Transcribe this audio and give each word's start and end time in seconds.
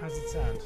How's 0.00 0.16
it 0.16 0.28
sound? 0.28 0.60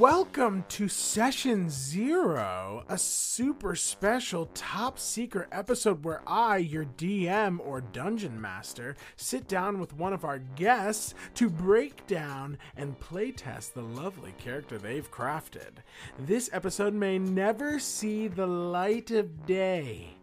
Welcome 0.00 0.64
to 0.70 0.88
Session 0.88 1.68
Zero, 1.68 2.84
a 2.88 2.96
super 2.96 3.76
special 3.76 4.46
top 4.54 4.98
secret 4.98 5.48
episode 5.52 6.06
where 6.06 6.22
I, 6.26 6.56
your 6.56 6.86
DM 6.86 7.60
or 7.60 7.82
Dungeon 7.82 8.40
Master, 8.40 8.96
sit 9.18 9.46
down 9.46 9.78
with 9.78 9.92
one 9.94 10.14
of 10.14 10.24
our 10.24 10.38
guests 10.38 11.12
to 11.34 11.50
break 11.50 12.06
down 12.06 12.56
and 12.78 12.98
playtest 12.98 13.74
the 13.74 13.82
lovely 13.82 14.32
character 14.38 14.78
they've 14.78 15.10
crafted. 15.12 15.82
This 16.18 16.48
episode 16.50 16.94
may 16.94 17.18
never 17.18 17.78
see 17.78 18.26
the 18.26 18.46
light 18.46 19.10
of 19.10 19.44
day. 19.44 20.14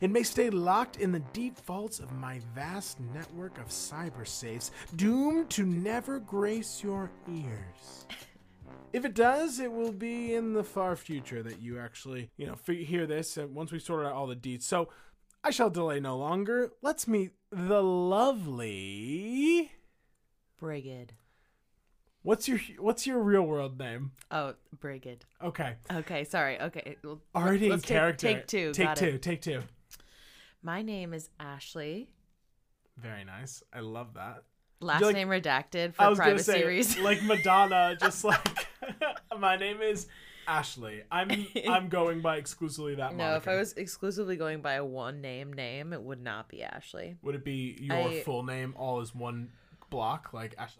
It 0.00 0.12
may 0.12 0.22
stay 0.22 0.48
locked 0.48 0.98
in 0.98 1.10
the 1.10 1.24
deep 1.32 1.58
vaults 1.62 1.98
of 1.98 2.12
my 2.12 2.38
vast 2.54 3.00
network 3.00 3.58
of 3.58 3.66
cyber 3.66 4.28
safes, 4.28 4.70
doomed 4.94 5.50
to 5.50 5.64
never 5.66 6.20
grace 6.20 6.84
your 6.84 7.10
ears. 7.28 8.06
if 8.94 9.04
it 9.04 9.14
does, 9.14 9.58
it 9.58 9.72
will 9.72 9.90
be 9.90 10.32
in 10.34 10.52
the 10.52 10.62
far 10.62 10.94
future 10.94 11.42
that 11.42 11.60
you 11.60 11.80
actually, 11.80 12.30
you 12.36 12.46
know, 12.46 12.54
hear 12.72 13.06
this 13.06 13.36
once 13.52 13.72
we 13.72 13.80
sort 13.80 14.06
out 14.06 14.12
all 14.12 14.28
the 14.28 14.36
deeds. 14.36 14.64
So 14.64 14.88
I 15.42 15.50
shall 15.50 15.68
delay 15.68 15.98
no 15.98 16.16
longer. 16.16 16.72
Let's 16.80 17.08
meet 17.08 17.32
the 17.50 17.82
lovely 17.82 19.72
Brigid. 20.60 21.12
What's 22.22 22.46
your 22.46 22.60
what's 22.78 23.04
your 23.04 23.18
real 23.18 23.42
world 23.42 23.80
name? 23.80 24.12
Oh, 24.30 24.54
Brigid. 24.78 25.24
Okay. 25.42 25.74
Okay. 25.92 26.22
Sorry. 26.22 26.58
Okay. 26.60 26.96
Well, 27.02 27.20
Already 27.34 27.70
in 27.70 27.80
character. 27.80 28.26
Take, 28.28 28.36
take 28.46 28.46
two. 28.46 28.72
Take 28.72 28.94
two. 28.94 29.04
It. 29.06 29.22
Take 29.22 29.42
two. 29.42 29.62
My 30.62 30.82
name 30.82 31.12
is 31.12 31.30
Ashley. 31.40 32.10
Very 32.96 33.24
nice. 33.24 33.60
I 33.72 33.80
love 33.80 34.14
that. 34.14 34.44
Last 34.80 35.12
name 35.12 35.28
redacted 35.28 35.94
for 35.94 36.14
privacy 36.14 36.44
say, 36.52 36.64
reasons. 36.64 37.02
Like 37.02 37.22
Madonna, 37.24 37.96
just 37.98 38.22
like. 38.24 38.40
My 39.38 39.56
name 39.56 39.80
is 39.80 40.06
Ashley. 40.46 41.02
I'm 41.10 41.30
I'm 41.68 41.88
going 41.88 42.20
by 42.20 42.36
exclusively 42.36 42.96
that. 42.96 43.12
No, 43.12 43.24
moniker. 43.24 43.36
if 43.36 43.48
I 43.48 43.56
was 43.58 43.72
exclusively 43.74 44.36
going 44.36 44.60
by 44.60 44.74
a 44.74 44.84
one 44.84 45.20
name 45.20 45.52
name, 45.52 45.92
it 45.92 46.02
would 46.02 46.22
not 46.22 46.48
be 46.48 46.62
Ashley. 46.62 47.16
Would 47.22 47.34
it 47.34 47.44
be 47.44 47.76
your 47.80 47.96
I... 47.96 48.20
full 48.20 48.42
name 48.42 48.74
all 48.76 49.00
as 49.00 49.14
one 49.14 49.50
block 49.90 50.32
like 50.32 50.54
Ashley? 50.58 50.78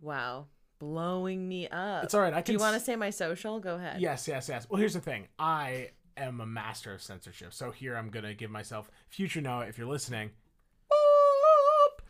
Wow, 0.00 0.46
blowing 0.78 1.46
me 1.48 1.68
up. 1.68 2.04
It's 2.04 2.14
all 2.14 2.20
right. 2.20 2.32
I 2.32 2.36
can. 2.42 2.44
Do 2.44 2.52
you 2.52 2.58
want 2.58 2.74
to 2.74 2.80
say 2.80 2.96
my 2.96 3.10
social? 3.10 3.58
Go 3.60 3.76
ahead. 3.76 4.00
Yes, 4.00 4.28
yes, 4.28 4.48
yes. 4.48 4.66
Well, 4.68 4.78
here's 4.78 4.94
the 4.94 5.00
thing. 5.00 5.26
I 5.38 5.90
am 6.16 6.40
a 6.40 6.46
master 6.46 6.94
of 6.94 7.02
censorship, 7.02 7.52
so 7.52 7.70
here 7.70 7.96
I'm 7.96 8.10
gonna 8.10 8.34
give 8.34 8.50
myself 8.50 8.90
future 9.08 9.40
Noah. 9.40 9.66
If 9.66 9.78
you're 9.78 9.88
listening. 9.88 10.30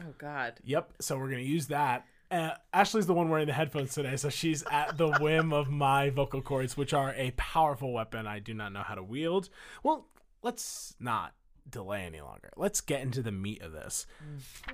Oh 0.00 0.14
God. 0.16 0.54
Yep. 0.62 0.92
So 1.00 1.18
we're 1.18 1.28
gonna 1.28 1.40
use 1.42 1.66
that 1.68 2.04
uh, 2.30 2.50
Ashley's 2.74 3.06
the 3.06 3.14
one 3.14 3.30
wearing 3.30 3.46
the 3.46 3.54
headphones 3.54 3.94
today, 3.94 4.16
so 4.16 4.28
she's 4.28 4.62
at 4.70 4.98
the 4.98 5.08
whim 5.20 5.52
of 5.52 5.70
my 5.70 6.10
vocal 6.10 6.42
cords, 6.42 6.76
which 6.76 6.92
are 6.92 7.14
a 7.16 7.30
powerful 7.36 7.92
weapon 7.92 8.26
I 8.26 8.38
do 8.38 8.52
not 8.52 8.72
know 8.72 8.82
how 8.82 8.94
to 8.94 9.02
wield. 9.02 9.48
Well, 9.82 10.06
let's 10.42 10.94
not 11.00 11.32
delay 11.70 12.04
any 12.04 12.20
longer. 12.20 12.50
Let's 12.56 12.80
get 12.80 13.00
into 13.00 13.22
the 13.22 13.32
meat 13.32 13.62
of 13.62 13.72
this. 13.72 14.06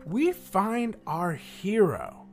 We 0.04 0.32
find 0.32 0.96
our 1.06 1.32
hero, 1.32 2.26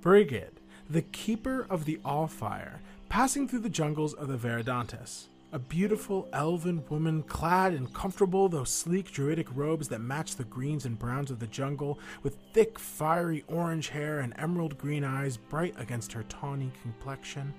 Brigid, 0.00 0.60
the 0.88 1.02
keeper 1.02 1.66
of 1.68 1.84
the 1.84 1.98
All 2.04 2.28
Fire, 2.28 2.80
passing 3.08 3.48
through 3.48 3.60
the 3.60 3.68
jungles 3.70 4.14
of 4.14 4.28
the 4.28 4.36
Veridantes 4.38 5.26
a 5.52 5.58
beautiful 5.58 6.28
elven 6.32 6.84
woman 6.88 7.22
clad 7.24 7.74
in 7.74 7.86
comfortable 7.88 8.48
though 8.48 8.62
sleek 8.62 9.10
druidic 9.10 9.48
robes 9.56 9.88
that 9.88 10.00
match 10.00 10.36
the 10.36 10.44
greens 10.44 10.84
and 10.86 10.98
browns 10.98 11.30
of 11.30 11.40
the 11.40 11.46
jungle, 11.46 11.98
with 12.22 12.36
thick, 12.52 12.78
fiery 12.78 13.44
orange 13.48 13.88
hair 13.88 14.20
and 14.20 14.32
emerald 14.38 14.78
green 14.78 15.02
eyes 15.02 15.36
bright 15.36 15.74
against 15.78 16.12
her 16.12 16.22
tawny 16.28 16.70
complexion. 16.82 17.52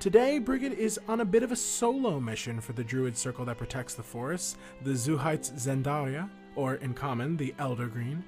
Today, 0.00 0.38
Brigid 0.38 0.72
is 0.72 0.98
on 1.08 1.20
a 1.20 1.24
bit 1.26 1.42
of 1.42 1.52
a 1.52 1.56
solo 1.56 2.18
mission 2.18 2.60
for 2.60 2.72
the 2.72 2.84
druid 2.84 3.16
circle 3.16 3.44
that 3.44 3.58
protects 3.58 3.94
the 3.94 4.02
forest, 4.02 4.56
the 4.82 4.92
Zuhites 4.92 5.52
Zendaria, 5.58 6.28
or 6.56 6.76
in 6.76 6.94
common, 6.94 7.36
the 7.36 7.54
Elder 7.58 7.86
Green. 7.86 8.24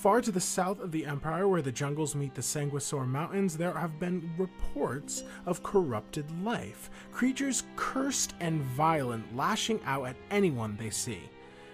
Far 0.00 0.22
to 0.22 0.32
the 0.32 0.40
south 0.40 0.80
of 0.80 0.92
the 0.92 1.04
Empire, 1.04 1.46
where 1.46 1.60
the 1.60 1.70
jungles 1.70 2.14
meet 2.14 2.34
the 2.34 2.40
Sanguisaur 2.40 3.06
Mountains, 3.06 3.54
there 3.54 3.74
have 3.74 4.00
been 4.00 4.32
reports 4.38 5.24
of 5.44 5.62
corrupted 5.62 6.24
life, 6.42 6.88
creatures 7.12 7.64
cursed 7.76 8.32
and 8.40 8.62
violent, 8.62 9.36
lashing 9.36 9.78
out 9.84 10.06
at 10.08 10.16
anyone 10.30 10.74
they 10.78 10.88
see. 10.88 11.20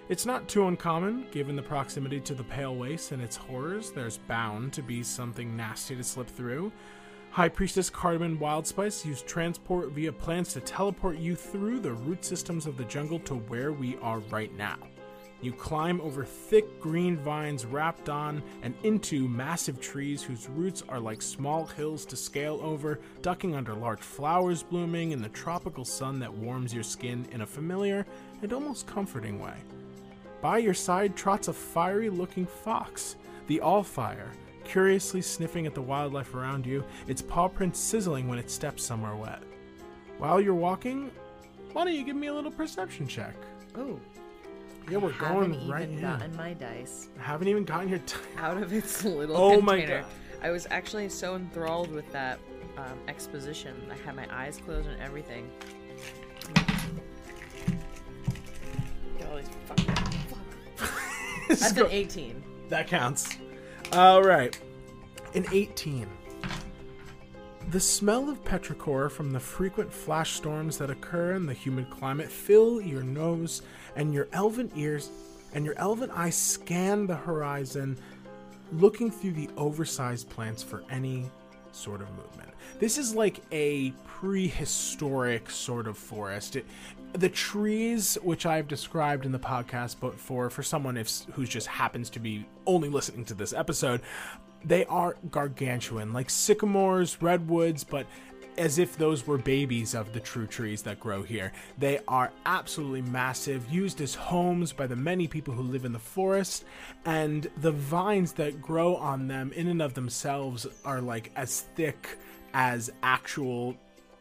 It's 0.08 0.26
not 0.26 0.48
too 0.48 0.66
uncommon, 0.66 1.28
given 1.30 1.54
the 1.54 1.62
proximity 1.62 2.18
to 2.22 2.34
the 2.34 2.42
Pale 2.42 2.74
Waste 2.74 3.12
and 3.12 3.22
its 3.22 3.36
horrors, 3.36 3.92
there's 3.92 4.18
bound 4.18 4.72
to 4.72 4.82
be 4.82 5.04
something 5.04 5.56
nasty 5.56 5.94
to 5.94 6.02
slip 6.02 6.26
through. 6.26 6.72
High 7.30 7.48
Priestess 7.48 7.90
Cardamon 7.90 8.40
Wildspice 8.40 9.04
used 9.04 9.28
transport 9.28 9.92
via 9.92 10.10
plants 10.12 10.52
to 10.54 10.60
teleport 10.60 11.18
you 11.18 11.36
through 11.36 11.78
the 11.78 11.92
root 11.92 12.24
systems 12.24 12.66
of 12.66 12.76
the 12.76 12.86
jungle 12.86 13.20
to 13.20 13.36
where 13.36 13.70
we 13.70 13.96
are 14.02 14.18
right 14.18 14.52
now. 14.56 14.78
You 15.42 15.52
climb 15.52 16.00
over 16.00 16.24
thick 16.24 16.80
green 16.80 17.16
vines 17.18 17.66
wrapped 17.66 18.08
on 18.08 18.42
and 18.62 18.74
into 18.84 19.28
massive 19.28 19.80
trees 19.80 20.22
whose 20.22 20.48
roots 20.48 20.82
are 20.88 20.98
like 21.00 21.20
small 21.20 21.66
hills 21.66 22.06
to 22.06 22.16
scale 22.16 22.58
over, 22.62 23.00
ducking 23.20 23.54
under 23.54 23.74
large 23.74 24.00
flowers 24.00 24.62
blooming 24.62 25.12
in 25.12 25.20
the 25.20 25.28
tropical 25.28 25.84
sun 25.84 26.18
that 26.20 26.32
warms 26.32 26.72
your 26.72 26.82
skin 26.82 27.26
in 27.32 27.42
a 27.42 27.46
familiar 27.46 28.06
and 28.42 28.52
almost 28.52 28.86
comforting 28.86 29.38
way. 29.38 29.52
By 30.40 30.58
your 30.58 30.74
side 30.74 31.16
trots 31.16 31.48
a 31.48 31.52
fiery 31.52 32.08
looking 32.08 32.46
fox, 32.46 33.16
the 33.46 33.60
Allfire, 33.62 34.30
curiously 34.64 35.20
sniffing 35.20 35.66
at 35.66 35.74
the 35.74 35.82
wildlife 35.82 36.34
around 36.34 36.64
you, 36.64 36.82
its 37.08 37.20
paw 37.22 37.48
prints 37.48 37.78
sizzling 37.78 38.26
when 38.26 38.38
it 38.38 38.50
steps 38.50 38.82
somewhere 38.82 39.14
wet. 39.14 39.42
While 40.18 40.40
you're 40.40 40.54
walking, 40.54 41.10
why 41.74 41.84
don't 41.84 41.92
you 41.94 42.04
give 42.04 42.16
me 42.16 42.28
a 42.28 42.34
little 42.34 42.50
perception 42.50 43.06
check? 43.06 43.34
Oh, 43.74 44.00
yeah, 44.88 44.98
we're 44.98 45.12
going 45.14 45.52
even 45.54 45.68
right 45.68 45.88
in. 45.88 46.00
Gotten 46.00 46.36
my 46.36 46.52
dice. 46.52 47.08
I 47.18 47.22
haven't 47.22 47.48
even 47.48 47.64
gotten 47.64 47.88
your 47.88 47.98
dice 47.98 48.16
out 48.38 48.56
of 48.62 48.72
its 48.72 49.04
little 49.04 49.36
oh 49.36 49.58
container. 49.58 49.62
my 49.64 50.00
god! 50.02 50.04
I 50.42 50.50
was 50.50 50.66
actually 50.70 51.08
so 51.08 51.34
enthralled 51.34 51.90
with 51.90 52.10
that 52.12 52.38
um, 52.76 52.96
exposition. 53.08 53.74
I 53.90 53.96
had 54.06 54.14
my 54.14 54.26
eyes 54.30 54.58
closed 54.64 54.86
and 54.88 55.00
everything. 55.02 55.50
Get 59.18 59.28
all 59.28 59.36
these 59.38 59.48
That's 61.48 61.72
an 61.76 61.86
eighteen. 61.90 62.42
That 62.68 62.86
counts. 62.86 63.36
All 63.92 64.22
right, 64.22 64.56
an 65.34 65.46
eighteen. 65.50 66.06
The 67.70 67.80
smell 67.80 68.28
of 68.30 68.44
petrichor 68.44 69.10
from 69.10 69.32
the 69.32 69.40
frequent 69.40 69.92
flash 69.92 70.34
storms 70.34 70.78
that 70.78 70.88
occur 70.88 71.32
in 71.32 71.46
the 71.46 71.52
humid 71.52 71.90
climate 71.90 72.30
fill 72.30 72.80
your 72.80 73.02
nose 73.02 73.60
and 73.96 74.14
your 74.14 74.28
elven 74.32 74.70
ears 74.76 75.10
and 75.54 75.64
your 75.64 75.76
elven 75.78 76.10
eyes 76.10 76.36
scan 76.36 77.06
the 77.06 77.16
horizon, 77.16 77.98
looking 78.72 79.10
through 79.10 79.32
the 79.32 79.48
oversized 79.56 80.28
plants 80.30 80.62
for 80.62 80.84
any 80.90 81.24
sort 81.72 82.00
of 82.02 82.08
movement. 82.10 82.50
This 82.78 82.98
is 82.98 83.14
like 83.14 83.40
a 83.52 83.90
prehistoric 84.06 85.48
sort 85.50 85.86
of 85.88 85.96
forest. 85.96 86.56
It, 86.56 86.66
the 87.14 87.28
trees, 87.28 88.18
which 88.22 88.44
I've 88.44 88.68
described 88.68 89.24
in 89.24 89.32
the 89.32 89.38
podcast, 89.38 89.96
but 90.00 90.18
for 90.20 90.50
for 90.50 90.62
someone 90.62 90.96
if, 90.96 91.08
just 91.44 91.66
happens 91.66 92.10
to 92.10 92.18
be 92.20 92.44
only 92.66 92.90
listening 92.90 93.24
to 93.26 93.34
this 93.34 93.52
episode, 93.54 94.02
they 94.64 94.84
are 94.86 95.16
gargantuan, 95.30 96.12
like 96.12 96.28
sycamores, 96.28 97.22
redwoods, 97.22 97.84
but 97.84 98.06
as 98.58 98.78
if 98.78 98.96
those 98.96 99.26
were 99.26 99.38
babies 99.38 99.94
of 99.94 100.12
the 100.12 100.20
true 100.20 100.46
trees 100.46 100.82
that 100.82 101.00
grow 101.00 101.22
here. 101.22 101.52
They 101.78 102.00
are 102.08 102.32
absolutely 102.44 103.02
massive, 103.02 103.70
used 103.70 104.00
as 104.00 104.14
homes 104.14 104.72
by 104.72 104.86
the 104.86 104.96
many 104.96 105.26
people 105.28 105.54
who 105.54 105.62
live 105.62 105.84
in 105.84 105.92
the 105.92 105.98
forest, 105.98 106.64
and 107.04 107.46
the 107.58 107.72
vines 107.72 108.32
that 108.34 108.62
grow 108.62 108.96
on 108.96 109.28
them, 109.28 109.52
in 109.52 109.68
and 109.68 109.82
of 109.82 109.94
themselves, 109.94 110.66
are 110.84 111.00
like 111.00 111.30
as 111.36 111.62
thick 111.74 112.18
as 112.54 112.90
actual 113.02 113.74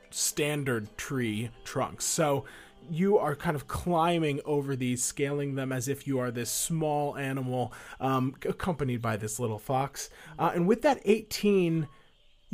standard 0.10 0.95
tree 0.98 1.50
trunks. 1.63 2.06
So 2.06 2.45
you 2.92 3.18
are 3.18 3.36
kind 3.36 3.56
of 3.56 3.68
climbing 3.68 4.42
over 4.45 4.75
these, 4.75 5.04
scaling 5.04 5.56
them 5.56 5.71
as 5.71 5.88
if 5.88 6.06
you 6.06 6.19
are 6.19 6.30
this 6.31 6.51
small 6.51 7.18
animal, 7.18 7.74
um, 8.00 8.36
accompanied 8.48 9.01
by 9.01 9.18
this 9.18 9.39
little 9.39 9.57
fox. 9.57 10.10
Uh, 10.38 10.51
and 10.54 10.68
with 10.68 10.81
that 10.81 11.04
18- 11.06 11.88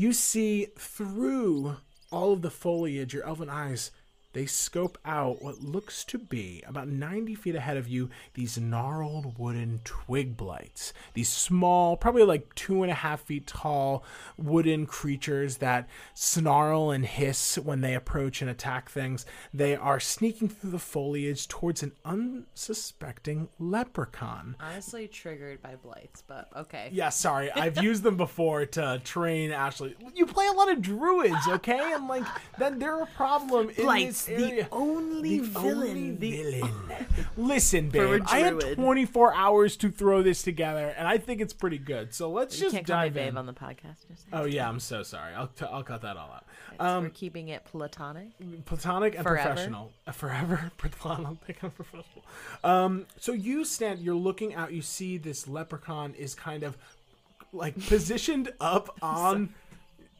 you 0.02 0.12
see 0.12 0.66
through 0.80 1.76
all 2.12 2.34
of 2.34 2.42
the 2.42 2.50
foliage, 2.50 3.14
your 3.14 3.24
elven 3.24 3.50
eyes 3.50 3.92
they 4.34 4.46
scope 4.46 4.98
out 5.06 5.42
what 5.42 5.62
looks 5.62 6.04
to 6.06 6.18
be 6.18 6.64
about 6.66 6.88
90 6.88 7.36
feet 7.36 7.56
ahead 7.56 7.76
of 7.78 7.88
you 7.88 8.10
these 8.34 8.58
gnarled 8.58 9.38
wooden 9.38 9.82
twig 9.84 10.38
blights. 10.38 10.94
These 11.14 11.28
small, 11.30 11.98
probably 11.98 12.24
like 12.24 12.56
two 12.56 12.82
and 12.84 12.92
a 12.92 12.96
half 12.96 13.22
feet 13.22 13.46
tall 13.48 14.04
wooden 14.38 14.86
creatures 14.86 15.58
that 15.58 15.88
snarl 16.14 16.92
and 16.92 17.06
hiss 17.06 17.58
when 17.58 17.82
they 17.82 17.94
approach 17.94 18.42
and 18.42 18.50
attack 18.50 18.90
things. 18.90 19.26
They 19.54 19.76
are 19.76 20.00
sneaking 20.00 20.48
through 20.50 20.72
the 20.72 20.80
foliage 20.80 21.48
towards 21.48 21.84
an 21.84 21.92
unsuspecting 22.06 23.50
leprechaun. 23.60 24.56
Honestly, 24.62 25.08
triggered 25.10 25.62
by 25.62 25.76
blights, 25.76 26.24
but 26.26 26.48
okay. 26.56 26.90
Yeah, 26.94 27.10
sorry. 27.10 27.52
I've 27.52 27.84
used 27.84 28.04
them 28.04 28.16
before 28.16 28.66
to 28.66 29.02
train 29.04 29.52
Ashley. 29.52 29.96
You 30.16 30.26
play 30.26 30.48
a 30.48 30.54
lot 30.54 30.72
of 30.72 30.82
druids, 30.82 31.48
okay? 31.50 31.80
And 31.94 32.08
like, 32.08 32.24
then 32.58 32.80
they're 32.80 33.02
a 33.02 33.06
problem 33.08 33.70
in 33.76 33.84
blights. 33.84 34.21
That's 34.26 34.42
area. 34.42 34.64
the 34.66 34.70
only 34.72 35.40
the 35.40 35.48
villain. 35.48 35.88
Only 35.90 36.10
villain. 36.32 36.72
Listen, 37.38 37.90
babe, 37.90 38.24
I 38.28 38.40
had 38.40 38.60
24 38.60 39.34
hours 39.34 39.78
to 39.78 39.90
throw 39.90 40.22
this 40.22 40.44
together, 40.44 40.94
and 40.98 41.08
I 41.08 41.18
think 41.18 41.42
it's 41.42 41.54
pretty 41.54 41.78
good. 41.78 42.14
So 42.14 42.30
let's 42.32 42.58
you 42.58 42.66
just 42.66 42.76
can't 42.76 42.88
dive 42.88 43.14
call 43.14 43.22
me 43.22 43.28
in. 43.30 43.34
babe 43.34 43.38
on 43.40 43.46
the 43.46 43.54
podcast. 43.54 44.08
Just 44.10 44.26
oh 44.34 44.46
yeah, 44.46 44.68
I'm 44.68 44.80
so 44.80 45.04
sorry. 45.04 45.34
I'll 45.34 45.48
t- 45.48 45.66
I'll 45.66 45.84
cut 45.84 46.02
that 46.02 46.18
all 46.18 46.32
out. 46.32 46.46
Um, 46.80 47.04
we're 47.06 47.10
keeping 47.10 47.50
it 47.50 47.66
platonic. 47.66 48.28
Platonic 48.66 49.16
and 49.16 49.24
forever. 49.24 49.48
professional. 49.50 49.92
Uh, 50.08 50.12
forever 50.12 50.72
platonic 50.78 51.58
and 51.62 51.76
professional. 51.76 52.26
Um, 52.64 53.06
so 53.20 53.32
you 53.34 53.66
stand. 53.66 54.00
You're 54.00 54.16
looking 54.16 54.54
out. 54.56 54.74
You 54.74 54.82
see 54.82 55.18
this 55.18 55.48
leprechaun 55.48 56.14
is 56.16 56.36
kind 56.36 56.64
of 56.64 56.78
like 57.54 57.76
positioned 57.88 58.52
up 58.62 58.96
on 59.02 59.54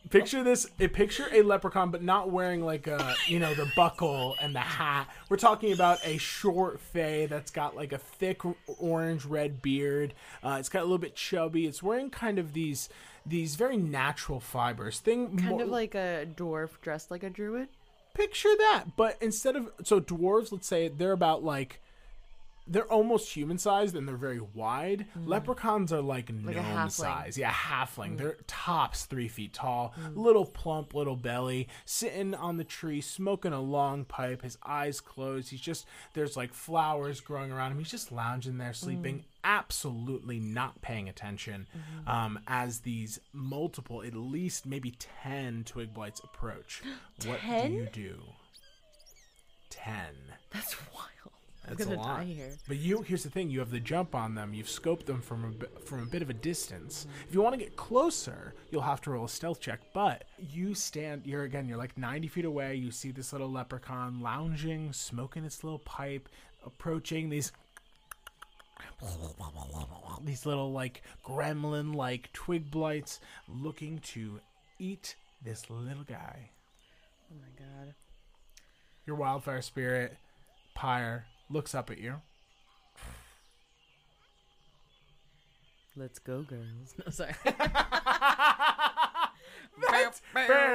Picture 0.10 0.44
this: 0.44 0.66
a 0.80 0.86
eh, 0.86 0.88
picture 0.88 1.28
a 1.32 1.44
leprechaun, 1.44 1.92
but 1.92 2.02
not 2.02 2.32
wearing 2.32 2.66
like 2.66 2.88
a 2.88 3.14
you 3.28 3.38
know 3.38 3.54
the 3.54 3.72
buckle 3.76 4.36
and 4.42 4.56
the 4.56 4.60
hat. 4.60 5.08
We're 5.30 5.38
talking 5.38 5.72
about 5.74 6.00
a 6.04 6.18
short 6.18 6.80
fae 6.80 7.28
that's 7.28 7.52
got 7.52 7.76
like 7.76 7.94
a 7.94 8.00
thick 8.00 8.42
orange 8.80 9.26
red 9.26 9.62
beard. 9.62 10.14
Uh, 10.44 10.58
it's 10.60 10.70
got 10.70 10.80
a 10.80 10.84
little 10.88 10.98
bit 10.98 11.16
chubby. 11.16 11.68
It's 11.68 11.84
wearing 11.84 12.10
kind 12.10 12.40
of 12.40 12.54
these 12.54 12.90
these 13.26 13.56
very 13.56 13.78
natural 13.78 14.40
fibers. 14.40 15.00
Thing 15.00 15.38
kind 15.38 15.50
more, 15.52 15.62
of 15.62 15.70
like 15.70 15.94
a 15.94 16.26
dwarf 16.36 16.82
dressed 16.82 17.12
like 17.12 17.22
a 17.24 17.30
druid. 17.30 17.68
Picture 18.16 18.50
that, 18.58 18.86
but 18.98 19.18
instead 19.22 19.56
of 19.56 19.70
so 19.84 20.02
dwarves, 20.02 20.52
let's 20.52 20.68
say 20.68 20.88
they're 20.88 21.12
about 21.14 21.44
like 21.44 21.80
they're 22.68 22.92
almost 22.92 23.34
human 23.34 23.58
sized 23.58 23.96
and 23.96 24.08
they're 24.08 24.16
very 24.16 24.40
wide. 24.40 25.06
Mm. 25.18 25.28
Leprechauns 25.28 25.92
are 25.92 26.02
like, 26.02 26.30
like 26.44 26.56
gnome 26.56 26.90
size. 26.90 27.38
Yeah, 27.38 27.52
halfling. 27.52 28.12
Mm. 28.12 28.18
They're 28.18 28.38
tops 28.48 29.06
three 29.06 29.28
feet 29.28 29.54
tall, 29.54 29.94
mm. 30.00 30.16
little 30.16 30.46
plump, 30.46 30.94
little 30.94 31.16
belly, 31.16 31.68
sitting 31.86 32.34
on 32.36 32.58
the 32.58 32.64
tree, 32.64 33.02
smoking 33.02 33.54
a 33.54 33.60
long 33.62 34.06
pipe, 34.06 34.42
his 34.44 34.58
eyes 34.66 35.00
closed. 35.02 35.50
He's 35.50 35.62
just, 35.62 35.86
there's 36.14 36.38
like 36.38 36.54
flowers 36.54 37.20
growing 37.20 37.52
around 37.52 37.72
him. 37.72 37.80
He's 37.80 37.92
just 37.92 38.12
lounging 38.12 38.58
there, 38.60 38.74
sleeping, 38.74 39.20
mm. 39.20 39.24
absolutely 39.44 40.40
not 40.40 40.82
paying 40.82 41.10
attention 41.10 41.68
mm-hmm. 41.76 42.08
um, 42.10 42.40
as 42.48 42.80
these 42.82 43.20
multiple, 43.34 44.04
at 44.04 44.14
least 44.14 44.66
maybe 44.68 44.96
10 45.24 45.64
twig 45.66 45.94
blights 45.94 46.20
approach. 46.24 46.82
what 47.26 47.40
do 47.42 47.72
you 47.72 47.88
do? 47.92 48.20
10. 49.72 49.94
That's 50.52 50.74
one. 50.74 51.06
I'm 51.70 51.76
That's 51.76 51.90
a 51.92 51.94
lot. 51.94 52.26
But 52.68 52.78
you, 52.78 53.02
here's 53.04 53.24
the 53.24 53.30
thing: 53.30 53.50
you 53.50 53.60
have 53.60 53.70
the 53.70 53.80
jump 53.80 54.16
on 54.16 54.34
them. 54.34 54.54
You've 54.54 54.68
scoped 54.68 55.06
them 55.06 55.22
from 55.22 55.56
a, 55.62 55.82
from 55.82 56.02
a 56.02 56.06
bit 56.06 56.22
of 56.22 56.30
a 56.30 56.34
distance. 56.34 57.02
Mm-hmm. 57.06 57.28
If 57.30 57.36
you 57.36 57.42
want 57.42 57.54
to 57.54 57.60
get 57.60 57.76
closer, 57.76 58.56
you'll 58.72 58.82
have 58.82 59.02
to 59.02 59.12
roll 59.12 59.26
a 59.26 59.30
stealth 59.30 59.60
check. 59.60 59.80
But 59.94 60.24
you 60.40 60.74
stand. 60.74 61.22
You're 61.26 61.44
again. 61.44 61.68
You're 61.68 61.78
like 61.78 61.98
90 61.98 62.28
feet 62.30 62.46
away. 62.46 62.76
You 62.76 62.90
see 62.90 63.12
this 63.12 63.32
little 63.32 63.50
leprechaun 63.52 64.22
lounging, 64.22 64.92
smoking 64.92 65.46
its 65.46 65.64
little 65.64 65.80
pipe, 65.80 66.30
approaching 66.66 67.30
these 67.30 67.52
these 70.24 70.46
little 70.46 70.72
like 70.72 71.04
gremlin 71.24 71.94
like 71.94 72.34
twig 72.34 72.72
blights, 72.72 73.20
looking 73.48 74.00
to 74.00 74.40
eat 74.80 75.16
this 75.44 75.70
little 75.70 76.04
guy. 76.06 76.50
Oh 77.32 77.36
my 77.40 77.66
god! 77.66 77.94
Your 79.06 79.16
wildfire 79.16 79.62
spirit, 79.62 80.18
pyre 80.74 81.26
looks 81.52 81.76
up 81.76 81.90
at 81.92 82.00
you. 82.00 82.16
Let's 85.96 86.20
go, 86.20 86.44
girls. 86.44 86.96
No, 89.78 89.92
sorry. 89.92 90.70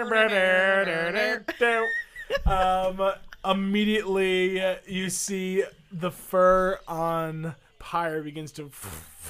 um, 2.47 3.13
immediately, 3.45 4.63
you 4.87 5.11
see 5.11 5.65
the 5.93 6.11
fur 6.11 6.79
on 6.89 7.55
Pyre 7.79 8.23
begins 8.23 8.53
to 8.53 8.71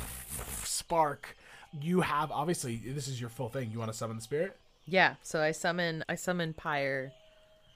spark. 0.63 1.37
You 1.81 2.01
have 2.01 2.31
obviously 2.31 2.77
this 2.87 3.09
is 3.09 3.21
your 3.21 3.29
full 3.31 3.49
thing. 3.49 3.71
You 3.73 3.79
want 3.79 3.91
to 3.93 3.97
summon 3.97 4.17
the 4.17 4.23
spirit? 4.23 4.57
Yeah. 4.87 5.15
So 5.23 5.41
I 5.43 5.51
summon 5.51 6.05
I 6.09 6.15
summon 6.15 6.53
Pyre 6.53 7.13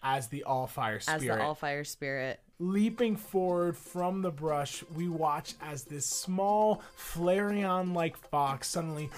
as 0.03 0.29
the 0.29 0.45
all 0.45 0.67
fire 0.69 1.01
spirit. 1.01 1.17
As 1.17 1.23
the 1.23 1.41
all 1.43 1.55
fire 1.57 1.85
spirit. 1.85 2.41
Leaping 2.63 3.17
forward 3.17 3.75
from 3.75 4.21
the 4.21 4.31
brush, 4.31 4.85
we 4.95 5.09
watch 5.09 5.55
as 5.63 5.85
this 5.85 6.05
small 6.05 6.83
Flareon 6.95 7.95
like 7.95 8.19
fox 8.19 8.69
suddenly 8.69 9.09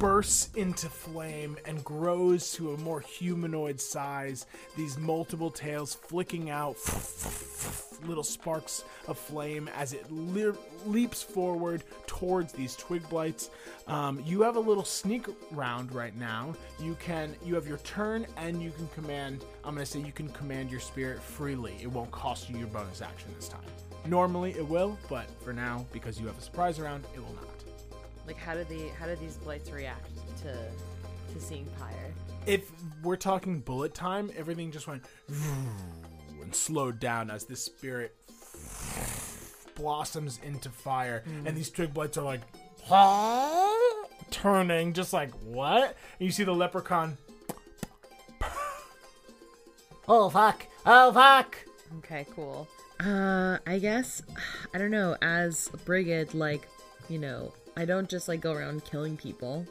bursts 0.00 0.48
into 0.56 0.88
flame 0.88 1.58
and 1.66 1.84
grows 1.84 2.52
to 2.52 2.72
a 2.72 2.76
more 2.78 3.00
humanoid 3.00 3.78
size, 3.78 4.46
these 4.74 4.96
multiple 4.98 5.50
tails 5.50 5.94
flicking 5.94 6.48
out 6.48 6.74
little 8.08 8.24
sparks 8.24 8.82
of 9.08 9.18
flame 9.18 9.68
as 9.76 9.92
it 9.92 10.10
le- 10.10 10.56
leaps 10.86 11.22
forward 11.22 11.84
towards 12.06 12.50
these 12.54 12.74
twig 12.76 13.06
blights. 13.10 13.50
Um, 13.88 14.22
you 14.24 14.40
have 14.40 14.56
a 14.56 14.60
little 14.60 14.86
sneak 14.86 15.26
round 15.50 15.94
right 15.94 16.16
now. 16.16 16.54
You 16.80 16.96
can 16.98 17.36
you 17.44 17.54
have 17.54 17.68
your 17.68 17.78
turn 17.78 18.26
and 18.38 18.62
you 18.62 18.70
can 18.70 18.88
command. 18.88 19.44
I'm 19.64 19.74
gonna 19.74 19.84
say 19.84 20.00
you 20.00 20.12
can 20.12 20.30
command 20.30 20.70
your 20.70 20.80
spirit 20.80 21.20
freely. 21.22 21.74
It 21.80 21.88
won't 21.92 22.10
cost 22.10 22.48
you 22.48 22.56
your 22.56 22.68
bonus 22.68 23.02
action 23.02 23.28
this 23.36 23.48
time. 23.48 23.60
Normally 24.06 24.52
it 24.52 24.66
will, 24.66 24.98
but 25.10 25.26
for 25.44 25.52
now, 25.52 25.84
because 25.92 26.18
you 26.18 26.26
have 26.26 26.38
a 26.38 26.42
surprise 26.42 26.80
round, 26.80 27.04
it 27.14 27.18
will 27.20 27.34
not. 27.34 27.59
Like, 28.30 28.38
how 28.38 28.54
do 28.54 28.62
the 28.62 28.90
how 28.96 29.06
do 29.06 29.16
these 29.16 29.38
blights 29.38 29.72
react 29.72 30.06
to 30.44 30.54
to 31.32 31.40
seeing 31.40 31.66
pyre? 31.80 32.12
If 32.46 32.70
we're 33.02 33.16
talking 33.16 33.58
bullet 33.58 33.92
time, 33.92 34.30
everything 34.36 34.70
just 34.70 34.86
went 34.86 35.02
and 36.40 36.54
slowed 36.54 37.00
down 37.00 37.28
as 37.28 37.42
this 37.46 37.60
spirit 37.64 38.14
blossoms 39.74 40.38
into 40.44 40.68
fire, 40.70 41.24
mm-hmm. 41.28 41.48
and 41.48 41.56
these 41.56 41.70
twig 41.70 41.92
blights 41.92 42.18
are 42.18 42.24
like 42.24 42.42
huh? 42.84 44.04
turning, 44.30 44.92
just 44.92 45.12
like 45.12 45.32
what? 45.42 45.96
And 46.20 46.24
you 46.24 46.30
see 46.30 46.44
the 46.44 46.54
leprechaun. 46.54 47.16
Oh 50.06 50.30
fuck! 50.30 50.66
Oh 50.86 51.12
fuck! 51.12 51.56
Okay, 51.98 52.26
cool. 52.36 52.68
Uh, 53.04 53.58
I 53.66 53.80
guess 53.80 54.22
I 54.72 54.78
don't 54.78 54.90
know. 54.92 55.16
As 55.20 55.68
brigid, 55.84 56.32
like 56.32 56.68
you 57.08 57.18
know, 57.18 57.52
I 57.80 57.86
don't 57.86 58.10
just 58.10 58.28
like 58.28 58.42
go 58.42 58.52
around 58.52 58.84
killing 58.84 59.16
people. 59.16 59.64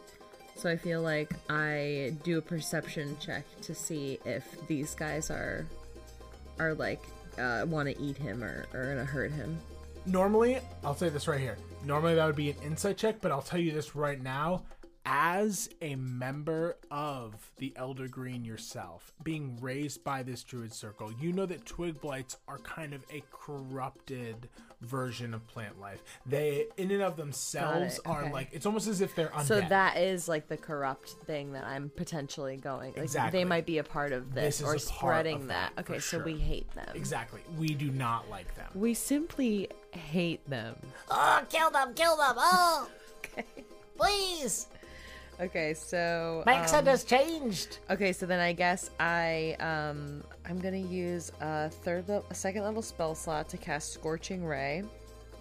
So 0.56 0.68
I 0.68 0.78
feel 0.78 1.04
like 1.04 1.32
I 1.48 2.16
do 2.24 2.40
a 2.40 2.42
perception 2.42 3.16
check 3.20 3.46
to 3.62 3.76
see 3.76 4.20
if 4.26 4.46
these 4.66 4.96
guys 4.96 5.30
are 5.30 5.68
are 6.60 6.74
like 6.74 7.02
uh, 7.38 7.68
want 7.70 7.88
to 7.88 8.02
eat 8.02 8.18
him 8.18 8.44
or 8.44 8.66
are 8.74 8.86
gonna 8.88 9.06
hurt 9.06 9.32
him. 9.32 9.60
Normally, 10.08 10.58
I'll 10.84 10.96
say 10.96 11.10
this 11.10 11.28
right 11.28 11.40
here. 11.40 11.56
Normally 11.86 12.16
that 12.16 12.26
would 12.26 12.36
be 12.36 12.50
an 12.50 12.56
insight 12.66 12.98
check, 12.98 13.22
but 13.22 13.32
I'll 13.32 13.44
tell 13.44 13.60
you 13.60 13.74
this 13.74 13.96
right 13.96 14.20
now. 14.20 14.64
As 15.06 15.70
a 15.84 15.94
member 15.96 16.78
of 16.92 17.34
the 17.58 17.74
Elder 17.76 18.08
Green 18.08 18.44
yourself, 18.44 19.14
being 19.24 19.56
raised 19.62 20.04
by 20.04 20.24
this 20.24 20.44
druid 20.44 20.74
circle, 20.74 21.12
you 21.22 21.32
know 21.32 21.46
that 21.46 21.66
twig 21.66 22.02
blights 22.02 22.38
are 22.48 22.58
kind 22.60 22.94
of 22.94 23.04
a 23.14 23.24
corrupted 23.32 24.50
version 24.82 25.34
of 25.34 25.46
plant 25.48 25.80
life. 25.80 26.02
They, 26.26 26.66
in 26.78 26.92
and 26.92 27.02
of 27.02 27.18
themselves, 27.18 28.00
are 28.06 28.24
okay. 28.24 28.32
like 28.34 28.50
it's 28.52 28.66
almost 28.66 28.88
as 28.88 29.02
if 29.02 29.16
they're 29.16 29.28
undead. 29.30 29.44
So 29.46 29.62
that 29.62 29.98
is 29.98 30.28
like 30.28 30.48
the 30.48 30.58
corrupt 30.58 31.10
thing 31.26 31.54
that 31.54 31.66
I'm 31.66 31.90
potentially 31.96 32.58
going. 32.58 32.94
Like, 32.94 33.04
exactly. 33.04 33.40
They 33.40 33.46
might 33.46 33.66
be 33.66 33.78
a 33.80 33.84
part 33.84 34.12
of 34.12 34.34
this, 34.34 34.60
this 34.60 34.68
or 34.68 34.78
spreading 34.78 35.48
that. 35.48 35.74
that. 35.76 35.82
Okay, 35.82 36.00
sure. 36.00 36.20
so 36.20 36.26
we 36.26 36.38
hate 36.38 36.72
them. 36.76 36.88
Exactly. 36.96 37.42
We 37.58 37.70
do 37.70 37.92
not 37.92 38.30
like 38.30 38.54
them. 38.56 38.68
We 38.76 38.94
simply 38.94 39.70
hate 39.92 40.48
them. 40.50 40.76
Oh, 41.10 41.44
kill 41.50 41.72
them! 41.72 41.94
Kill 41.94 42.16
them! 42.16 42.36
Oh, 42.38 42.88
okay. 43.38 43.46
Please. 43.98 44.68
Okay, 45.42 45.74
so 45.74 46.44
my 46.46 46.54
um, 46.56 46.60
accent 46.62 46.88
has 46.88 47.06
changed. 47.06 47.80
Okay, 47.90 48.12
so 48.12 48.26
then 48.26 48.42
I 48.42 48.52
guess 48.52 48.90
I 49.00 49.56
um 49.60 50.22
I'm 50.46 50.60
gonna 50.60 50.78
use 50.78 51.32
a 51.40 51.70
third 51.70 52.10
level, 52.10 52.26
a 52.30 52.36
second 52.36 52.64
level 52.64 52.82
spell 52.82 53.16
slot 53.16 53.48
to 53.50 53.58
cast 53.58 53.94
Scorching 53.94 54.46
Ray. 54.46 54.84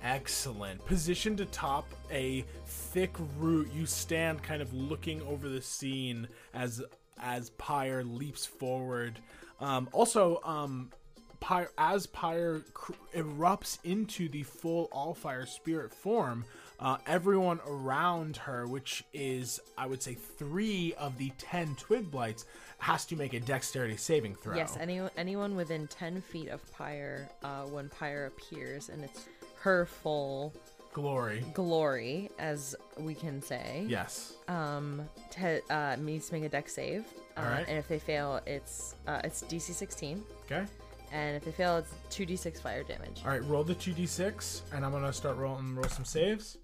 Excellent. 0.04 0.84
Positioned 0.86 1.40
atop 1.40 1.84
a 2.12 2.44
thick 2.66 3.12
root, 3.38 3.70
you 3.74 3.86
stand 3.86 4.40
kind 4.44 4.62
of 4.62 4.72
looking 4.72 5.20
over 5.22 5.48
the 5.48 5.60
scene 5.60 6.28
as 6.54 6.80
as 7.20 7.50
Pyre 7.50 8.04
leaps 8.04 8.46
forward. 8.46 9.18
Um, 9.60 9.88
also, 9.90 10.40
um, 10.44 10.92
Pyre, 11.40 11.70
as 11.76 12.06
Pyre 12.06 12.60
cr- 12.74 12.92
erupts 13.16 13.78
into 13.82 14.28
the 14.28 14.44
full 14.44 14.88
all 14.92 15.12
fire 15.14 15.44
spirit 15.46 15.92
form, 15.92 16.44
uh, 16.80 16.98
everyone 17.06 17.60
around 17.66 18.36
her, 18.38 18.66
which 18.66 19.02
is, 19.12 19.60
I 19.76 19.86
would 19.86 20.02
say, 20.02 20.14
three 20.14 20.94
of 20.98 21.18
the 21.18 21.30
ten 21.38 21.74
twig 21.76 22.10
blights, 22.10 22.44
has 22.78 23.04
to 23.06 23.16
make 23.16 23.32
a 23.34 23.40
dexterity 23.40 23.96
saving 23.96 24.36
throw. 24.36 24.54
Yes, 24.56 24.76
anyone 24.80 25.10
anyone 25.16 25.56
within 25.56 25.88
ten 25.88 26.20
feet 26.20 26.48
of 26.48 26.60
Pyre, 26.72 27.28
uh, 27.42 27.62
when 27.62 27.88
Pyre 27.88 28.26
appears, 28.26 28.88
and 28.90 29.02
it's 29.02 29.26
her 29.56 29.86
full 29.86 30.54
glory, 30.92 31.44
glory, 31.52 32.30
as 32.38 32.76
we 32.98 33.14
can 33.14 33.42
say. 33.42 33.84
Yes. 33.88 34.34
Um, 34.46 35.08
te- 35.30 35.58
uh, 35.70 35.96
needs 35.98 36.28
to 36.28 36.34
make 36.34 36.44
a 36.44 36.48
dex 36.48 36.72
save. 36.74 37.04
Uh, 37.36 37.40
All 37.40 37.46
right. 37.48 37.64
And 37.68 37.76
if 37.76 37.88
they 37.88 37.98
fail, 37.98 38.40
it's 38.46 38.94
uh, 39.08 39.20
it's 39.24 39.42
DC 39.42 39.72
sixteen. 39.74 40.22
Okay 40.46 40.64
and 41.12 41.36
if 41.36 41.44
they 41.44 41.50
fail, 41.52 41.76
it's 41.76 41.92
2d6 42.10 42.60
fire 42.60 42.82
damage. 42.82 43.22
All 43.24 43.30
right, 43.30 43.44
roll 43.44 43.64
the 43.64 43.74
2d6, 43.74 44.60
and 44.72 44.84
I'm 44.84 44.92
gonna 44.92 45.12
start 45.12 45.36
rolling, 45.36 45.74
roll 45.74 45.84
some 45.88 46.04
saves. 46.04 46.58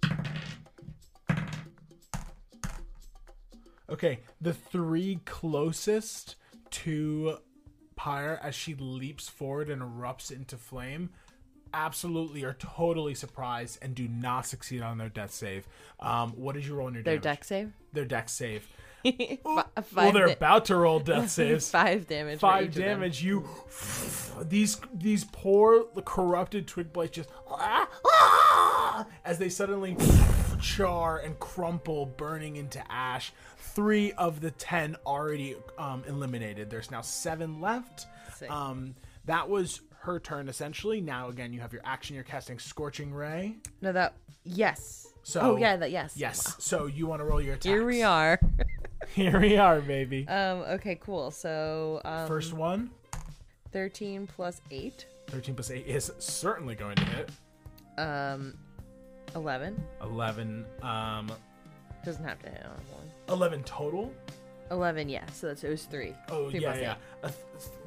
Okay, 3.90 4.20
the 4.40 4.54
three 4.54 5.20
closest 5.24 6.36
to 6.70 7.38
Pyre 7.96 8.38
as 8.42 8.54
she 8.54 8.74
leaps 8.74 9.28
forward 9.28 9.70
and 9.70 9.80
erupts 9.80 10.30
into 10.32 10.56
flame 10.56 11.10
absolutely 11.72 12.44
are 12.44 12.54
totally 12.54 13.14
surprised 13.14 13.78
and 13.82 13.94
do 13.94 14.08
not 14.08 14.46
succeed 14.46 14.80
on 14.80 14.96
their 14.98 15.08
death 15.08 15.32
save. 15.32 15.68
Um, 16.00 16.30
what 16.32 16.56
is 16.56 16.66
your 16.66 16.78
roll 16.78 16.86
on 16.88 16.94
your 16.94 17.02
Their 17.02 17.14
damage? 17.18 17.22
dex 17.38 17.46
save? 17.48 17.72
Their 17.92 18.04
dex 18.04 18.32
save. 18.32 18.66
five 19.44 19.84
well, 19.94 20.12
they're 20.12 20.26
about 20.26 20.64
to 20.66 20.76
roll 20.76 20.98
death 20.98 21.30
saves. 21.30 21.70
five 21.70 22.06
damage. 22.06 22.40
Five 22.40 22.74
damage. 22.74 23.22
You 23.22 23.44
these 24.48 24.80
these 24.94 25.24
poor 25.24 25.84
corrupted 26.04 26.66
twig 26.66 26.92
blights 26.92 27.16
just 27.18 27.28
as 29.24 29.38
they 29.38 29.48
suddenly 29.50 29.96
char 30.60 31.18
and 31.18 31.38
crumple, 31.38 32.06
burning 32.06 32.56
into 32.56 32.82
ash. 32.90 33.32
Three 33.58 34.12
of 34.12 34.40
the 34.40 34.52
ten 34.52 34.96
already 35.04 35.56
um, 35.78 36.04
eliminated. 36.08 36.70
There's 36.70 36.90
now 36.90 37.00
seven 37.02 37.60
left. 37.60 38.06
Um, 38.48 38.94
that 39.26 39.48
was 39.48 39.80
her 40.00 40.18
turn 40.18 40.48
essentially. 40.48 41.00
Now 41.02 41.28
again, 41.28 41.52
you 41.52 41.60
have 41.60 41.72
your 41.74 41.82
action. 41.84 42.14
You're 42.14 42.24
casting 42.24 42.58
scorching 42.58 43.12
ray. 43.12 43.56
No, 43.82 43.92
that 43.92 44.14
yes. 44.44 45.08
So 45.24 45.40
oh 45.40 45.56
yeah, 45.56 45.76
that 45.76 45.90
yes. 45.90 46.14
Yes. 46.16 46.48
Wow. 46.48 46.54
So 46.58 46.86
you 46.86 47.06
want 47.06 47.20
to 47.20 47.24
roll 47.24 47.40
your 47.42 47.54
attack? 47.54 47.70
Here 47.72 47.84
we 47.84 48.02
are. 48.02 48.40
Here 49.14 49.38
we 49.40 49.56
are, 49.56 49.80
baby. 49.80 50.26
Um. 50.28 50.60
Okay. 50.74 50.98
Cool. 51.02 51.30
So. 51.30 52.00
Um, 52.04 52.26
First 52.26 52.52
one. 52.52 52.90
Thirteen 53.72 54.26
plus 54.26 54.60
eight. 54.70 55.06
Thirteen 55.26 55.54
plus 55.54 55.70
eight 55.70 55.86
is 55.86 56.12
certainly 56.18 56.74
going 56.74 56.96
to 56.96 57.04
hit. 57.04 57.28
Um, 57.98 58.54
eleven. 59.34 59.82
Eleven. 60.02 60.64
Um. 60.82 61.30
Doesn't 62.04 62.24
have 62.24 62.40
to 62.42 62.50
hit 62.50 62.64
on 62.64 62.70
one. 62.92 63.10
Eleven 63.28 63.62
total. 63.64 64.12
Eleven. 64.70 65.08
Yeah. 65.08 65.24
So 65.32 65.48
that's 65.48 65.64
it 65.64 65.70
was 65.70 65.84
three. 65.84 66.14
Oh 66.30 66.50
three 66.50 66.60
yeah, 66.60 66.76
yeah. 66.78 66.94
Uh, 67.22 67.30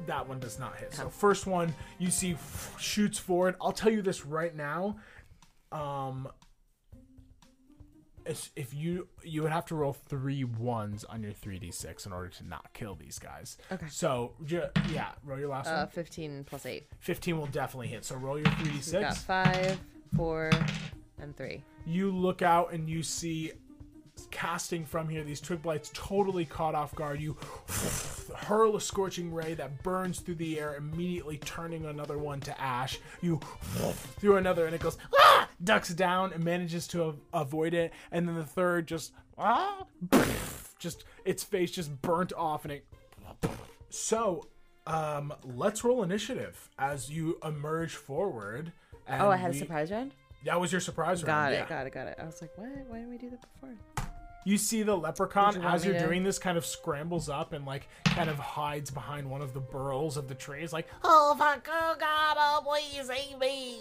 that 0.06 0.26
one 0.28 0.38
does 0.38 0.58
not 0.58 0.76
hit. 0.78 0.94
So 0.94 1.08
first 1.08 1.46
one 1.46 1.74
you 1.98 2.10
see 2.10 2.32
f- 2.34 2.76
shoots 2.78 3.18
forward. 3.18 3.56
I'll 3.60 3.72
tell 3.72 3.90
you 3.92 4.02
this 4.02 4.24
right 4.26 4.54
now. 4.54 4.96
Um, 5.72 6.28
if 8.56 8.74
you 8.74 9.08
you 9.22 9.42
would 9.42 9.52
have 9.52 9.64
to 9.66 9.74
roll 9.74 9.92
three 9.92 10.44
ones 10.44 11.04
on 11.04 11.22
your 11.22 11.32
three 11.32 11.58
d 11.58 11.70
six 11.70 12.04
in 12.06 12.12
order 12.12 12.28
to 12.28 12.46
not 12.46 12.72
kill 12.74 12.94
these 12.94 13.18
guys. 13.18 13.56
Okay. 13.72 13.86
So 13.90 14.32
yeah, 14.46 15.12
roll 15.24 15.38
your 15.38 15.48
last 15.48 15.68
Uh, 15.68 15.78
one. 15.82 15.88
15 15.88 16.44
plus 16.44 16.66
8. 16.66 16.86
Fifteen 17.00 17.38
will 17.38 17.46
definitely 17.46 17.88
hit. 17.88 18.04
So 18.04 18.16
roll 18.16 18.38
your 18.38 18.46
three 18.52 18.64
d 18.64 18.70
We've 18.74 18.84
got 19.00 19.14
six. 19.14 19.24
5, 19.24 19.78
4, 20.16 20.50
and 21.20 21.36
3. 21.36 21.62
you 21.86 22.10
look 22.10 22.42
out 22.42 22.72
and 22.72 22.88
you 22.88 23.02
see 23.02 23.52
casting 24.32 24.84
from 24.84 25.08
here 25.08 25.22
these 25.22 25.40
twig 25.40 25.62
blights 25.62 25.92
totally 25.94 26.44
caught 26.44 26.74
off 26.74 26.92
guard 26.96 27.20
you 27.20 27.36
hurl 28.36 28.74
a 28.74 28.80
scorching 28.80 29.32
ray 29.32 29.54
that 29.54 29.80
burns 29.84 30.18
through 30.18 30.34
the 30.34 30.58
air 30.58 30.74
immediately 30.74 31.38
turning 31.38 31.84
another 31.84 32.18
one 32.18 32.40
to 32.40 32.60
ash 32.60 32.98
you 33.20 33.38
through 34.18 34.36
another 34.36 34.66
and 34.66 34.74
it 34.74 34.80
goes 34.80 34.98
"Ah!" 35.16 35.37
ducks 35.62 35.88
down 35.90 36.32
and 36.32 36.42
manages 36.44 36.86
to 36.88 37.02
av- 37.04 37.20
avoid 37.32 37.74
it, 37.74 37.92
and 38.10 38.28
then 38.28 38.34
the 38.36 38.44
third 38.44 38.86
just 38.86 39.12
ah, 39.36 39.84
just 40.78 41.04
its 41.24 41.42
face 41.42 41.70
just 41.70 42.00
burnt 42.02 42.32
off, 42.36 42.64
and 42.64 42.72
it. 42.72 42.84
So, 43.90 44.46
um, 44.86 45.32
let's 45.44 45.82
roll 45.84 46.02
initiative 46.02 46.70
as 46.78 47.10
you 47.10 47.38
emerge 47.44 47.94
forward. 47.94 48.72
And 49.06 49.22
oh, 49.22 49.30
I 49.30 49.36
had 49.36 49.52
we, 49.52 49.56
a 49.56 49.60
surprise 49.60 49.90
round. 49.90 50.12
That 50.44 50.60
was 50.60 50.70
your 50.70 50.80
surprise 50.80 51.22
got 51.22 51.32
round. 51.34 51.50
Got 51.50 51.52
it, 51.52 51.56
yeah. 51.60 51.68
got 51.68 51.86
it, 51.86 51.92
got 51.92 52.06
it. 52.08 52.16
I 52.20 52.24
was 52.26 52.40
like, 52.42 52.52
what? 52.56 52.68
Why 52.88 52.98
didn't 52.98 53.10
we 53.10 53.18
do 53.18 53.30
that 53.30 53.40
before? 53.54 53.74
You 54.44 54.56
see 54.56 54.82
the 54.82 54.96
leprechaun 54.96 55.56
you 55.56 55.62
as 55.62 55.84
you're 55.84 55.94
to... 55.98 56.06
doing 56.06 56.22
this 56.22 56.38
kind 56.38 56.56
of 56.56 56.64
scrambles 56.64 57.28
up 57.28 57.52
and 57.52 57.66
like 57.66 57.88
kind 58.04 58.30
of 58.30 58.38
hides 58.38 58.90
behind 58.90 59.28
one 59.28 59.42
of 59.42 59.52
the 59.52 59.60
burls 59.60 60.16
of 60.16 60.28
the 60.28 60.34
trees, 60.34 60.72
like, 60.72 60.86
Oh, 61.04 61.36
Oh 61.38 61.96
god! 61.98 62.36
Oh 62.38 62.64
please 62.66 63.06
save 63.06 63.38
me. 63.38 63.80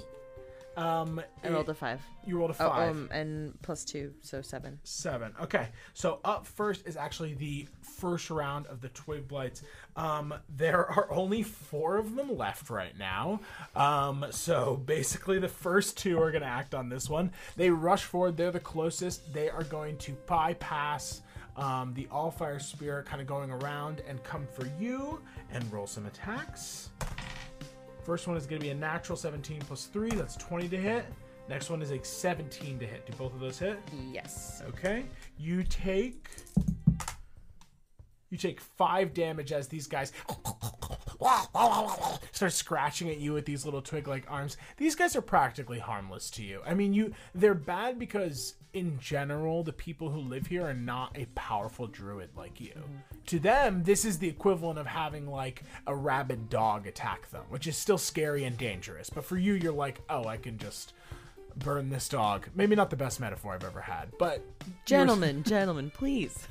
Um, 0.78 1.20
I 1.44 1.50
rolled 1.50 1.68
a 1.70 1.74
five. 1.74 2.02
You 2.24 2.38
rolled 2.38 2.52
a 2.52 2.54
five. 2.54 2.70
Oh, 2.90 2.92
um, 2.92 3.10
and 3.12 3.60
plus 3.64 3.84
two, 3.84 4.14
so 4.22 4.44
seven. 4.44 4.80
Seven. 4.84 5.34
Okay. 5.42 5.70
So 5.96 6.20
up 6.24 6.46
first 6.46 6.86
is 6.88 6.96
actually 6.96 7.34
the 7.34 7.66
first 7.82 8.30
round 8.30 8.68
of 8.68 8.80
the 8.82 8.90
twig 8.90 9.28
blights. 9.28 9.64
Um, 9.96 10.36
there 10.56 10.86
are 10.86 11.12
only 11.12 11.42
four 11.42 11.98
of 11.98 12.16
them 12.16 12.38
left 12.38 12.70
right 12.70 12.96
now. 12.98 13.40
Um, 13.76 14.28
so 14.30 14.80
basically, 14.86 15.40
the 15.40 15.48
first 15.48 15.98
two 15.98 16.22
are 16.22 16.30
going 16.30 16.44
to 16.44 16.48
act 16.48 16.76
on 16.76 16.90
this 16.90 17.10
one. 17.10 17.32
They 17.56 17.72
rush 17.72 18.04
forward. 18.04 18.38
They're 18.38 18.52
the 18.52 18.60
closest. 18.60 19.34
They 19.34 19.50
are 19.50 19.64
going 19.64 19.98
to 19.98 20.12
bypass 20.28 21.22
um, 21.56 21.96
the 21.96 22.08
all 22.12 22.30
fire 22.30 22.60
spirit, 22.60 23.08
kind 23.08 23.20
of 23.20 23.26
going 23.26 23.50
around 23.50 24.04
and 24.08 24.24
come 24.24 24.48
for 24.54 24.68
you 24.80 25.20
and 25.52 25.74
roll 25.74 25.88
some 25.88 26.06
attacks. 26.06 26.90
First 28.08 28.26
one 28.26 28.38
is 28.38 28.46
going 28.48 28.62
to 28.62 28.66
be 28.66 28.72
a 28.72 28.74
natural 28.74 29.18
17 29.18 29.60
plus 29.68 29.88
3. 29.88 30.10
That's 30.12 30.38
20 30.38 30.70
to 30.70 30.78
hit. 30.78 31.04
Next 31.50 31.70
one 31.70 31.82
is 31.82 31.92
a 31.92 32.02
17 32.02 32.80
to 32.80 32.86
hit. 32.86 33.06
Do 33.06 33.12
both 33.18 33.34
of 33.34 33.42
those 33.42 33.60
hit? 33.60 33.80
Yes. 34.10 34.62
Okay. 34.70 35.04
You 35.38 35.62
take. 35.64 36.30
You 38.30 38.38
take 38.38 38.62
five 38.62 39.14
damage 39.14 39.52
as 39.52 39.68
these 39.68 39.88
guys 39.88 40.14
start 42.32 42.54
scratching 42.54 43.10
at 43.10 43.18
you 43.20 43.34
with 43.34 43.46
these 43.46 43.66
little 43.66 43.82
twig-like 43.82 44.24
arms. 44.30 44.56
These 44.78 44.96
guys 44.96 45.14
are 45.18 45.22
practically 45.22 45.80
harmless 45.80 46.30
to 46.32 46.44
you. 46.44 46.62
I 46.66 46.74
mean, 46.76 46.94
you—they're 46.94 47.54
bad 47.56 47.98
because 48.00 48.54
in 48.74 49.00
general, 49.00 49.64
the 49.64 49.74
people 49.74 50.10
who 50.10 50.20
live 50.20 50.48
here 50.48 50.66
are 50.66 50.74
not 50.74 51.18
a 51.18 51.26
powerful 51.36 51.88
druid 51.88 52.30
like 52.36 52.60
you. 52.60 52.72
Mm-hmm. 52.72 53.20
To 53.28 53.40
them, 53.40 53.84
this 53.84 54.06
is 54.06 54.20
the 54.20 54.28
equivalent 54.28 54.78
of 54.80 54.86
having 54.88 55.28
like 55.28 55.64
a 55.86 55.96
rabid 55.96 56.50
dog 56.50 56.86
attack 56.88 57.30
them, 57.32 57.44
which 57.50 57.68
is 57.68 57.78
still 57.78 57.98
scary 57.98 58.44
and 58.44 58.58
dangerous. 58.58 59.10
But 59.10 59.26
for 59.26 59.38
you, 59.38 59.54
you're 59.54 59.74
like, 59.74 60.02
oh, 60.10 60.26
I 60.26 60.38
can 60.38 60.58
just 60.58 60.94
burn 61.56 61.90
this 61.90 62.10
dog. 62.10 62.48
Maybe 62.56 62.76
not 62.76 62.90
the 62.90 62.96
best 62.98 63.20
metaphor 63.20 63.54
I've 63.54 63.64
ever 63.64 63.82
had, 63.82 64.10
but 64.20 64.42
gentlemen, 64.86 65.44
gentlemen, 65.44 65.92
please 65.92 66.48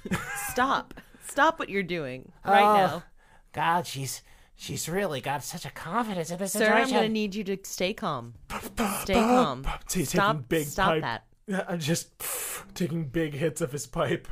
stop, 0.51 0.95
stop 1.27 1.59
what 1.59 1.69
you're 1.69 1.83
doing 1.83 2.33
right 2.45 2.63
oh, 2.63 2.77
now. 2.87 3.03
God, 3.53 3.87
she's 3.87 4.23
she's 4.57 4.89
really 4.89 5.21
got 5.21 5.45
such 5.45 5.65
a 5.67 5.71
confidence 5.71 6.31
in 6.31 6.39
this 6.39 6.53
Sir, 6.53 6.61
situation. 6.61 6.89
Sir, 6.89 6.95
I'm 6.95 6.99
gonna 7.03 7.09
need 7.11 7.35
you 7.35 7.45
to 7.45 7.57
stay 7.63 7.95
calm. 7.95 8.35
Stay 9.03 9.15
calm. 9.15 9.65
stop. 10.03 10.49
Big 10.49 10.67
stop 10.67 10.87
pipe. 10.89 11.03
that. 11.03 11.25
I 11.69 11.77
just 11.77 12.17
pff, 12.19 12.65
taking 12.75 13.05
big 13.05 13.33
hits 13.35 13.61
of 13.61 13.71
his 13.71 13.87
pipe. 13.87 14.27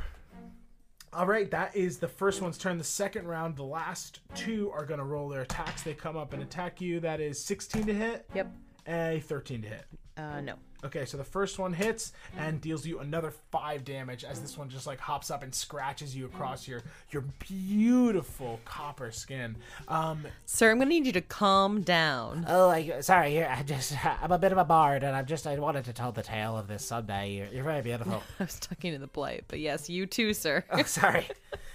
All 1.13 1.25
right, 1.25 1.49
that 1.51 1.73
is 1.73 1.97
the 1.97 2.09
first 2.09 2.41
one's 2.41 2.57
turn. 2.57 2.77
The 2.77 2.83
second 2.83 3.25
round, 3.25 3.55
the 3.55 3.63
last 3.63 4.19
two 4.33 4.69
are 4.71 4.85
going 4.85 4.97
to 4.97 5.05
roll 5.05 5.29
their 5.29 5.41
attacks. 5.43 5.81
They 5.81 5.93
come 5.93 6.17
up 6.17 6.33
and 6.33 6.43
attack 6.43 6.81
you. 6.81 6.99
That 6.99 7.21
is 7.21 7.41
16 7.41 7.85
to 7.85 7.93
hit. 7.93 8.25
Yep. 8.35 8.51
A 8.87 9.23
13 9.27 9.63
to 9.63 9.67
hit. 9.67 9.85
Uh, 10.17 10.39
no. 10.41 10.53
Okay, 10.85 11.05
so 11.05 11.17
the 11.17 11.23
first 11.23 11.57
one 11.57 11.73
hits 11.73 12.13
and 12.37 12.61
deals 12.61 12.85
you 12.85 12.99
another 12.99 13.31
five 13.51 13.83
damage 13.83 14.23
as 14.23 14.39
this 14.39 14.55
one 14.57 14.69
just 14.69 14.85
like 14.85 14.99
hops 14.99 15.31
up 15.31 15.41
and 15.41 15.53
scratches 15.53 16.15
you 16.15 16.25
across 16.27 16.67
your 16.67 16.83
your 17.09 17.23
beautiful 17.39 18.59
copper 18.65 19.11
skin. 19.11 19.55
Um, 19.87 20.25
Sir, 20.45 20.71
I'm 20.71 20.77
gonna 20.77 20.89
need 20.89 21.07
you 21.07 21.11
to 21.13 21.21
calm 21.21 21.81
down. 21.81 22.45
Oh, 22.47 22.69
I, 22.69 23.01
sorry. 23.01 23.31
Here, 23.31 23.51
I 23.51 23.63
just 23.63 23.93
I'm 24.05 24.31
a 24.31 24.37
bit 24.37 24.51
of 24.51 24.59
a 24.59 24.63
bard, 24.63 25.01
and 25.03 25.15
I'm 25.15 25.25
just 25.25 25.47
I 25.47 25.57
wanted 25.57 25.85
to 25.85 25.93
tell 25.93 26.11
the 26.11 26.23
tale 26.23 26.55
of 26.55 26.67
this 26.67 26.85
Sunday. 26.85 27.31
You're, 27.31 27.47
you're 27.47 27.63
very 27.63 27.81
beautiful. 27.81 28.21
I 28.39 28.43
was 28.43 28.59
talking 28.59 28.93
to 28.93 28.99
the 28.99 29.07
blight, 29.07 29.45
but 29.47 29.59
yes, 29.59 29.89
you 29.89 30.05
too, 30.05 30.33
sir. 30.35 30.63
oh, 30.69 30.83
sorry. 30.83 31.25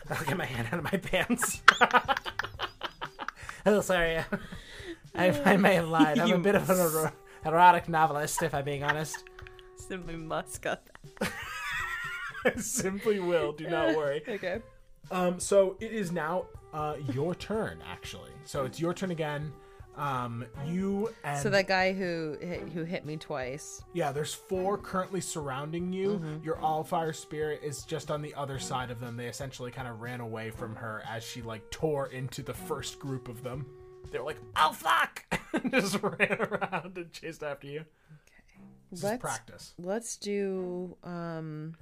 I'll 0.08 0.24
get 0.24 0.36
my 0.36 0.46
hand 0.46 0.68
out 0.70 0.78
of 0.78 0.84
my 0.84 0.98
pants. 0.98 1.62
oh, 3.66 3.80
sorry. 3.80 4.20
I, 5.14 5.30
I 5.44 5.56
may 5.56 5.74
have 5.74 5.88
lied. 5.88 6.18
I'm 6.18 6.30
a 6.32 6.38
bit 6.38 6.54
of 6.54 6.68
an 6.70 7.12
erotic 7.44 7.88
novelist, 7.88 8.42
if 8.42 8.54
I'm 8.54 8.64
being 8.64 8.82
honest. 8.84 9.24
Simply 9.76 10.16
must 10.16 10.62
got 10.62 10.82
that. 11.18 12.60
Simply 12.60 13.18
will. 13.20 13.52
Do 13.52 13.68
not 13.68 13.96
worry. 13.96 14.22
okay. 14.26 14.60
Um, 15.10 15.40
so 15.40 15.76
it 15.80 15.92
is 15.92 16.12
now 16.12 16.46
uh, 16.72 16.94
your 17.12 17.34
turn, 17.34 17.82
actually. 17.86 18.30
So 18.44 18.64
it's 18.64 18.78
your 18.78 18.94
turn 18.94 19.10
again. 19.10 19.52
Um, 19.96 20.46
you 20.66 21.10
and 21.24 21.42
so 21.42 21.50
that 21.50 21.66
guy 21.66 21.92
who 21.92 22.38
hit, 22.40 22.60
who 22.72 22.84
hit 22.84 23.04
me 23.04 23.16
twice. 23.16 23.82
Yeah, 23.92 24.12
there's 24.12 24.32
four 24.32 24.78
currently 24.78 25.20
surrounding 25.20 25.92
you. 25.92 26.18
Mm-hmm. 26.20 26.44
Your 26.44 26.58
all 26.60 26.84
fire 26.84 27.12
spirit 27.12 27.60
is 27.62 27.82
just 27.82 28.10
on 28.10 28.22
the 28.22 28.32
other 28.34 28.58
side 28.60 28.90
of 28.90 29.00
them. 29.00 29.16
They 29.16 29.26
essentially 29.26 29.72
kind 29.72 29.88
of 29.88 30.00
ran 30.00 30.20
away 30.20 30.50
from 30.52 30.76
her 30.76 31.02
as 31.10 31.24
she 31.24 31.42
like 31.42 31.68
tore 31.70 32.06
into 32.06 32.42
the 32.42 32.54
first 32.54 33.00
group 33.00 33.28
of 33.28 33.42
them 33.42 33.66
they 34.10 34.18
were 34.18 34.24
like, 34.24 34.38
"Oh 34.56 34.72
fuck!" 34.72 35.24
and 35.52 35.70
just 35.72 36.00
ran 36.02 36.40
around 36.42 36.96
and 36.96 37.12
chased 37.12 37.42
after 37.42 37.66
you. 37.66 37.80
Okay, 37.80 37.86
this 38.90 39.02
let's 39.02 39.20
practice. 39.20 39.74
Let's 39.78 40.16
do. 40.16 40.96
Um, 41.04 41.74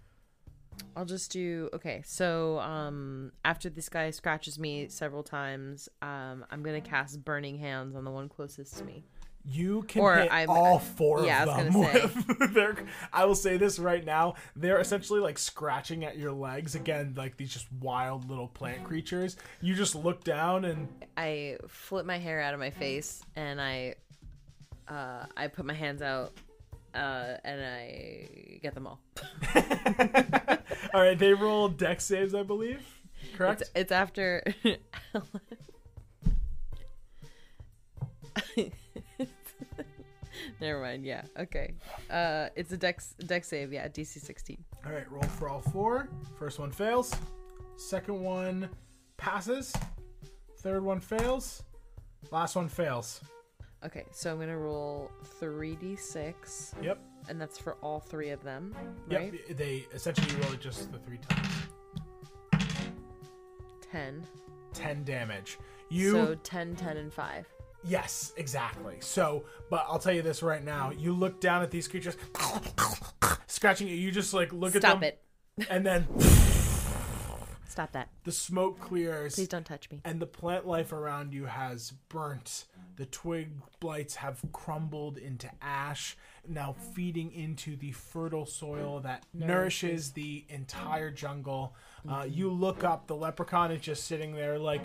I'll 0.96 1.04
just 1.04 1.32
do. 1.32 1.70
Okay, 1.72 2.02
so 2.04 2.58
um, 2.60 3.32
after 3.44 3.68
this 3.70 3.88
guy 3.88 4.10
scratches 4.10 4.58
me 4.58 4.88
several 4.88 5.22
times, 5.22 5.88
um, 6.02 6.44
I'm 6.50 6.62
gonna 6.62 6.80
cast 6.80 7.25
Burning 7.25 7.58
Hands 7.58 7.94
on 7.94 8.04
the 8.04 8.10
one 8.10 8.28
closest 8.28 8.76
to 8.78 8.84
me. 8.84 9.04
You 9.45 9.83
can 9.85 10.02
or 10.02 10.16
hit 10.16 10.28
I'm, 10.33 10.50
all 10.50 10.78
four 10.78 11.25
yeah, 11.25 11.45
of 11.45 11.49
I 11.49 11.62
them. 11.64 11.75
With, 11.78 12.83
I 13.12 13.25
will 13.25 13.35
say 13.35 13.57
this 13.57 13.78
right 13.78 14.04
now: 14.04 14.35
they're 14.57 14.78
essentially 14.80 15.21
like 15.21 15.38
scratching 15.38 16.04
at 16.04 16.18
your 16.18 16.33
legs 16.33 16.75
again, 16.75 17.14
like 17.16 17.37
these 17.37 17.52
just 17.52 17.71
wild 17.73 18.28
little 18.28 18.49
plant 18.49 18.85
creatures. 18.85 19.37
You 19.61 19.75
just 19.75 19.95
look 19.95 20.23
down 20.25 20.64
and 20.64 20.88
I 21.16 21.59
flip 21.68 22.04
my 22.04 22.18
hair 22.18 22.40
out 22.40 22.52
of 22.52 22.61
my 22.61 22.71
face 22.71 23.23
and 23.37 23.61
I, 23.61 23.95
uh, 24.88 25.25
I 25.37 25.47
put 25.47 25.64
my 25.64 25.75
hands 25.75 26.02
out 26.02 26.33
uh, 26.95 27.37
and 27.45 27.62
I 27.62 28.59
get 28.61 28.75
them 28.75 28.87
all. 28.87 29.00
all 30.92 31.00
right, 31.00 31.18
they 31.18 31.33
roll 31.33 31.68
dex 31.68 32.04
saves, 32.04 32.35
I 32.35 32.42
believe. 32.42 32.83
Correct. 33.35 33.61
It's, 33.62 33.71
it's 33.76 33.92
after. 33.92 34.42
Never 40.60 40.80
mind. 40.80 41.04
Yeah. 41.04 41.22
Okay. 41.38 41.74
Uh, 42.10 42.46
it's 42.56 42.72
a 42.72 42.76
dex 42.76 43.14
dex 43.26 43.48
save. 43.48 43.72
Yeah. 43.72 43.88
DC 43.88 44.18
16. 44.20 44.58
All 44.86 44.92
right. 44.92 45.10
Roll 45.10 45.22
for 45.22 45.48
all 45.48 45.60
four. 45.60 46.08
First 46.38 46.58
one 46.58 46.70
fails. 46.72 47.14
Second 47.76 48.20
one 48.20 48.68
passes. 49.16 49.72
Third 50.60 50.82
one 50.82 51.00
fails. 51.00 51.62
Last 52.32 52.56
one 52.56 52.68
fails. 52.68 53.20
Okay. 53.84 54.04
So 54.12 54.32
I'm 54.32 54.40
gonna 54.40 54.58
roll 54.58 55.10
3d6. 55.40 56.82
Yep. 56.82 56.98
And 57.28 57.40
that's 57.40 57.58
for 57.58 57.74
all 57.74 58.00
three 58.00 58.30
of 58.30 58.42
them, 58.42 58.74
right? 59.10 59.32
Yep. 59.40 59.56
They 59.58 59.86
essentially 59.92 60.34
roll 60.42 60.52
it 60.54 60.60
just 60.60 60.90
the 60.90 60.98
three 60.98 61.18
times. 61.28 61.48
Ten. 63.92 64.26
Ten 64.74 65.04
damage. 65.04 65.58
You. 65.90 66.10
So 66.12 66.34
10, 66.34 66.76
10, 66.76 66.96
and 66.98 67.12
five. 67.12 67.46
Yes, 67.85 68.32
exactly. 68.37 68.97
So, 69.00 69.44
but 69.70 69.85
I'll 69.88 69.99
tell 69.99 70.12
you 70.12 70.23
this 70.23 70.42
right 70.42 70.64
now: 70.64 70.90
you 70.90 71.12
look 71.12 71.40
down 71.40 71.62
at 71.62 71.70
these 71.70 71.87
creatures, 71.87 72.16
scratching 73.47 73.88
you. 73.88 73.94
You 73.94 74.11
just 74.11 74.35
like 74.35 74.52
look 74.52 74.75
Stop 74.75 75.00
at 75.02 75.18
them. 75.56 75.64
Stop 75.64 75.70
it. 75.70 75.70
And 75.70 75.87
then. 75.87 76.06
Stop 77.68 77.92
that. 77.92 78.08
The 78.25 78.32
smoke 78.32 78.80
clears. 78.80 79.37
Please 79.37 79.47
don't 79.47 79.64
touch 79.64 79.88
me. 79.92 80.00
And 80.04 80.18
the 80.18 80.26
plant 80.26 80.66
life 80.66 80.92
around 80.92 81.32
you 81.32 81.44
has 81.47 81.92
burnt. 82.08 82.64
The 82.97 83.06
twig 83.06 83.52
blights 83.78 84.16
have 84.16 84.40
crumbled 84.52 85.16
into 85.18 85.49
ash, 85.62 86.16
now 86.49 86.75
feeding 86.94 87.30
into 87.30 87.76
the 87.76 87.92
fertile 87.92 88.47
soil 88.47 88.99
that 89.00 89.26
nourishes 89.32 90.11
the 90.11 90.44
entire 90.49 91.12
jungle. 91.12 91.76
Uh, 92.11 92.26
you 92.28 92.50
look 92.50 92.82
up, 92.82 93.06
the 93.06 93.14
leprechaun 93.14 93.70
is 93.70 93.80
just 93.80 94.06
sitting 94.06 94.32
there, 94.35 94.58
like 94.58 94.82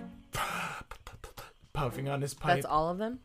puffing 1.74 2.08
on 2.08 2.22
his 2.22 2.34
pipe. 2.34 2.56
That's 2.56 2.66
all 2.66 2.90
of 2.90 2.98
them? 2.98 3.20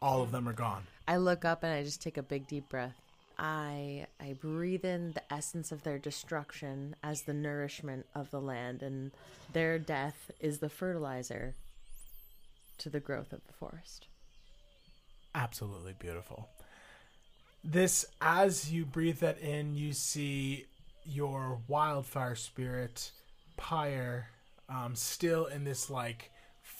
All 0.00 0.22
of 0.22 0.30
them 0.30 0.48
are 0.48 0.52
gone. 0.54 0.84
I 1.06 1.16
look 1.16 1.44
up 1.44 1.62
and 1.62 1.72
I 1.72 1.82
just 1.82 2.00
take 2.00 2.16
a 2.16 2.22
big 2.22 2.46
deep 2.46 2.68
breath. 2.68 2.94
I 3.38 4.06
I 4.20 4.32
breathe 4.34 4.84
in 4.84 5.12
the 5.12 5.32
essence 5.32 5.70
of 5.70 5.82
their 5.82 5.98
destruction 5.98 6.96
as 7.02 7.22
the 7.22 7.32
nourishment 7.34 8.06
of 8.14 8.30
the 8.30 8.40
land 8.40 8.82
and 8.82 9.12
their 9.52 9.78
death 9.78 10.30
is 10.40 10.58
the 10.58 10.68
fertilizer 10.68 11.54
to 12.78 12.88
the 12.90 12.98
growth 13.00 13.32
of 13.32 13.44
the 13.46 13.52
forest. 13.52 14.06
Absolutely 15.34 15.94
beautiful. 15.98 16.48
This 17.64 18.04
as 18.20 18.72
you 18.72 18.84
breathe 18.84 19.18
that 19.18 19.38
in, 19.38 19.74
you 19.74 19.92
see 19.92 20.66
your 21.04 21.58
wildfire 21.68 22.34
spirit 22.34 23.12
pyre 23.56 24.28
um, 24.68 24.94
still 24.94 25.46
in 25.46 25.64
this 25.64 25.88
like 25.90 26.30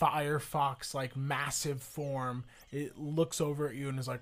Firefox 0.01 0.95
like 0.95 1.17
massive 1.17 1.83
form. 1.83 2.45
It 2.73 2.99
looks 2.99 3.41
over 3.41 3.69
at 3.69 3.75
you 3.75 3.89
and 3.89 3.99
is 3.99 4.09
like, 4.09 4.21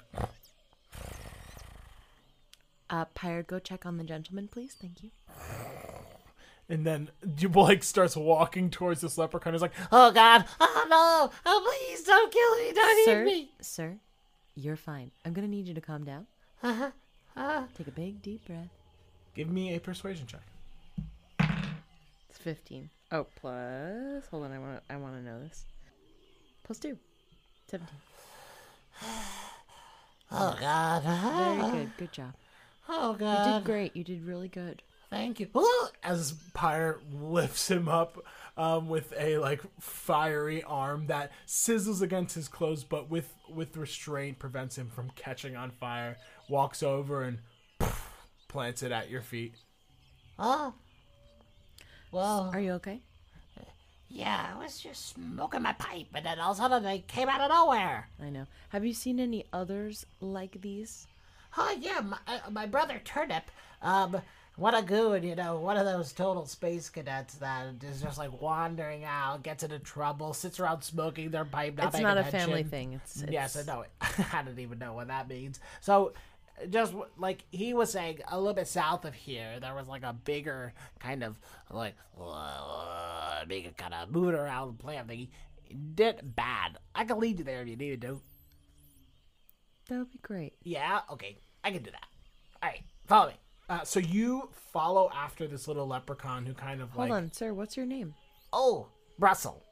uh, 2.89 3.05
Pyre, 3.15 3.43
go 3.43 3.59
check 3.59 3.85
on 3.85 3.97
the 3.99 4.05
gentleman, 4.05 4.49
please. 4.51 4.77
Thank 4.81 5.03
you. 5.03 5.11
And 6.69 6.85
then 6.85 7.11
Blake 7.23 7.85
starts 7.85 8.17
walking 8.17 8.71
towards 8.71 9.01
this 9.01 9.17
leprechaun. 9.19 9.53
He's 9.53 9.63
like, 9.63 9.75
"Oh 9.93 10.11
God! 10.11 10.45
Oh 10.61 10.87
no! 10.91 11.31
Oh 11.45 11.65
please, 11.87 12.03
don't 12.03 12.33
kill 12.33 12.57
me! 12.57 12.73
Don't 12.73 13.05
sir, 13.05 13.23
eat 13.23 13.25
me, 13.25 13.51
sir. 13.61 13.99
You're 14.57 14.75
fine. 14.77 15.13
I'm 15.25 15.33
gonna 15.33 15.47
need 15.47 15.69
you 15.69 15.75
to 15.75 15.81
calm 15.81 16.03
down. 16.05 16.27
Uh-huh. 16.65 16.91
uh 17.37 17.65
Take 17.79 17.87
a 17.87 17.93
big 17.93 18.21
deep 18.21 18.47
breath. 18.47 18.69
Give 19.37 19.49
me 19.49 19.77
a 19.77 19.81
persuasion 19.81 20.27
check. 20.27 20.43
It's 22.29 22.39
fifteen. 22.39 22.91
Oh, 23.13 23.27
plus. 23.37 24.27
Hold 24.31 24.45
on, 24.45 24.53
I 24.53 24.59
want. 24.59 24.83
I 24.91 24.97
want 24.97 25.15
to 25.15 25.23
know 25.23 25.41
this. 25.41 25.65
Plus 26.65 26.79
two. 26.79 26.99
Seventeen. 27.69 27.99
Oh 30.29 30.57
God. 30.59 31.05
Very 31.61 31.71
good. 31.85 31.97
Good 31.99 32.13
job. 32.13 32.35
Oh 32.89 33.15
God. 33.19 33.47
You 33.47 33.53
did 33.55 33.65
great. 33.65 33.97
You 33.97 34.03
did 34.05 34.25
really 34.25 34.47
good. 34.49 34.81
Thank 35.11 35.39
you. 35.41 35.47
As 36.05 36.35
Pyre 36.55 37.01
lifts 37.13 37.69
him 37.71 37.89
up 37.89 38.17
um, 38.57 38.89
with 38.89 39.13
a 39.19 39.39
like 39.39 39.61
fiery 39.81 40.63
arm 40.65 41.07
that 41.09 41.31
sizzles 41.49 42.01
against 42.03 42.35
his 42.37 42.47
clothes, 42.49 42.83
but 42.85 43.09
with 43.11 43.33
with 43.53 43.77
restraint 43.77 44.39
prevents 44.41 44.77
him 44.79 44.89
from 44.93 45.11
catching 45.17 45.55
on 45.57 45.71
fire. 45.73 46.17
Walks 46.49 46.81
over 46.83 47.23
and 47.23 47.39
plants 48.49 48.83
it 48.85 48.91
at 48.93 49.09
your 49.11 49.23
feet. 49.23 49.55
Oh, 50.41 50.75
well, 52.13 52.51
are 52.53 52.61
you 52.61 52.73
okay? 52.73 53.01
Yeah, 54.09 54.53
I 54.55 54.59
was 54.63 54.79
just 54.81 55.09
smoking 55.11 55.63
my 55.63 55.73
pipe, 55.73 56.07
and 56.15 56.25
then 56.25 56.39
all 56.39 56.53
of 56.53 56.57
a 56.57 56.61
sudden 56.61 56.83
they 56.83 57.01
came 57.01 57.29
out 57.29 57.41
of 57.41 57.51
nowhere. 57.51 58.09
I 58.23 58.31
know. 58.31 58.47
Have 58.71 58.85
you 58.85 58.95
seen 58.95 59.19
any 59.19 59.47
others 59.53 60.07
like 60.21 60.61
these? 60.61 61.07
Oh 61.59 61.77
yeah, 61.81 62.01
my, 62.01 62.19
uh, 62.29 62.51
my 62.51 62.67
brother 62.67 63.01
Turnip. 63.05 63.51
Um, 63.83 64.19
what 64.57 64.75
a 64.75 64.81
goon, 64.81 65.23
you 65.23 65.35
know, 65.35 65.59
one 65.59 65.77
of 65.77 65.85
those 65.85 66.13
total 66.13 66.47
space 66.47 66.89
cadets 66.89 67.35
that 67.37 67.67
is 67.85 68.01
just 68.01 68.17
like 68.17 68.41
wandering 68.41 69.05
out, 69.05 69.43
gets 69.43 69.65
into 69.65 69.79
trouble, 69.79 70.33
sits 70.33 70.59
around 70.61 70.81
smoking 70.83 71.31
their 71.31 71.45
pipe. 71.45 71.77
Not 71.77 71.93
it's 71.93 72.03
not 72.03 72.17
a 72.17 72.25
family 72.25 72.63
thing. 72.63 72.95
It's, 72.95 73.21
it's... 73.21 73.33
Yes, 73.33 73.57
I 73.57 73.67
know. 73.71 73.85
I 74.01 74.43
don't 74.43 74.59
even 74.59 74.79
know 74.79 74.95
what 74.95 75.09
that 75.09 75.29
means. 75.29 75.61
So 75.83 76.13
just 76.71 76.95
like 77.19 77.45
he 77.51 77.75
was 77.75 77.93
saying, 77.93 78.21
a 78.29 78.39
little 78.39 78.55
bit 78.55 78.67
south 78.69 79.05
of 79.05 79.15
here, 79.15 79.61
there 79.61 79.75
was 79.75 79.87
like 79.89 80.03
a 80.03 80.13
bigger 80.13 80.73
kind 80.99 81.23
of 81.23 81.39
like 81.71 81.95
uh, 82.21 83.45
bigger 83.47 83.71
kind 83.77 83.95
of 83.95 84.11
moving 84.11 84.35
around 84.35 84.79
plant 84.79 85.09
thingy. 85.09 85.29
Did 85.95 86.35
bad. 86.37 86.79
I 86.95 87.05
can 87.05 87.19
lead 87.19 87.39
you 87.39 87.45
there 87.45 87.63
if 87.63 87.69
you 87.69 87.77
need 87.77 88.01
to. 88.03 88.21
That 89.89 89.99
would 89.99 90.11
be 90.11 90.19
great. 90.23 90.55
Yeah. 90.63 91.01
Okay. 91.13 91.39
I 91.63 91.71
can 91.73 91.83
do 91.83 91.91
that. 91.91 92.07
All 92.63 92.71
right. 92.71 92.83
Follow 93.07 93.29
me. 93.29 93.35
Uh, 93.69 93.83
so 93.83 93.99
you 94.01 94.49
follow 94.73 95.11
after 95.15 95.47
this 95.49 95.67
little 95.67 95.87
leprechaun 95.87 96.47
who 96.47 96.55
kind 96.55 96.81
of 96.81 96.91
Hold 96.91 97.09
like. 97.09 97.11
Hold 97.11 97.25
on, 97.25 97.33
sir. 97.33 97.53
What's 97.53 97.77
your 97.77 97.87
name? 97.87 98.15
Oh, 98.53 98.87
Brussels. 99.19 99.63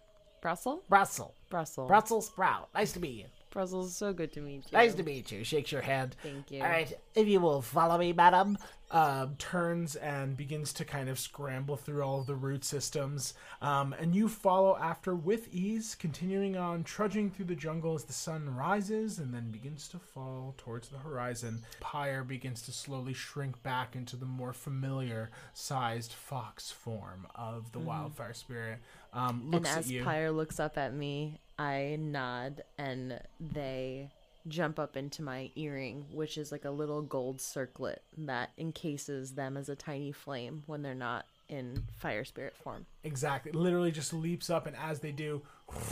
Brussels. 0.43 0.83
Brussels. 0.89 1.35
Brussels. 1.49 1.87
Brussels 1.89 2.27
sprout. 2.27 2.69
Nice 2.75 2.93
to 2.93 3.01
meet 3.01 3.15
you. 3.15 3.25
Brussels, 3.55 3.95
so 3.97 4.13
good 4.13 4.33
to 4.33 4.41
meet 4.41 4.57
you. 4.67 4.73
Nice 4.77 4.95
to 4.97 5.05
meet 5.05 5.31
you. 5.31 5.45
Shakes 5.45 5.71
your 5.71 5.81
hand. 5.81 6.17
Thank 6.25 6.51
you. 6.51 6.61
All 6.61 6.69
right, 6.69 6.93
if 7.15 7.29
you 7.29 7.41
will 7.41 7.63
follow 7.63 7.97
me, 7.97 8.13
madam. 8.13 8.59
Um, 8.91 9.35
turns 9.39 9.97
and 9.97 10.37
begins 10.37 10.73
to 10.75 10.85
kind 10.85 11.09
of 11.09 11.19
scramble 11.19 11.77
through 11.77 12.03
all 12.05 12.21
of 12.21 12.27
the 12.27 12.35
root 12.37 12.65
systems. 12.65 13.35
Um, 13.63 13.93
and 13.93 14.15
you 14.15 14.29
follow 14.29 14.77
after 14.77 15.15
with 15.17 15.49
ease, 15.53 15.97
continuing 15.99 16.57
on, 16.57 16.85
trudging 16.85 17.31
through 17.31 17.47
the 17.47 17.55
jungle 17.57 17.95
as 17.95 18.05
the 18.05 18.13
sun 18.13 18.55
rises 18.55 19.19
and 19.19 19.33
then 19.35 19.51
begins 19.51 19.89
to 19.89 19.99
fall 19.99 20.55
towards 20.59 20.89
the 20.91 20.99
horizon. 20.99 21.63
Pyre 21.81 22.23
begins 22.25 22.63
to 22.63 22.73
slowly 22.73 23.15
shrink 23.15 23.61
back 23.65 23.97
into 23.97 24.17
the 24.17 24.27
more 24.27 24.53
familiar 24.53 25.31
sized 25.55 26.13
fox 26.13 26.71
form 26.71 27.27
of 27.37 27.71
the 27.73 27.79
mm-hmm. 27.79 27.89
wildfire 27.89 28.35
spirit. 28.35 28.79
Um, 29.13 29.49
looks 29.51 29.71
and 29.71 29.79
as 29.81 30.05
Pyre 30.05 30.31
looks 30.31 30.59
up 30.61 30.77
at 30.79 30.93
me, 30.95 31.39
I 31.59 31.99
nod 32.01 32.65
and 32.79 33.21
they 33.41 34.11
jump 34.49 34.79
up 34.79 34.97
into 34.97 35.23
my 35.23 35.51
earring, 35.57 36.07
which 36.13 36.37
is 36.37 36.53
like 36.53 36.65
a 36.65 36.71
little 36.71 37.03
gold 37.03 37.41
circlet 37.41 38.03
that 38.19 38.51
encases 38.59 39.33
them 39.35 39.57
as 39.57 39.69
a 39.69 39.77
tiny 39.77 40.13
flame 40.13 40.63
when 40.67 40.83
they're 40.83 40.95
not 40.95 41.27
in 41.49 41.85
fire 41.97 42.25
spirit 42.25 42.57
form. 42.57 42.87
Exactly. 43.05 43.51
It 43.51 43.55
literally 43.55 43.93
just 43.93 44.13
leaps 44.13 44.49
up, 44.51 44.67
and 44.67 44.75
as 44.77 45.01
they 45.01 45.13
do, 45.13 45.43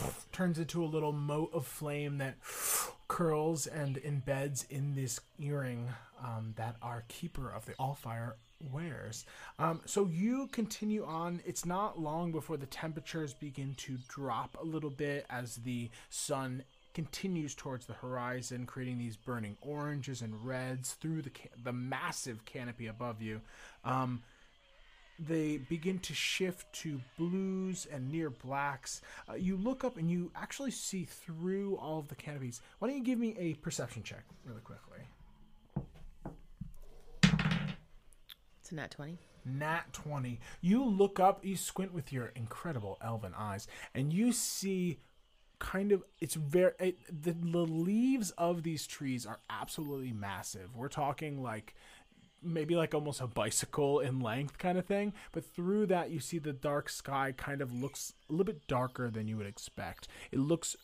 turns 0.33 0.59
into 0.59 0.83
a 0.83 0.87
little 0.87 1.13
mote 1.13 1.51
of 1.53 1.67
flame 1.67 2.19
that 2.19 2.37
curls 3.09 3.67
and 3.67 3.97
embeds 3.97 4.69
in 4.71 4.95
this 4.95 5.21
earring 5.39 5.89
um, 6.23 6.55
that 6.57 6.77
our 6.83 7.05
keeper 7.09 7.51
of 7.51 7.67
the 7.67 7.75
all 7.79 7.95
fire 7.95 8.37
wears. 8.71 9.25
Um, 9.59 9.81
so 9.85 10.07
you 10.09 10.49
continue 10.53 11.05
on. 11.05 11.41
It's 11.45 11.65
not 11.65 11.99
long 11.99 12.33
before 12.33 12.57
the 12.57 12.67
temperatures 12.67 13.35
begin 13.35 13.75
to 13.79 13.99
drop 14.09 14.57
a 14.61 14.65
little 14.65 14.91
bit 14.91 15.27
as 15.31 15.57
the 15.57 15.91
sun 16.11 16.65
continues 16.95 17.55
towards 17.55 17.87
the 17.87 17.95
horizon, 17.95 18.67
creating 18.67 18.99
these 18.99 19.17
burning 19.17 19.57
oranges 19.63 20.21
and 20.21 20.45
reds 20.45 20.93
through 20.95 21.23
the 21.23 21.31
ca- 21.31 21.49
the 21.63 21.73
massive 21.73 22.45
canopy 22.45 22.87
above 22.87 23.23
you. 23.23 23.41
Um, 23.85 24.23
they 25.19 25.59
begin 25.59 25.99
to 26.01 26.15
shift 26.15 26.71
to 26.73 27.01
blues 27.19 27.87
and 27.91 28.11
near 28.11 28.29
blacks. 28.31 29.01
Uh, 29.29 29.35
you 29.35 29.57
look 29.57 29.85
up 29.85 29.97
and 29.97 30.11
you 30.11 30.33
actually 30.35 30.71
see 30.73 31.05
through 31.05 31.77
all 31.77 31.99
of 31.99 32.09
the 32.09 32.15
canopies. 32.15 32.61
Why 32.79 32.89
don't 32.89 32.97
you 32.99 33.05
give 33.05 33.19
me 33.19 33.37
a 33.39 33.55
perception 33.55 34.03
check 34.03 34.25
really 34.45 34.61
quickly? 34.63 34.99
It's 38.73 38.77
nat 38.79 38.91
20. 38.93 39.19
Nat 39.45 39.93
20. 39.93 40.41
You 40.63 40.83
look 40.83 41.21
up, 41.21 41.45
you 41.45 41.57
squint 41.57 41.93
with 41.93 42.11
your 42.11 42.27
incredible 42.35 42.97
elven 43.05 43.35
eyes, 43.37 43.67
and 43.95 44.15
you 44.15 44.33
see 44.33 44.99
kind 45.59 45.93
of 45.93 46.03
it's 46.21 46.35
very 46.35 46.73
it, 46.81 46.99
the, 47.23 47.33
the 47.33 47.59
leaves 47.59 48.31
of 48.33 48.63
these 48.63 48.87
trees 48.87 49.27
are 49.27 49.41
absolutely 49.51 50.13
massive. 50.13 50.75
We're 50.75 50.89
talking 50.89 51.43
like 51.43 51.75
maybe 52.43 52.75
like 52.75 52.95
almost 52.95 53.21
a 53.21 53.27
bicycle 53.27 54.01
in 54.01 54.21
length 54.21 54.57
kind 54.57 54.79
of 54.79 54.87
thing. 54.87 55.13
But 55.33 55.45
through 55.45 55.87
that, 55.89 56.11
you 56.11 56.19
see 56.21 56.39
the 56.39 56.53
dark 56.55 56.89
sky 56.89 57.35
kind 57.37 57.61
of 57.61 57.75
looks 57.75 58.15
a 58.31 58.33
little 58.33 58.47
bit 58.47 58.67
darker 58.69 59.11
than 59.11 59.29
you 59.29 59.37
would 59.37 59.47
expect. 59.47 60.09
It 60.31 60.39
looks 60.39 60.77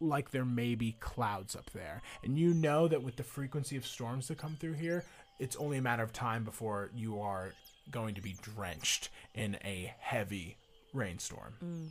like 0.00 0.32
there 0.32 0.44
may 0.44 0.74
be 0.74 0.96
clouds 0.98 1.54
up 1.54 1.70
there. 1.72 2.02
And 2.24 2.36
you 2.36 2.52
know 2.52 2.88
that 2.88 3.04
with 3.04 3.14
the 3.14 3.22
frequency 3.22 3.76
of 3.76 3.86
storms 3.86 4.26
that 4.26 4.38
come 4.38 4.56
through 4.58 4.72
here, 4.74 5.04
it's 5.42 5.56
only 5.56 5.76
a 5.76 5.82
matter 5.82 6.04
of 6.04 6.12
time 6.12 6.44
before 6.44 6.88
you 6.94 7.20
are 7.20 7.52
going 7.90 8.14
to 8.14 8.22
be 8.22 8.36
drenched 8.40 9.08
in 9.34 9.56
a 9.64 9.92
heavy 9.98 10.56
rainstorm. 10.94 11.54
Mm. 11.64 11.88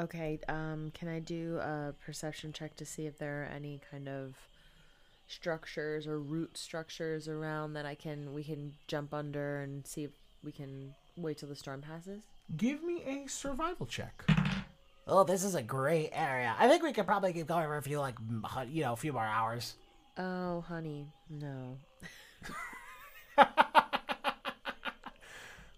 Okay, 0.00 0.40
um, 0.48 0.90
can 0.92 1.06
I 1.08 1.20
do 1.20 1.58
a 1.58 1.94
perception 2.04 2.52
check 2.52 2.74
to 2.76 2.84
see 2.84 3.06
if 3.06 3.18
there 3.18 3.42
are 3.42 3.46
any 3.54 3.80
kind 3.92 4.08
of 4.08 4.34
structures 5.28 6.06
or 6.08 6.18
root 6.18 6.56
structures 6.58 7.28
around 7.28 7.74
that 7.74 7.84
I 7.86 7.94
can 7.94 8.32
we 8.34 8.42
can 8.42 8.72
jump 8.88 9.12
under 9.14 9.60
and 9.60 9.86
see 9.86 10.04
if 10.04 10.10
we 10.42 10.50
can 10.52 10.94
wait 11.16 11.38
till 11.38 11.48
the 11.48 11.56
storm 11.56 11.80
passes? 11.80 12.22
Give 12.56 12.82
me 12.82 13.02
a 13.04 13.28
survival 13.28 13.86
check. 13.86 14.24
Oh, 15.06 15.22
this 15.24 15.44
is 15.44 15.54
a 15.54 15.62
great 15.62 16.10
area. 16.12 16.54
I 16.58 16.68
think 16.68 16.82
we 16.82 16.92
could 16.92 17.06
probably 17.06 17.32
keep 17.32 17.46
going 17.46 17.66
for 17.66 17.76
a 17.76 17.82
few 17.82 18.00
like 18.00 18.16
you 18.68 18.82
know 18.82 18.94
a 18.94 18.96
few 18.96 19.12
more 19.12 19.24
hours. 19.24 19.74
Oh, 20.18 20.62
honey, 20.66 21.06
no. 21.30 21.78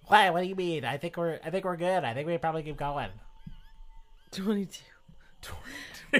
Why? 0.06 0.30
What 0.30 0.40
do 0.40 0.46
you 0.46 0.56
mean? 0.56 0.84
I 0.84 0.96
think 0.96 1.16
we're 1.18 1.38
I 1.44 1.50
think 1.50 1.64
we're 1.64 1.76
good. 1.76 2.02
I 2.04 2.14
think 2.14 2.26
we 2.26 2.36
probably 2.38 2.62
keep 2.64 2.76
going. 2.78 3.10
Twenty 4.32 4.66
two. 4.66 4.82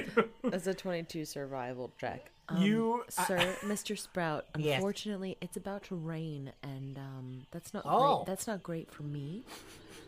22. 0.03 0.29
That's 0.45 0.67
a 0.67 0.73
22 0.73 1.25
survival 1.25 1.93
check. 1.99 2.31
Um, 2.49 2.61
you, 2.61 3.03
I, 3.17 3.23
sir, 3.25 3.55
Mr. 3.61 3.97
Sprout. 3.99 4.45
Unfortunately, 4.55 5.37
yes. 5.41 5.49
it's 5.49 5.57
about 5.57 5.83
to 5.83 5.95
rain, 5.95 6.53
and 6.63 6.97
um, 6.97 7.45
that's 7.51 7.73
not 7.73 7.83
oh. 7.85 8.17
great. 8.17 8.27
that's 8.27 8.47
not 8.47 8.63
great 8.63 8.89
for 8.89 9.03
me. 9.03 9.43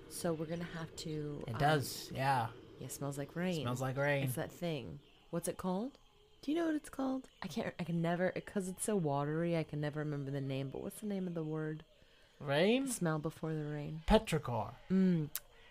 So 0.09 0.33
we're 0.33 0.45
gonna 0.45 0.67
have 0.77 0.95
to. 0.97 1.43
It 1.47 1.53
um, 1.55 1.59
does, 1.59 2.09
yeah. 2.15 2.47
Yeah. 2.79 2.87
smells 2.87 3.17
like 3.17 3.35
rain. 3.35 3.57
It 3.59 3.63
smells 3.63 3.81
like 3.81 3.97
rain. 3.97 4.23
It's 4.23 4.35
that 4.35 4.51
thing. 4.51 4.99
What's 5.31 5.47
it 5.49 5.57
called? 5.57 5.97
Do 6.43 6.51
you 6.51 6.57
know 6.57 6.65
what 6.65 6.75
it's 6.75 6.89
called? 6.89 7.23
I 7.41 7.47
can't. 7.47 7.73
I 7.79 7.85
can 7.85 8.01
never 8.01 8.29
because 8.35 8.67
it's 8.67 8.83
so 8.83 8.97
watery. 8.97 9.55
I 9.57 9.63
can 9.63 9.79
never 9.79 9.99
remember 10.01 10.29
the 10.29 10.41
name. 10.41 10.69
But 10.71 10.83
what's 10.83 10.99
the 10.99 11.07
name 11.07 11.25
of 11.25 11.33
the 11.33 11.43
word? 11.43 11.83
Rain. 12.41 12.89
Smell 12.91 13.17
before 13.17 13.53
the 13.53 13.63
rain. 13.63 14.01
Petrichor. 14.09 14.71
Mm. 14.91 15.29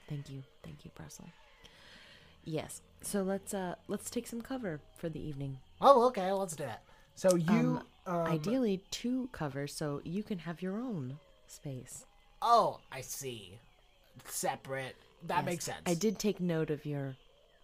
Thank 0.09 0.31
you. 0.31 0.43
Thank 0.65 0.87
you, 0.87 0.91
Brussels. 0.95 1.29
Yes. 2.45 2.81
So 3.03 3.23
let's 3.23 3.53
uh 3.53 3.75
let's 3.87 4.09
take 4.09 4.27
some 4.27 4.41
cover 4.41 4.81
for 4.97 5.11
the 5.11 5.21
evening. 5.21 5.59
Oh, 5.83 6.07
okay. 6.07 6.33
Let's 6.33 6.57
do 6.57 6.65
that. 6.65 6.81
So 7.17 7.29
um, 7.33 7.39
you 7.41 7.57
um, 8.07 8.21
um, 8.21 8.27
ideally 8.33 8.83
two 8.91 9.29
covers, 9.33 9.75
so 9.75 10.01
you 10.07 10.23
can 10.23 10.39
have 10.39 10.63
your 10.63 10.79
own 10.79 11.19
space. 11.49 12.07
Oh, 12.41 12.79
I 12.91 13.03
see. 13.03 13.59
Separate. 14.25 14.97
That 15.27 15.37
yes. 15.41 15.45
makes 15.45 15.65
sense. 15.67 15.81
I 15.85 15.93
did 15.93 16.19
take 16.19 16.41
note 16.41 16.71
of 16.71 16.87
your 16.87 17.15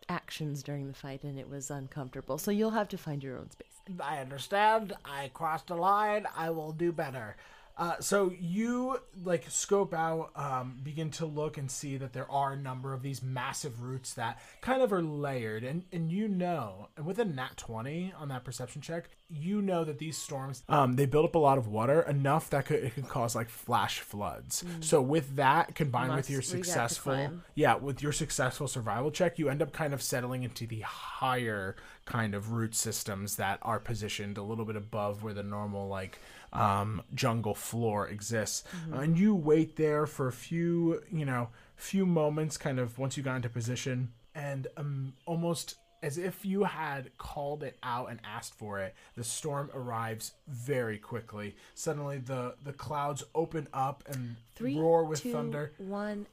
actions 0.09 0.63
during 0.63 0.87
the 0.89 0.95
fight 0.95 1.23
and 1.25 1.39
it 1.39 1.49
was 1.49 1.71
uncomfortable. 1.71 2.39
So 2.39 2.51
you'll 2.51 2.71
have 2.71 2.89
to 2.89 2.99
find 2.99 3.23
your 3.23 3.37
own 3.39 3.51
space. 3.51 3.69
I 4.01 4.19
understand. 4.21 4.93
I 5.05 5.31
crossed 5.35 5.71
a 5.71 5.75
line. 5.75 6.27
I 6.37 6.51
will 6.51 6.73
do 6.73 6.93
better. 6.93 7.37
Uh, 7.79 7.95
so 8.01 8.33
you 8.41 8.99
like 9.25 9.45
scope 9.49 9.95
out, 9.95 10.31
um, 10.35 10.81
begin 10.83 11.11
to 11.11 11.25
look 11.25 11.57
and 11.57 11.71
see 11.71 11.97
that 11.97 12.13
there 12.13 12.29
are 12.31 12.55
a 12.55 12.57
number 12.57 12.93
of 12.93 13.03
these 13.03 13.23
massive 13.23 13.83
roots 13.83 14.15
that 14.15 14.39
kind 14.61 14.83
of 14.83 14.93
are 14.93 15.03
layered, 15.03 15.63
and 15.63 15.85
and 15.93 16.11
you 16.11 16.27
know, 16.27 16.89
and 16.97 17.07
with 17.07 17.21
a 17.21 17.25
nat 17.25 17.57
twenty 17.57 18.13
on 18.19 18.29
that 18.29 18.43
perception 18.45 18.83
check, 18.83 19.09
you 19.31 19.63
know 19.63 19.85
that 19.85 19.99
these 20.01 20.19
storms 20.19 20.65
um, 20.69 20.97
they 20.97 21.07
build 21.07 21.25
up 21.25 21.37
a 21.37 21.39
lot 21.39 21.57
of 21.57 21.69
water 21.69 22.01
enough 22.03 22.51
that 22.51 22.67
could, 22.67 22.83
it 22.83 22.95
could 22.97 23.09
cause 23.09 23.37
like 23.37 23.49
flash 23.49 24.01
floods. 24.01 24.65
Mm. 24.67 24.83
So 24.83 25.01
with 25.01 25.37
that 25.37 25.77
combined 25.77 26.09
Must 26.09 26.17
with 26.19 26.31
your 26.31 26.43
successful 26.43 27.31
yeah 27.55 27.77
with 27.77 28.03
your 28.03 28.13
successful 28.13 28.67
survival 28.67 29.13
check, 29.13 29.39
you 29.39 29.49
end 29.49 29.63
up 29.63 29.73
kind 29.73 29.95
of 29.95 30.03
settling 30.03 30.43
into 30.43 30.67
the 30.67 30.81
higher 30.81 31.77
kind 32.07 32.35
of 32.35 32.51
root 32.51 32.75
systems 32.75 33.37
that 33.37 33.61
are 33.63 33.79
positioned 33.79 34.37
a 34.37 34.43
little 34.43 34.65
bit 34.65 34.75
above 34.77 35.23
where 35.23 35.35
the 35.35 35.43
normal 35.45 35.87
like 35.87 36.19
um, 36.53 37.03
jungle 37.15 37.55
floor 37.55 38.09
exists. 38.09 38.65
Mm-hmm. 38.73 38.95
and 38.95 39.19
you 39.19 39.35
wait 39.35 39.77
there 39.77 40.07
for 40.07 40.29
a 40.29 40.33
few, 40.33 41.03
you 41.13 41.25
know, 41.25 41.49
few 41.77 42.07
moments, 42.07 42.57
kind 42.57 42.79
of 42.79 42.99
once 42.99 43.17
you 43.17 43.23
got 43.23 43.37
into 43.37 43.49
position, 43.49 44.13
and 44.35 44.67
um, 44.77 45.13
almost 45.27 45.77
as 46.01 46.17
if 46.17 46.45
you 46.45 46.63
had 46.63 47.11
called 47.19 47.65
it 47.65 47.77
out 47.83 48.09
and 48.09 48.21
asked 48.23 48.55
for 48.55 48.79
it, 48.79 48.95
the 49.17 49.25
storm 49.25 49.69
arrives 49.75 50.33
very 50.47 50.97
quickly. 50.99 51.55
Suddenly, 51.75 52.19
the 52.19 52.55
the 52.63 52.73
clouds 52.73 53.25
open 53.35 53.69
up 53.73 54.03
and 54.09 54.37
Three, 54.55 54.79
roar 54.79 55.05
with 55.05 55.23
two, 55.23 55.33
thunder. 55.33 55.73
One. 55.79 56.27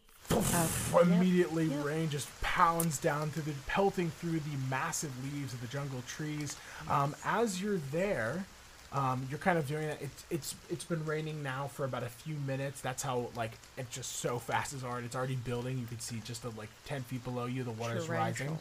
immediately, 1.03 1.67
yep. 1.67 1.85
rain 1.85 2.09
just 2.09 2.27
pounds 2.41 2.97
down 2.97 3.29
through 3.29 3.43
the 3.43 3.53
pelting 3.67 4.09
through 4.09 4.39
the 4.39 4.57
massive 4.69 5.11
leaves 5.23 5.53
of 5.53 5.61
the 5.61 5.67
jungle 5.67 6.01
trees. 6.07 6.55
Mm. 6.87 6.91
Um, 6.91 7.15
as 7.23 7.61
you're 7.61 7.77
there, 7.91 8.43
um, 8.93 9.25
you're 9.29 9.39
kind 9.39 9.57
of 9.57 9.67
doing 9.67 9.83
it. 9.85 9.97
It's 10.01 10.25
it's 10.29 10.55
it's 10.69 10.83
been 10.83 11.05
raining 11.05 11.43
now 11.43 11.67
for 11.67 11.85
about 11.85 12.03
a 12.03 12.09
few 12.09 12.35
minutes. 12.47 12.81
That's 12.81 13.03
how 13.03 13.29
like 13.35 13.51
it's 13.77 13.93
just 13.93 14.17
so 14.17 14.39
fast 14.39 14.73
as 14.73 14.83
art. 14.83 15.03
It's 15.03 15.15
already 15.15 15.35
building. 15.35 15.77
You 15.77 15.85
can 15.85 15.99
see 15.99 16.21
just 16.23 16.43
the, 16.43 16.51
like 16.51 16.69
ten 16.85 17.01
feet 17.03 17.23
below 17.23 17.45
you, 17.45 17.63
the 17.63 17.71
water's 17.71 18.07
rising. 18.07 18.57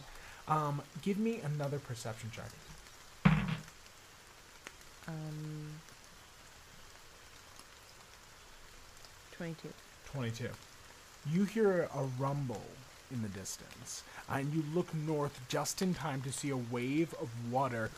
Um, 0.48 0.82
give 1.02 1.18
me 1.18 1.40
another 1.54 1.78
perception 1.78 2.30
check. 2.34 2.50
Um, 5.06 5.68
22. 9.36 9.68
Twenty-two. 10.06 10.48
You 11.32 11.44
hear 11.44 11.88
a 11.94 12.02
rumble 12.18 12.60
in 13.14 13.22
the 13.22 13.28
distance, 13.28 14.02
and 14.28 14.52
you 14.52 14.62
look 14.74 14.92
north 14.94 15.40
just 15.48 15.80
in 15.80 15.94
time 15.94 16.20
to 16.22 16.32
see 16.32 16.50
a 16.50 16.56
wave 16.56 17.14
of 17.20 17.28
water 17.50 17.88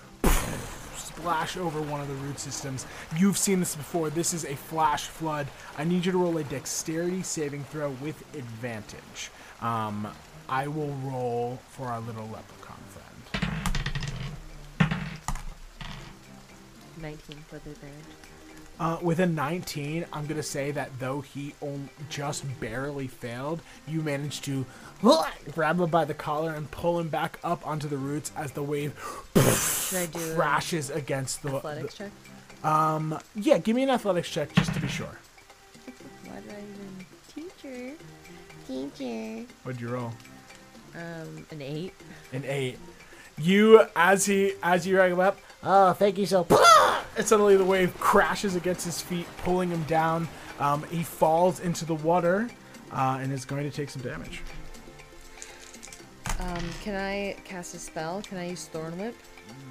splash 0.95 1.57
over 1.57 1.81
one 1.81 2.01
of 2.01 2.09
the 2.09 2.15
root 2.15 2.39
systems. 2.39 2.87
You've 3.17 3.39
seen 3.39 3.59
this 3.59 3.75
before. 3.75 4.11
This 4.11 4.35
is 4.35 4.45
a 4.45 4.55
flash 4.55 5.07
flood. 5.07 5.47
I 5.79 5.85
need 5.85 6.05
you 6.05 6.13
to 6.13 6.19
roll 6.19 6.37
a 6.39 6.45
dexterity 6.45 7.23
saving 7.23 7.65
throw 7.65 7.91
with 8.03 8.21
advantage. 8.35 9.31
Um, 9.63 10.07
I 10.49 10.69
will 10.69 10.95
roll 11.03 11.59
for 11.71 11.87
our 11.89 12.01
little 12.01 12.29
leprechaun 12.29 12.77
friend. 13.33 14.95
19 17.01 17.37
for 17.49 17.59
the 17.59 17.71
advantage. 17.71 18.07
Uh, 18.79 18.99
with 19.01 19.19
a 19.21 19.27
19, 19.27 20.05
I'm 20.13 20.27
going 20.27 20.37
to 20.37 20.43
say 20.43 20.71
that 20.73 20.91
though 20.99 21.23
he 21.23 21.55
only 21.63 21.89
just 22.11 22.45
barely 22.61 23.07
failed, 23.07 23.61
you 23.89 24.03
managed 24.03 24.45
to 24.45 24.67
uh, 25.03 25.27
grab 25.53 25.81
him 25.81 25.89
by 25.89 26.05
the 26.05 26.13
collar 26.13 26.53
and 26.53 26.71
pull 26.71 26.99
him 27.01 27.09
back 27.09 27.39
up 27.43 27.67
onto 27.67 27.89
the 27.89 27.97
roots 27.97 28.33
as 28.37 28.53
the 28.53 28.63
wave 28.63 28.95
crashes 30.35 30.91
against 30.91 31.43
the. 31.43 31.57
Athletics 31.57 31.95
the, 31.97 32.05
check? 32.61 32.65
Um, 32.71 33.19
yeah, 33.35 33.57
give 33.59 33.75
me 33.77 33.83
an 33.83 33.91
athletics 33.91 34.29
check 34.29 34.53
just 34.57 34.75
to 34.75 34.81
be 34.81 34.89
sure. 34.89 35.07
Why 36.27 36.41
did 36.41 36.53
I 36.53 37.39
even. 37.39 37.49
Teacher. 37.59 37.93
Teacher. 38.95 39.47
What'd 39.63 39.81
you 39.81 39.89
roll? 39.89 40.13
Um, 40.95 41.47
an 41.51 41.63
8. 41.63 41.93
An 42.35 42.45
8 42.47 42.79
you 43.39 43.85
as 43.95 44.25
he 44.27 44.53
as 44.63 44.87
you 44.87 44.97
rag 44.99 45.13
up. 45.13 45.39
Oh, 45.63 45.93
thank 45.93 46.19
you 46.19 46.27
so. 46.27 46.47
And 47.19 47.27
suddenly 47.27 47.57
the 47.57 47.65
wave 47.65 47.99
crashes 47.99 48.57
against 48.57 48.85
his 48.85 49.01
feet, 49.01 49.27
pulling 49.39 49.71
him 49.71 49.83
down. 49.85 50.29
Um, 50.59 50.83
he 50.91 51.03
falls 51.03 51.61
into 51.61 51.87
the 51.87 51.95
water 51.95 52.47
uh, 52.93 53.17
and 53.23 53.33
is 53.33 53.47
going 53.47 53.63
to 53.63 53.75
take 53.75 53.89
some 53.89 54.03
damage. 54.03 54.43
Um, 56.39 56.63
can 56.83 56.95
I 56.95 57.37
cast 57.43 57.75
a 57.75 57.79
spell? 57.79 58.21
Can 58.21 58.37
I 58.37 58.51
use 58.51 58.67
Thorn 58.67 58.99
Whip? 58.99 59.17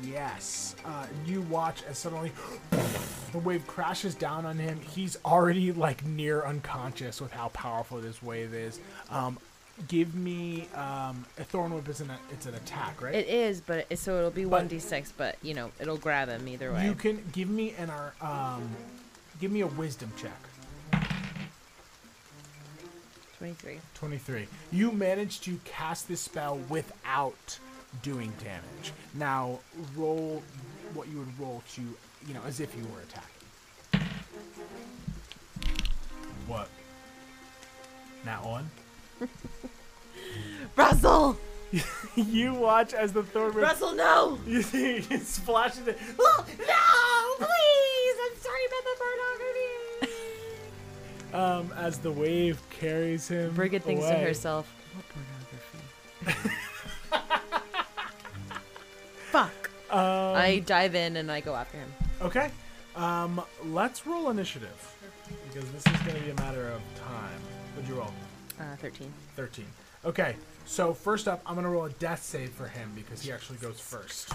Yes. 0.03 0.75
Uh, 0.83 1.05
you 1.27 1.41
watch 1.41 1.83
as 1.87 1.99
suddenly 1.99 2.31
the 3.31 3.37
wave 3.43 3.67
crashes 3.67 4.15
down 4.15 4.47
on 4.47 4.57
him. 4.57 4.81
He's 4.81 5.15
already 5.23 5.71
like 5.71 6.03
near 6.03 6.41
unconscious 6.47 7.21
with 7.21 7.31
how 7.31 7.49
powerful 7.49 8.01
this 8.01 8.23
wave 8.23 8.55
is. 8.55 8.79
Um, 9.11 9.37
give 9.87 10.15
me 10.15 10.67
um, 10.73 11.25
a 11.37 11.43
thorn 11.43 11.73
whip 11.73 11.87
is 11.89 11.99
an 12.01 12.09
it's 12.31 12.45
an 12.45 12.55
attack, 12.55 13.01
right? 13.01 13.13
It 13.13 13.27
is, 13.27 13.61
but 13.61 13.85
it, 13.89 13.99
so 13.99 14.17
it'll 14.17 14.29
be 14.31 14.45
one 14.45 14.67
d 14.67 14.79
six, 14.79 15.11
but 15.11 15.35
you 15.41 15.53
know 15.53 15.71
it'll 15.79 15.97
grab 15.97 16.29
him 16.29 16.47
either 16.47 16.71
way. 16.71 16.85
You 16.85 16.93
can 16.95 17.23
give 17.33 17.49
me 17.49 17.73
an 17.77 17.89
uh, 17.89 18.11
um, 18.21 18.69
give 19.39 19.51
me 19.51 19.61
a 19.61 19.67
wisdom 19.67 20.11
check. 20.17 21.03
Twenty 23.37 23.53
three. 23.53 23.79
Twenty 23.95 24.17
three. 24.17 24.47
You 24.71 24.91
managed 24.91 25.43
to 25.43 25.59
cast 25.65 26.07
this 26.07 26.21
spell 26.21 26.57
without 26.69 27.59
doing 28.01 28.31
damage. 28.43 28.93
Now 29.13 29.59
roll 29.95 30.41
what 30.93 31.07
you 31.09 31.19
would 31.19 31.39
roll 31.39 31.61
to 31.73 31.81
you 31.81 32.33
know 32.33 32.41
as 32.47 32.59
if 32.61 32.73
you 32.77 32.83
were 32.85 33.01
attacking. 33.01 34.09
What? 36.47 36.69
Not 38.25 38.45
one. 38.45 38.69
Russell! 40.75 41.37
you 42.15 42.53
watch 42.53 42.93
as 42.93 43.11
the 43.13 43.23
Thorn 43.23 43.53
Whip. 43.53 43.63
Russell, 43.63 43.93
no! 43.93 44.37
You 44.45 44.61
see, 44.61 44.97
it 44.97 45.21
splashes 45.23 45.87
it. 45.87 45.97
Oh, 46.19 46.45
no, 46.47 47.45
please! 47.45 48.17
I'm 48.25 48.41
sorry 48.41 50.05
about 50.05 50.07
the 50.07 51.29
pornography! 51.29 51.71
um, 51.73 51.77
as 51.85 51.97
the 51.99 52.11
wave 52.11 52.61
carries 52.69 53.27
him. 53.27 53.53
Brigid 53.53 53.83
thinks 53.83 54.03
away. 54.03 54.13
to 54.13 54.19
herself, 54.19 54.69
what 54.95 55.05
pornography? 56.23 56.51
Fuck! 59.31 59.69
Um, 59.91 59.99
I 60.35 60.59
dive 60.65 60.95
in 60.95 61.17
and 61.17 61.31
I 61.31 61.41
go 61.41 61.55
after 61.55 61.77
him. 61.77 61.93
Okay. 62.21 62.49
Um, 62.95 63.41
let's 63.65 64.07
roll 64.07 64.29
initiative. 64.29 64.95
Because 65.47 65.69
this 65.71 65.85
is 65.93 66.01
going 66.03 66.15
to 66.17 66.21
be 66.23 66.29
a 66.31 66.35
matter 66.35 66.67
of 66.69 66.81
time. 66.99 67.39
What'd 67.75 67.89
you 67.89 67.95
roll? 67.95 68.13
Uh, 68.59 68.75
13. 68.77 69.11
13. 69.35 69.65
Okay, 70.05 70.35
so 70.65 70.93
first 70.93 71.27
up, 71.27 71.41
I'm 71.45 71.55
going 71.55 71.65
to 71.65 71.69
roll 71.71 71.85
a 71.85 71.89
death 71.91 72.23
save 72.23 72.49
for 72.51 72.67
him 72.67 72.91
because 72.95 73.21
he 73.21 73.31
actually 73.31 73.57
goes 73.57 73.79
first. 73.79 74.31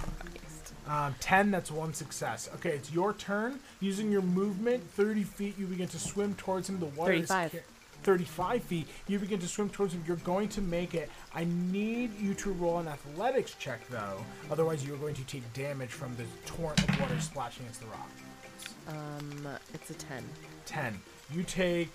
Um, 0.89 1.15
10, 1.21 1.51
that's 1.51 1.71
one 1.71 1.95
success. 1.95 2.51
Okay, 2.57 2.71
it's 2.71 2.93
your 2.93 3.13
turn. 3.15 3.61
Using 3.79 4.11
your 4.11 4.23
movement, 4.23 4.83
30 4.93 5.23
feet, 5.23 5.57
you 5.59 5.67
begin 5.67 5.89
to 5.89 5.99
swim 5.99 6.35
towards 6.35 6.69
him. 6.69 6.81
The 6.81 6.87
water 6.87 7.13
35. 7.15 7.55
is. 7.55 7.61
Ca- 7.61 7.67
35 8.03 8.63
feet, 8.65 8.89
you 9.09 9.19
begin 9.19 9.39
to 9.39 9.47
swim 9.47 9.69
towards 9.69 9.93
him. 9.95 10.03
You're 10.07 10.17
going 10.19 10.49
to 10.51 10.63
make 10.63 10.95
it. 10.95 11.11
I 11.35 11.45
need 11.45 12.19
you 12.19 12.33
to 12.35 12.51
roll 12.53 12.79
an 12.79 12.89
athletics 12.89 13.55
check, 13.59 13.87
though. 13.89 14.25
Otherwise, 14.51 14.85
you're 14.87 14.97
going 14.97 15.13
to 15.15 15.25
take 15.27 15.51
damage 15.53 15.91
from 15.91 16.17
the 16.17 16.25
torrent 16.47 16.83
of 16.89 16.99
water 16.99 17.21
splashing 17.21 17.67
against 17.67 17.83
the 17.83 17.87
rock. 17.89 18.11
Um, 18.89 19.49
it's 19.75 19.91
a 19.91 19.95
10. 19.95 20.25
10. 20.65 20.99
You 21.35 21.43
take 21.43 21.91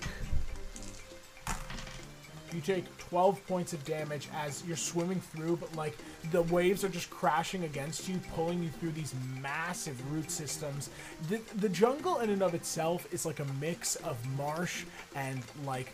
you 2.56 2.62
take 2.62 2.98
12 2.98 3.46
points 3.48 3.74
of 3.74 3.84
damage 3.86 4.30
as 4.34 4.64
you're 4.66 4.78
swimming 4.78 5.20
through, 5.20 5.58
but 5.58 5.76
like 5.76 5.96
the 6.32 6.44
waves 6.44 6.84
are 6.84 6.90
just 6.90 7.10
crashing 7.10 7.66
against 7.66 8.08
you, 8.08 8.20
pulling 8.34 8.64
you 8.64 8.70
through 8.70 8.92
these 8.92 9.14
massive 9.42 9.96
root 10.12 10.32
systems. 10.32 10.90
The, 11.30 11.42
the 11.58 11.70
jungle, 11.70 12.20
in 12.22 12.30
and 12.30 12.42
of 12.42 12.54
itself, 12.54 13.12
is 13.14 13.26
like 13.26 13.40
a 13.42 13.46
mix 13.60 13.96
of 13.98 14.16
marsh 14.38 14.86
and 15.16 15.42
like 15.66 15.94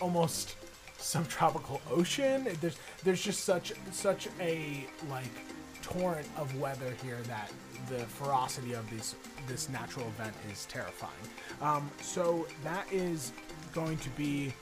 almost 0.00 0.56
subtropical 0.98 1.80
ocean. 1.90 2.46
There's 2.60 2.76
there's 3.02 3.20
just 3.20 3.44
such 3.44 3.72
such 3.90 4.28
a 4.40 4.84
like 5.10 5.24
torrent 5.82 6.28
of 6.36 6.56
weather 6.58 6.94
here 7.04 7.18
that 7.28 7.52
the 7.88 8.04
ferocity 8.06 8.72
of 8.72 8.88
this 8.90 9.14
this 9.46 9.68
natural 9.68 10.06
event 10.18 10.34
is 10.52 10.64
terrifying. 10.66 11.12
Um, 11.60 11.90
so 12.00 12.46
that 12.64 12.86
is 12.92 13.32
going 13.72 13.98
to 13.98 14.08
be 14.10 14.52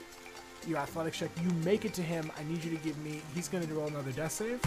your 0.68 0.78
athletics 0.78 1.18
check. 1.18 1.30
You 1.42 1.50
make 1.64 1.84
it 1.84 1.94
to 1.94 2.02
him. 2.02 2.30
I 2.38 2.44
need 2.44 2.62
you 2.64 2.70
to 2.70 2.82
give 2.84 2.96
me. 2.98 3.20
He's 3.34 3.48
going 3.48 3.66
to 3.66 3.74
roll 3.74 3.88
another 3.88 4.12
death 4.12 4.32
save. 4.32 4.60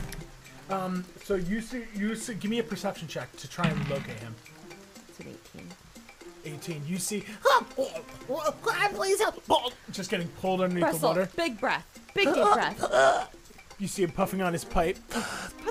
Um, 0.69 1.05
so 1.23 1.35
you 1.35 1.61
see, 1.61 1.83
you 1.95 2.15
see, 2.15 2.33
give 2.33 2.51
me 2.51 2.59
a 2.59 2.63
perception 2.63 3.07
check 3.07 3.33
to 3.37 3.49
try 3.49 3.67
and 3.67 3.89
locate 3.89 4.19
him. 4.19 4.35
It's 5.07 5.19
an 5.19 5.35
18. 6.45 6.53
18. 6.79 6.81
You 6.85 6.97
see, 6.97 7.23
ah, 7.45 7.63
oh, 7.77 7.77
oh, 7.77 8.03
oh, 8.29 8.55
oh 8.69 8.91
please 8.95 9.19
help! 9.19 9.41
Oh, 9.49 9.71
just 9.91 10.09
getting 10.09 10.27
pulled 10.27 10.61
underneath 10.61 10.83
Russell, 10.83 10.99
the 11.13 11.19
water. 11.21 11.29
Big 11.37 11.59
breath. 11.59 11.99
Big 12.13 12.25
deep 12.33 12.53
breath. 12.53 13.35
You 13.79 13.87
see 13.87 14.03
him 14.03 14.11
puffing 14.11 14.41
on 14.41 14.53
his 14.53 14.65
pipe. 14.65 14.97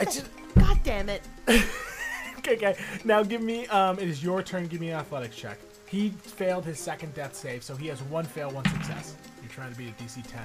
Just... 0.05 0.27
God 0.59 0.79
damn 0.85 1.09
it. 1.09 1.23
okay, 1.49 2.53
okay. 2.57 2.77
Now 3.05 3.23
give 3.25 3.43
me, 3.43 3.67
um, 3.67 3.99
it 3.99 4.07
is 4.09 4.23
your 4.23 4.43
turn. 4.45 4.67
Give 4.69 4.81
me 4.81 4.91
an 4.91 5.01
athletics 5.01 5.35
check. 5.35 5.59
He 5.89 6.11
failed 6.11 6.65
his 6.65 6.79
second 6.79 7.15
death 7.15 7.35
save, 7.35 7.65
so 7.65 7.75
he 7.75 7.89
has 7.89 8.01
one 8.05 8.25
fail, 8.25 8.51
one 8.51 8.65
success 8.67 9.17
trying 9.57 9.73
to 9.73 9.79
beat 9.79 9.89
a 9.89 10.03
DC 10.03 10.23
10. 10.31 10.41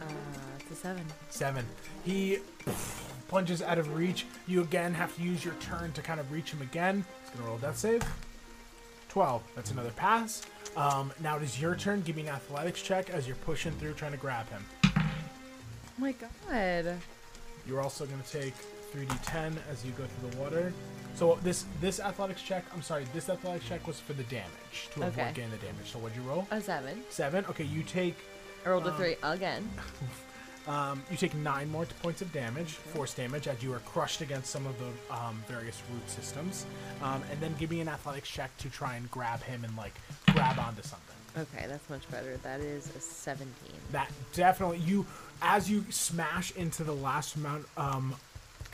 Uh, 0.00 0.02
it's 0.58 0.72
a 0.72 0.74
7. 0.74 1.02
7. 1.30 1.64
He 2.04 2.38
plunges 3.28 3.62
out 3.62 3.78
of 3.78 3.94
reach. 3.96 4.26
You 4.48 4.60
again 4.62 4.92
have 4.92 5.14
to 5.16 5.22
use 5.22 5.44
your 5.44 5.54
turn 5.54 5.92
to 5.92 6.02
kind 6.02 6.18
of 6.18 6.30
reach 6.32 6.50
him 6.52 6.60
again. 6.62 7.04
He's 7.22 7.30
going 7.30 7.44
to 7.44 7.48
roll 7.48 7.58
death 7.58 7.78
save. 7.78 8.02
12. 9.08 9.40
That's 9.54 9.70
another 9.70 9.90
pass. 9.92 10.42
Um, 10.76 11.12
now 11.22 11.36
it 11.36 11.44
is 11.44 11.60
your 11.60 11.76
turn. 11.76 12.00
Give 12.02 12.16
me 12.16 12.22
an 12.22 12.30
athletics 12.34 12.82
check 12.82 13.08
as 13.08 13.26
you're 13.28 13.36
pushing 13.36 13.70
through 13.74 13.92
trying 13.92 14.10
to 14.12 14.18
grab 14.18 14.48
him. 14.50 14.64
Oh 14.84 14.90
my 15.98 16.12
god. 16.12 16.86
You're 17.68 17.80
also 17.80 18.04
going 18.04 18.20
to 18.20 18.28
take 18.42 18.54
3d10 18.92 19.54
as 19.70 19.84
you 19.84 19.92
go 19.92 20.02
through 20.04 20.30
the 20.30 20.36
water. 20.38 20.72
So 21.14 21.38
this 21.42 21.64
this 21.80 21.98
athletics 21.98 22.42
check, 22.42 22.62
I'm 22.74 22.82
sorry, 22.82 23.06
this 23.14 23.30
athletics 23.30 23.64
check 23.64 23.86
was 23.86 23.98
for 24.00 24.12
the 24.12 24.24
damage 24.24 24.90
to 24.92 25.04
okay. 25.04 25.22
avoid 25.22 25.34
getting 25.34 25.50
the 25.50 25.56
damage. 25.58 25.90
So 25.90 25.98
what'd 25.98 26.14
you 26.16 26.22
roll? 26.24 26.46
A 26.50 26.60
seven. 26.60 27.02
Seven. 27.08 27.46
Okay, 27.48 27.64
you 27.64 27.82
take 27.84 28.16
I 28.66 28.68
rolled 28.70 28.86
a 28.86 28.90
um, 28.90 28.96
three 28.96 29.16
again. 29.22 29.68
Um, 30.68 31.00
you 31.12 31.16
take 31.16 31.32
nine 31.36 31.70
more 31.70 31.86
points 32.02 32.22
of 32.22 32.32
damage, 32.32 32.72
force 32.72 33.14
damage, 33.14 33.46
as 33.46 33.62
you 33.62 33.72
are 33.72 33.78
crushed 33.78 34.20
against 34.20 34.50
some 34.50 34.66
of 34.66 34.74
the 34.80 35.14
um, 35.16 35.40
various 35.46 35.80
root 35.92 36.10
systems. 36.10 36.66
Um, 37.04 37.22
and 37.30 37.38
then 37.40 37.54
give 37.56 37.70
me 37.70 37.80
an 37.82 37.88
athletics 37.88 38.28
check 38.28 38.50
to 38.58 38.68
try 38.68 38.96
and 38.96 39.08
grab 39.12 39.40
him 39.44 39.62
and 39.64 39.76
like 39.76 39.94
grab 40.32 40.58
onto 40.58 40.82
something. 40.82 41.14
Okay, 41.38 41.66
that's 41.68 41.88
much 41.88 42.10
better. 42.10 42.36
That 42.38 42.58
is 42.58 42.88
a 42.96 42.98
17. 42.98 43.46
That 43.92 44.10
definitely 44.32 44.78
you, 44.78 45.06
as 45.40 45.70
you 45.70 45.84
smash 45.90 46.50
into 46.56 46.82
the 46.82 46.94
last 46.96 47.36
amount 47.36 47.66
um, 47.76 48.16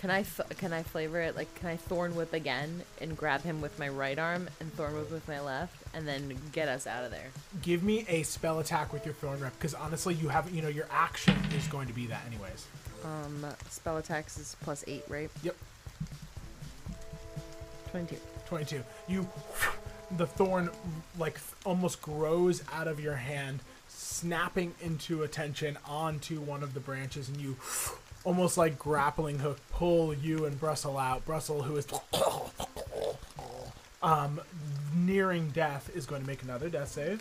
can 0.03 0.11
I 0.11 0.25
can 0.59 0.73
I 0.73 0.83
flavor 0.83 1.21
it 1.21 1.37
like 1.37 1.55
can 1.55 1.69
I 1.69 1.77
thorn 1.77 2.17
whip 2.17 2.33
again 2.33 2.83
and 3.01 3.17
grab 3.17 3.43
him 3.43 3.61
with 3.61 3.79
my 3.79 3.89
right 3.89 4.19
arm 4.19 4.49
and 4.59 4.75
thorn 4.75 4.95
whip 4.97 5.13
with 5.13 5.29
my 5.29 5.41
left 5.41 5.77
and 5.95 6.09
then 6.09 6.37
get 6.51 6.67
us 6.67 6.89
out 6.89 7.05
of 7.05 7.13
there? 7.13 7.29
Give 7.63 7.85
me 7.85 8.05
a 8.09 8.25
spell 8.25 8.59
attack 8.59 8.93
with 8.93 9.05
your 9.07 9.15
thorn 9.15 9.39
whip 9.41 9.53
because 9.57 9.75
honestly 9.75 10.15
you 10.15 10.29
have 10.29 10.53
you 10.53 10.61
know 10.61 10.67
your 10.67 10.89
action 10.91 11.37
is 11.57 11.69
going 11.69 11.87
to 11.87 11.93
be 11.93 12.07
that 12.07 12.21
anyways. 12.27 12.67
Um, 13.05 13.47
spell 13.71 13.97
attacks 13.99 14.39
is 14.41 14.57
plus 14.63 14.83
eight, 14.89 15.05
right? 15.09 15.31
Yep. 15.45 15.57
Twenty-two. 17.93 18.21
Twenty-two. 18.49 18.83
You, 19.07 19.21
the 20.17 20.27
thorn 20.27 20.69
like 21.17 21.39
almost 21.65 22.03
grows 22.03 22.65
out 22.75 22.89
of 22.89 22.99
your 22.99 23.15
hand, 23.15 23.61
snapping 23.87 24.75
into 24.83 25.23
attention 25.23 25.79
onto 25.89 26.41
one 26.41 26.65
of 26.65 26.75
the 26.75 26.81
branches, 26.81 27.29
and 27.29 27.37
you 27.41 27.55
almost 28.25 28.57
like 28.57 28.79
grappling 28.79 29.39
hook 29.39 29.59
pull 29.71 30.15
you 30.15 30.45
and 30.47 30.61
Brussel 30.61 31.01
out. 31.01 31.27
Brussel, 31.27 31.63
who 31.65 31.77
is 31.77 31.87
um, 34.03 34.41
nearing 34.95 35.49
death, 35.51 35.91
is 35.95 36.07
going 36.07 36.21
to 36.23 36.27
make 36.27 36.43
another 36.43 36.69
death 36.69 36.89
save. 36.89 37.21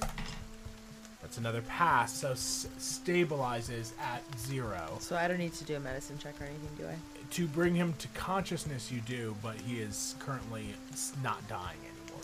That's 1.21 1.37
another 1.37 1.61
pass, 1.61 2.17
so 2.19 2.31
s- 2.31 2.67
stabilizes 2.79 3.91
at 4.01 4.23
zero. 4.39 4.97
So 4.99 5.15
I 5.15 5.27
don't 5.27 5.37
need 5.37 5.53
to 5.53 5.63
do 5.63 5.75
a 5.75 5.79
medicine 5.79 6.17
check 6.17 6.39
or 6.41 6.45
anything, 6.45 6.69
do 6.79 6.85
I? 6.87 6.95
To 7.35 7.47
bring 7.47 7.75
him 7.75 7.93
to 7.99 8.07
consciousness, 8.09 8.91
you 8.91 9.01
do, 9.01 9.35
but 9.43 9.55
he 9.55 9.79
is 9.79 10.15
currently 10.19 10.65
not 11.23 11.47
dying. 11.47 11.77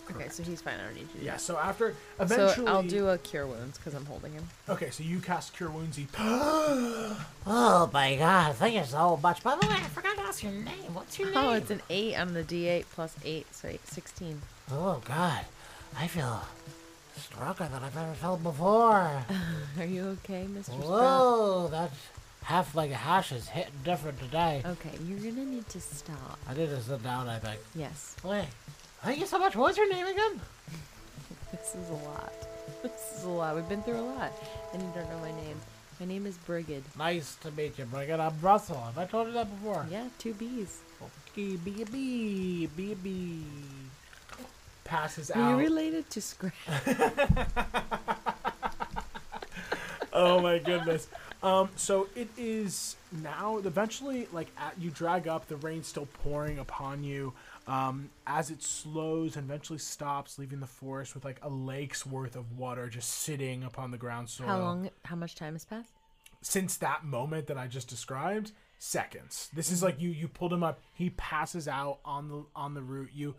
Correct. 0.08 0.20
Okay, 0.28 0.32
so 0.32 0.42
he's 0.42 0.62
fine. 0.62 0.74
I 0.82 0.86
don't 0.86 0.94
need 0.94 1.08
you. 1.14 1.20
Yeah. 1.22 1.36
So 1.36 1.58
after 1.58 1.94
eventually, 2.18 2.66
so 2.66 2.66
I'll 2.66 2.82
do 2.82 3.08
a 3.08 3.18
cure 3.18 3.46
wounds 3.46 3.76
because 3.76 3.92
I'm 3.92 4.06
holding 4.06 4.32
him. 4.32 4.48
Okay, 4.66 4.88
so 4.88 5.02
you 5.02 5.18
cast 5.18 5.54
cure 5.54 5.68
wounds. 5.70 5.98
He. 5.98 6.06
oh 6.18 7.90
my 7.92 8.16
god! 8.16 8.56
Thank 8.56 8.74
you 8.76 8.84
so 8.84 9.18
much. 9.22 9.42
By 9.42 9.56
the 9.60 9.66
way, 9.66 9.74
I 9.74 9.80
forgot 9.80 10.16
to 10.16 10.22
ask 10.22 10.42
your 10.42 10.52
name. 10.52 10.94
What's 10.94 11.18
your 11.18 11.28
oh, 11.28 11.32
name? 11.32 11.44
Oh, 11.44 11.52
it's 11.52 11.70
an 11.70 11.82
eight 11.90 12.16
on 12.16 12.32
the 12.32 12.42
D8 12.42 12.86
plus 12.94 13.14
eight, 13.24 13.46
so 13.54 13.68
eight, 13.68 13.86
sixteen. 13.86 14.40
Oh 14.70 15.02
god, 15.04 15.44
I 15.98 16.06
feel 16.06 16.40
stronger 17.16 17.68
than 17.70 17.82
I've 17.82 17.96
ever 17.96 18.14
felt 18.14 18.42
before. 18.42 19.00
Are 19.78 19.84
you 19.86 20.16
okay, 20.24 20.46
Mister? 20.46 20.72
Whoa, 20.72 21.68
That 21.70 21.90
that's 21.90 22.00
half 22.44 22.74
like 22.74 22.90
a 22.90 22.94
hash 22.94 23.30
is 23.32 23.48
hitting 23.48 23.72
different 23.84 24.18
today. 24.20 24.62
Okay, 24.64 24.92
you're 25.06 25.18
gonna 25.18 25.44
need 25.44 25.68
to 25.68 25.80
stop. 25.82 26.38
I 26.48 26.54
need 26.54 26.70
to 26.70 26.80
sit 26.80 27.02
down, 27.04 27.28
I 27.28 27.38
think. 27.38 27.60
Yes. 27.74 28.16
Okay. 28.24 28.46
Thank 29.04 29.20
you 29.20 29.26
so 29.26 29.38
much. 29.38 29.54
What 29.54 29.68
was 29.68 29.76
your 29.76 29.88
name 29.92 30.06
again? 30.06 30.40
this 31.52 31.74
is 31.74 31.88
a 31.88 31.92
lot. 31.92 32.32
This 32.82 33.14
is 33.18 33.24
a 33.24 33.28
lot. 33.28 33.54
We've 33.54 33.68
been 33.68 33.82
through 33.82 33.98
a 34.00 34.08
lot. 34.18 34.32
And 34.72 34.82
you 34.82 34.88
don't 34.94 35.08
know 35.10 35.18
my 35.20 35.30
name. 35.30 35.56
My 36.00 36.06
name 36.06 36.26
is 36.26 36.36
Brigid. 36.38 36.82
Nice 36.96 37.36
to 37.36 37.50
meet 37.52 37.78
you, 37.78 37.84
Brigid. 37.84 38.18
I'm 38.18 38.34
Russell. 38.42 38.80
Have 38.80 38.98
I 38.98 39.04
told 39.06 39.28
you 39.28 39.32
that 39.34 39.48
before? 39.50 39.86
Yeah, 39.90 40.04
two 40.18 40.34
B's. 40.34 40.80
Okay, 41.30 41.56
B 41.56 41.84
B 41.90 42.66
B 42.76 42.94
B. 43.00 43.42
Passes 44.84 45.30
out. 45.30 45.38
Are 45.38 45.50
you 45.52 45.58
related 45.58 46.08
to 46.10 46.20
Scratch? 46.20 46.54
oh 50.12 50.40
my 50.40 50.58
goodness. 50.58 51.06
Um, 51.42 51.70
so 51.76 52.08
it 52.16 52.28
is 52.36 52.96
now. 53.22 53.58
Eventually, 53.58 54.28
like 54.32 54.48
at, 54.58 54.74
you 54.78 54.90
drag 54.90 55.28
up, 55.28 55.46
the 55.46 55.56
rain's 55.56 55.86
still 55.86 56.06
pouring 56.24 56.58
upon 56.58 57.04
you. 57.04 57.32
Um, 57.66 58.10
as 58.26 58.50
it 58.50 58.62
slows 58.62 59.36
and 59.36 59.44
eventually 59.44 59.78
stops, 59.78 60.38
leaving 60.38 60.58
the 60.60 60.66
forest 60.66 61.14
with 61.14 61.24
like 61.24 61.38
a 61.42 61.48
lake's 61.48 62.06
worth 62.06 62.34
of 62.34 62.56
water 62.58 62.88
just 62.88 63.10
sitting 63.10 63.62
upon 63.62 63.90
the 63.90 63.98
ground 63.98 64.30
soil. 64.30 64.46
How 64.46 64.58
long? 64.58 64.90
How 65.04 65.16
much 65.16 65.34
time 65.34 65.52
has 65.54 65.64
passed? 65.64 65.92
Since 66.40 66.78
that 66.78 67.04
moment 67.04 67.46
that 67.48 67.58
I 67.58 67.66
just 67.66 67.88
described, 67.88 68.52
seconds. 68.78 69.50
This 69.54 69.70
is 69.70 69.82
like 69.82 70.00
you 70.00 70.10
you 70.10 70.26
pulled 70.28 70.52
him 70.52 70.64
up. 70.64 70.80
He 70.92 71.10
passes 71.10 71.68
out 71.68 71.98
on 72.04 72.28
the 72.28 72.44
on 72.56 72.74
the 72.74 72.82
route. 72.82 73.10
You 73.14 73.34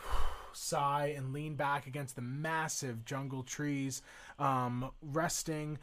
sigh 0.52 1.12
and 1.16 1.32
lean 1.32 1.56
back 1.56 1.88
against 1.88 2.14
the 2.14 2.22
massive 2.22 3.04
jungle 3.04 3.42
trees, 3.42 4.02
um, 4.38 4.90
resting 5.02 5.78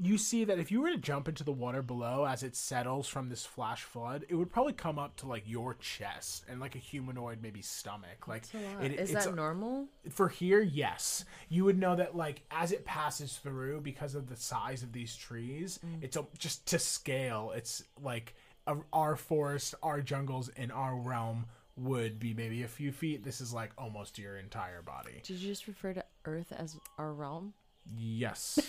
you 0.00 0.16
see 0.18 0.44
that 0.44 0.58
if 0.58 0.70
you 0.70 0.80
were 0.80 0.90
to 0.90 0.96
jump 0.96 1.28
into 1.28 1.42
the 1.44 1.52
water 1.52 1.82
below 1.82 2.24
as 2.24 2.42
it 2.42 2.54
settles 2.54 3.08
from 3.08 3.28
this 3.28 3.44
flash 3.44 3.82
flood, 3.82 4.24
it 4.28 4.34
would 4.34 4.50
probably 4.50 4.72
come 4.72 4.98
up 4.98 5.16
to 5.16 5.26
like 5.26 5.42
your 5.46 5.74
chest 5.74 6.44
and 6.48 6.60
like 6.60 6.74
a 6.74 6.78
humanoid 6.78 7.38
maybe 7.42 7.60
stomach. 7.62 8.28
Like 8.28 8.44
it, 8.80 8.92
is 8.98 9.12
that 9.12 9.34
normal? 9.34 9.86
For 10.10 10.28
here, 10.28 10.60
yes. 10.60 11.24
You 11.48 11.64
would 11.64 11.78
know 11.78 11.96
that 11.96 12.16
like 12.16 12.42
as 12.50 12.70
it 12.72 12.84
passes 12.84 13.36
through 13.42 13.80
because 13.80 14.14
of 14.14 14.28
the 14.28 14.36
size 14.36 14.82
of 14.82 14.92
these 14.92 15.16
trees, 15.16 15.80
mm. 15.84 15.98
it's 16.02 16.16
a, 16.16 16.24
just 16.38 16.66
to 16.68 16.78
scale. 16.78 17.52
It's 17.56 17.82
like 18.00 18.34
a, 18.66 18.76
our 18.92 19.16
forest, 19.16 19.74
our 19.82 20.00
jungles 20.00 20.48
in 20.50 20.70
our 20.70 20.96
realm 20.96 21.46
would 21.76 22.18
be 22.20 22.34
maybe 22.34 22.62
a 22.62 22.68
few 22.68 22.92
feet. 22.92 23.24
This 23.24 23.40
is 23.40 23.52
like 23.52 23.72
almost 23.76 24.18
your 24.18 24.36
entire 24.36 24.82
body. 24.82 25.20
Did 25.24 25.36
you 25.38 25.48
just 25.48 25.66
refer 25.66 25.92
to 25.94 26.04
Earth 26.24 26.52
as 26.56 26.76
our 26.98 27.12
realm? 27.12 27.54
Yes. 27.96 28.58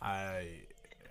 I, 0.00 0.46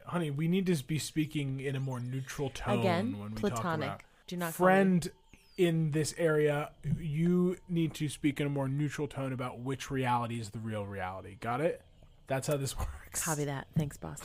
honey, 0.06 0.32
we 0.32 0.48
need 0.48 0.66
to 0.68 0.76
be 0.84 1.00
speaking 1.00 1.60
in 1.60 1.76
a 1.76 1.80
more 1.80 2.00
neutral 2.00 2.50
tone 2.50 2.80
Again, 2.80 3.20
when 3.20 3.32
we 3.32 3.36
platonic. 3.40 3.64
talk 3.64 3.78
about 3.78 4.02
Do 4.28 4.38
not 4.38 4.54
friend 4.54 5.10
in 5.58 5.92
this 5.92 6.14
area. 6.18 6.72
You 7.00 7.58
need 7.68 7.94
to 7.96 8.10
speak 8.10 8.40
in 8.40 8.48
a 8.48 8.50
more 8.50 8.68
neutral 8.68 9.08
tone 9.08 9.34
about 9.34 9.60
which 9.60 9.92
reality 9.92 10.40
is 10.40 10.52
the 10.52 10.60
real 10.60 10.86
reality. 10.86 11.36
Got 11.40 11.62
it? 11.62 11.82
That's 12.28 12.48
how 12.48 12.58
this 12.58 12.78
works. 12.80 13.24
Copy 13.24 13.46
that. 13.46 13.68
Thanks, 13.78 13.98
boss. 13.98 14.22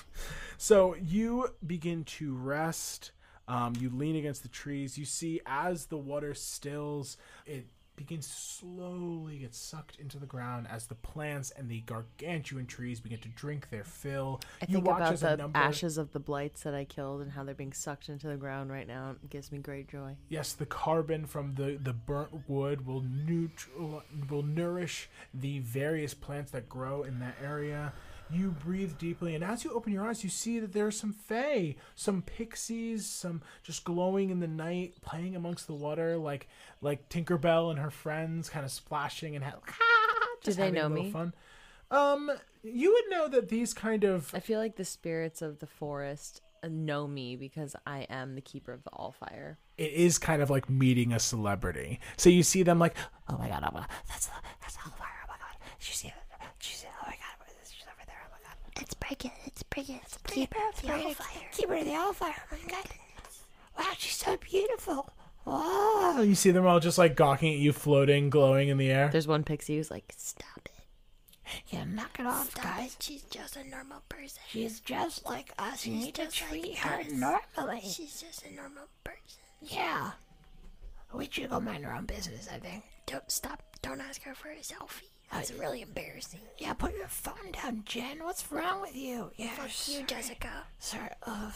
So 0.59 0.95
you 0.97 1.49
begin 1.67 2.05
to 2.05 2.35
rest. 2.35 3.13
Um, 3.49 3.75
you 3.81 3.91
lean 3.91 4.17
against 4.17 4.43
the 4.43 4.49
trees. 4.49 4.97
You 4.97 5.05
see 5.05 5.41
as 5.47 5.87
the 5.87 5.99
water 5.99 6.33
stills, 6.35 7.17
it 7.47 7.67
begins 7.97 8.27
to 8.27 8.35
slowly 8.35 9.39
get 9.39 9.55
sucked 9.55 9.97
into 9.99 10.19
the 10.19 10.27
ground 10.27 10.67
as 10.71 10.87
the 10.87 10.95
plants 10.95 11.51
and 11.57 11.69
the 11.69 11.81
gargantuan 11.83 12.67
trees 12.67 13.01
begin 13.01 13.19
to 13.21 13.29
drink 13.29 13.69
their 13.71 13.85
fill. 13.85 14.41
I 14.63 14.67
you 14.69 14.75
think 14.77 14.87
about 14.89 15.19
the 15.21 15.37
number... 15.37 15.59
ashes 15.59 15.99
of 15.99 16.13
the 16.13 16.19
blights 16.21 16.63
that 16.63 16.75
I 16.75 16.85
killed 16.85 17.21
and 17.21 17.31
how 17.31 17.45
they're 17.45 17.55
being 17.55 17.73
sucked 17.73 18.09
into 18.09 18.29
the 18.29 18.37
ground 18.37 18.71
right 18.71 18.87
now. 18.87 19.17
It 19.23 19.29
gives 19.31 19.53
me 19.53 19.59
great 19.59 19.89
joy. 19.89 20.17
Yes, 20.31 20.53
the 20.55 20.67
carbon 20.67 21.27
from 21.27 21.55
the, 21.55 21.79
the 21.83 21.93
burnt 21.93 22.49
wood 22.49 22.87
will 22.87 23.03
neutral 23.03 24.03
will 24.31 24.43
nourish 24.43 25.09
the 25.35 25.59
various 25.61 26.15
plants 26.15 26.51
that 26.53 26.69
grow 26.69 27.03
in 27.03 27.21
that 27.21 27.35
area 27.45 27.93
you 28.31 28.51
breathe 28.51 28.97
deeply, 28.99 29.35
and 29.35 29.43
as 29.43 29.65
you 29.65 29.73
open 29.73 29.93
your 29.93 30.05
eyes, 30.07 30.23
you 30.23 30.31
see 30.31 30.59
that 30.61 30.73
there 30.73 30.87
are 30.87 30.91
some 30.93 31.13
fae, 31.13 31.75
some 31.95 32.23
pixies, 32.23 33.07
some 33.07 33.43
just 33.63 33.85
glowing 33.85 34.31
in 34.31 34.41
the 34.41 34.47
night, 34.47 34.95
playing 35.03 35.35
amongst 35.37 35.67
the 35.67 35.75
water, 35.75 36.17
like 36.17 36.49
like 36.81 37.09
Tinkerbell 37.09 37.71
and 37.71 37.79
her 37.79 37.91
friends, 37.91 38.49
kind 38.49 38.65
of 38.65 38.71
splashing 38.71 39.35
and 39.37 39.45
ha- 39.45 39.57
just 40.43 40.59
Do 40.59 40.65
they 40.65 40.71
know 40.71 40.89
me? 40.89 41.11
Fun. 41.11 41.35
Um, 41.91 42.31
you 42.63 42.93
would 42.95 43.11
know 43.17 43.29
that 43.29 43.49
these 43.49 43.75
kind 43.75 44.05
of 44.05 44.35
I 44.35 44.41
feel 44.41 44.59
like 44.59 44.77
the 44.77 44.85
spirits 44.85 45.43
of 45.43 45.59
the 45.59 45.67
forest 45.67 46.41
know 46.69 47.09
me 47.09 47.35
because 47.37 47.75
I 47.87 48.03
am 48.09 48.35
the 48.35 48.41
keeper 48.41 48.73
of 48.73 48.85
the 48.85 48.91
Allfire. 48.91 49.57
It 49.77 49.93
is 49.93 50.17
kind 50.19 50.41
of 50.43 50.49
like 50.49 50.71
meeting 50.71 51.13
a 51.13 51.19
celebrity. 51.19 51.99
So 52.17 52.31
you 52.31 52.45
see 52.45 52.63
them 52.63 52.79
like, 52.79 52.95
oh 53.29 53.37
my 53.37 53.49
god, 53.49 53.65
oh 53.67 53.73
my 53.73 53.81
god 53.81 53.89
that's 54.09 54.27
the, 54.27 54.33
that's 54.61 54.77
Allfire. 54.77 55.21
Oh 55.25 55.29
my 55.29 55.35
god, 55.39 55.57
did 55.79 55.89
you 55.89 55.95
see 55.95 56.09
it? 56.09 56.15
Brigitte, 59.19 59.33
it's 59.45 59.63
Brigitte. 59.65 60.01
It's 60.05 60.19
Brigitte, 60.19 60.49
keeper 60.49 60.69
of 60.69 60.81
the 60.81 60.89
Allfire. 60.97 61.53
Keeper 61.53 61.75
of 61.75 61.85
the 61.85 61.91
Allfire. 61.91 62.41
Oh 62.51 62.57
my 62.71 62.83
Wow, 63.83 63.91
she's 63.99 64.15
so 64.15 64.39
beautiful. 64.39 65.11
Oh, 65.47 66.23
You 66.23 66.35
see 66.35 66.51
them 66.51 66.65
all 66.67 66.81
just 66.81 66.97
like 66.97 67.15
gawking 67.15 67.53
at 67.53 67.59
you, 67.59 67.75
floating, 67.75 68.31
glowing 68.31 68.69
in 68.71 68.79
the 68.79 68.91
air. 68.91 69.11
There's 69.13 69.27
one 69.29 69.45
pixie 69.45 69.77
who's 69.77 69.91
like, 69.91 70.15
stop 70.17 70.61
it. 70.67 71.63
Yeah, 71.69 71.85
knock 71.85 72.19
it 72.19 72.25
off, 72.27 72.53
Stop 72.53 72.65
guys. 72.65 72.95
It. 72.97 73.03
She's 73.03 73.23
just 73.25 73.57
a 73.57 73.69
normal 73.69 74.03
person. 74.09 74.41
She's 74.49 74.81
just 74.81 75.27
like 75.27 75.53
us. 75.59 75.85
you 75.87 75.95
need 75.95 76.15
to 76.15 76.29
treat 76.29 76.69
like 76.69 76.77
her 76.79 77.01
us. 77.01 77.11
normally. 77.11 77.81
She's 77.83 78.19
just 78.23 78.47
a 78.47 78.55
normal 78.55 78.85
person. 79.05 79.21
Yeah. 79.61 80.13
We 81.13 81.29
should 81.31 81.51
go 81.51 81.61
mind 81.61 81.85
our 81.85 81.95
own 81.95 82.07
business, 82.07 82.49
I 82.51 82.57
think. 82.59 82.85
Don't 83.07 83.31
stop. 83.31 83.63
Don't 83.83 84.01
ask 84.01 84.23
her 84.23 84.35
for 84.35 84.49
a 84.51 84.57
selfie. 84.57 85.12
That 85.33 85.41
was 85.41 85.55
really 85.55 85.81
embarrassing. 85.81 86.41
Yeah, 86.59 86.75
put 86.75 86.95
your 86.95 87.09
phone 87.09 87.53
down, 87.53 87.83
Jen. 87.87 88.23
What's 88.23 88.53
wrong 88.53 88.83
with 88.83 88.95
you? 88.95 89.31
Yeah, 89.37 89.51
Fuck 89.53 89.71
sorry. 89.71 89.99
you, 90.01 90.07
Jessica. 90.07 90.65
Sorry. 90.79 91.09
Oh, 91.27 91.55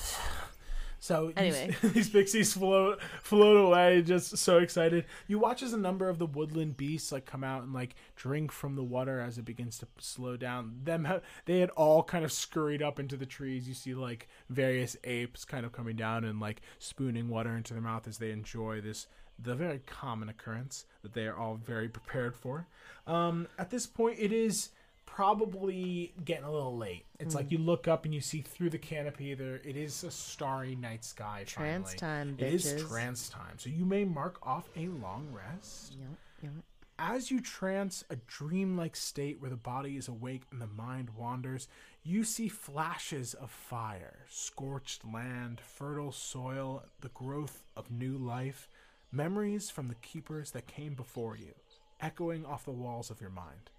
so 0.99 1.31
anyway, 1.37 1.77
these 1.83 2.09
pixies 2.09 2.55
float 2.55 3.03
float 3.23 3.67
away, 3.67 4.01
just 4.01 4.39
so 4.39 4.59
excited. 4.59 5.05
You 5.27 5.39
watch 5.39 5.63
as 5.63 5.75
a 5.75 5.79
number 5.79 6.09
of 6.09 6.19
the 6.19 6.25
woodland 6.25 6.79
beasts 6.79 7.13
like 7.13 7.27
come 7.27 7.45
out 7.45 7.65
and 7.65 7.75
like 7.75 7.95
drink 8.17 8.51
from 8.51 8.77
the 8.77 8.83
water 8.83 9.21
as 9.21 9.37
it 9.37 9.45
begins 9.45 9.79
to 9.81 9.89
slow 9.99 10.39
down. 10.39 10.81
Them 10.83 11.07
they 11.45 11.61
had 11.61 11.69
all 11.71 12.03
kind 12.03 12.25
of 12.25 12.33
scurried 12.33 12.81
up 12.83 12.99
into 12.99 13.19
the 13.19 13.27
trees. 13.27 13.69
You 13.69 13.75
see 13.75 13.95
like 13.95 14.27
various 14.49 14.97
apes 15.05 15.45
kind 15.45 15.67
of 15.67 15.73
coming 15.73 15.97
down 15.97 16.25
and 16.25 16.41
like 16.41 16.63
spooning 16.79 17.29
water 17.29 17.55
into 17.55 17.75
their 17.75 17.83
mouth 17.83 18.09
as 18.09 18.17
they 18.17 18.31
enjoy 18.31 18.81
this 18.81 19.07
the 19.39 19.55
very 19.55 19.81
common 19.87 20.29
occurrence 20.29 20.87
that 21.03 21.13
they 21.13 21.27
are 21.27 21.37
all 21.37 21.55
very 21.57 21.89
prepared 21.89 22.35
for. 22.35 22.67
Um, 23.07 23.49
at 23.59 23.71
this 23.71 23.87
point, 23.87 24.17
it 24.19 24.33
is 24.33 24.71
probably 25.05 26.13
getting 26.25 26.45
a 26.45 26.51
little 26.53 26.77
late. 26.77 27.05
It's 27.21 27.33
mm. 27.35 27.39
like 27.39 27.47
hmm. 27.47 27.53
you 27.55 27.59
look 27.59 27.87
up 27.87 28.05
and 28.05 28.15
you 28.15 28.21
see 28.21 28.41
through 28.41 28.71
the 28.71 28.79
canopy. 28.79 29.35
There, 29.35 29.57
it 29.57 29.77
is 29.77 30.03
a 30.05 30.11
starry 30.11 30.75
night 30.75 31.05
sky. 31.05 31.45
Trance 31.47 31.95
finally. 31.99 31.99
time. 31.99 32.37
bitches. 32.39 32.89
trance 32.89 33.29
time. 33.29 33.59
So 33.59 33.71
you 33.71 33.85
may 33.85 34.05
mark 34.05 34.39
off 34.43 34.69
a 34.77 34.89
long 34.89 35.29
rest. 35.33 35.95
Yep, 35.99 36.09
yep. 36.43 36.53
As 36.99 37.31
you 37.31 37.41
trance 37.43 38.05
a 38.09 38.17
dreamlike 38.27 38.97
state 38.97 39.39
where 39.41 39.51
the 39.51 39.57
body 39.57 39.99
is 39.99 40.09
awake 40.09 40.43
and 40.51 40.63
the 40.63 40.67
mind 40.67 41.11
wanders, 41.11 41.69
you 42.03 42.25
see 42.25 42.49
flashes 42.49 43.35
of 43.35 43.51
fire, 43.51 44.21
scorched 44.31 45.03
land, 45.05 45.61
fertile 45.61 46.11
soil, 46.11 46.85
the 47.03 47.11
growth 47.11 47.65
of 47.77 47.91
new 47.91 48.17
life 48.17 48.67
memories 49.13 49.71
from 49.71 49.89
the 49.89 49.95
keepers 49.97 50.51
that 50.53 50.67
came 50.67 50.95
before 50.95 51.37
you, 51.37 51.55
echoing 52.01 52.45
off 52.45 52.65
the 52.65 52.71
walls 52.73 53.11
of 53.11 53.21
your 53.21 53.31
mind. 53.31 53.71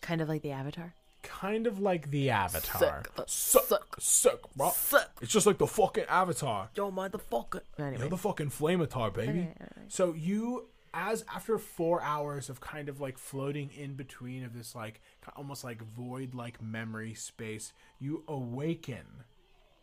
Kind 0.00 0.20
of 0.20 0.28
like 0.28 0.42
the 0.42 0.52
Avatar? 0.52 0.94
Kind 1.22 1.66
of 1.66 1.80
like 1.80 2.10
the 2.10 2.30
Avatar. 2.30 3.02
Suck, 3.18 3.28
suck, 3.28 3.96
suck, 3.98 4.38
bro. 4.54 4.70
suck. 4.70 5.10
It's 5.20 5.32
just 5.32 5.46
like 5.46 5.58
the 5.58 5.66
fucking 5.66 6.04
Avatar. 6.08 6.68
Yo, 6.76 6.90
motherfucker. 6.92 7.62
Anyway. 7.78 7.98
You're 8.00 8.08
the 8.10 8.16
fucking 8.16 8.50
Flamatar, 8.50 9.12
baby. 9.12 9.48
Okay, 9.60 9.70
So 9.88 10.14
you, 10.14 10.66
as 10.94 11.24
after 11.34 11.58
four 11.58 12.00
hours 12.02 12.48
of 12.48 12.60
kind 12.60 12.88
of 12.88 13.00
like 13.00 13.18
floating 13.18 13.70
in 13.76 13.94
between 13.94 14.44
of 14.44 14.56
this 14.56 14.74
like 14.76 15.00
almost 15.34 15.64
like 15.64 15.82
void 15.94 16.32
like 16.34 16.62
memory 16.62 17.14
space, 17.14 17.72
you 17.98 18.22
awaken 18.28 19.24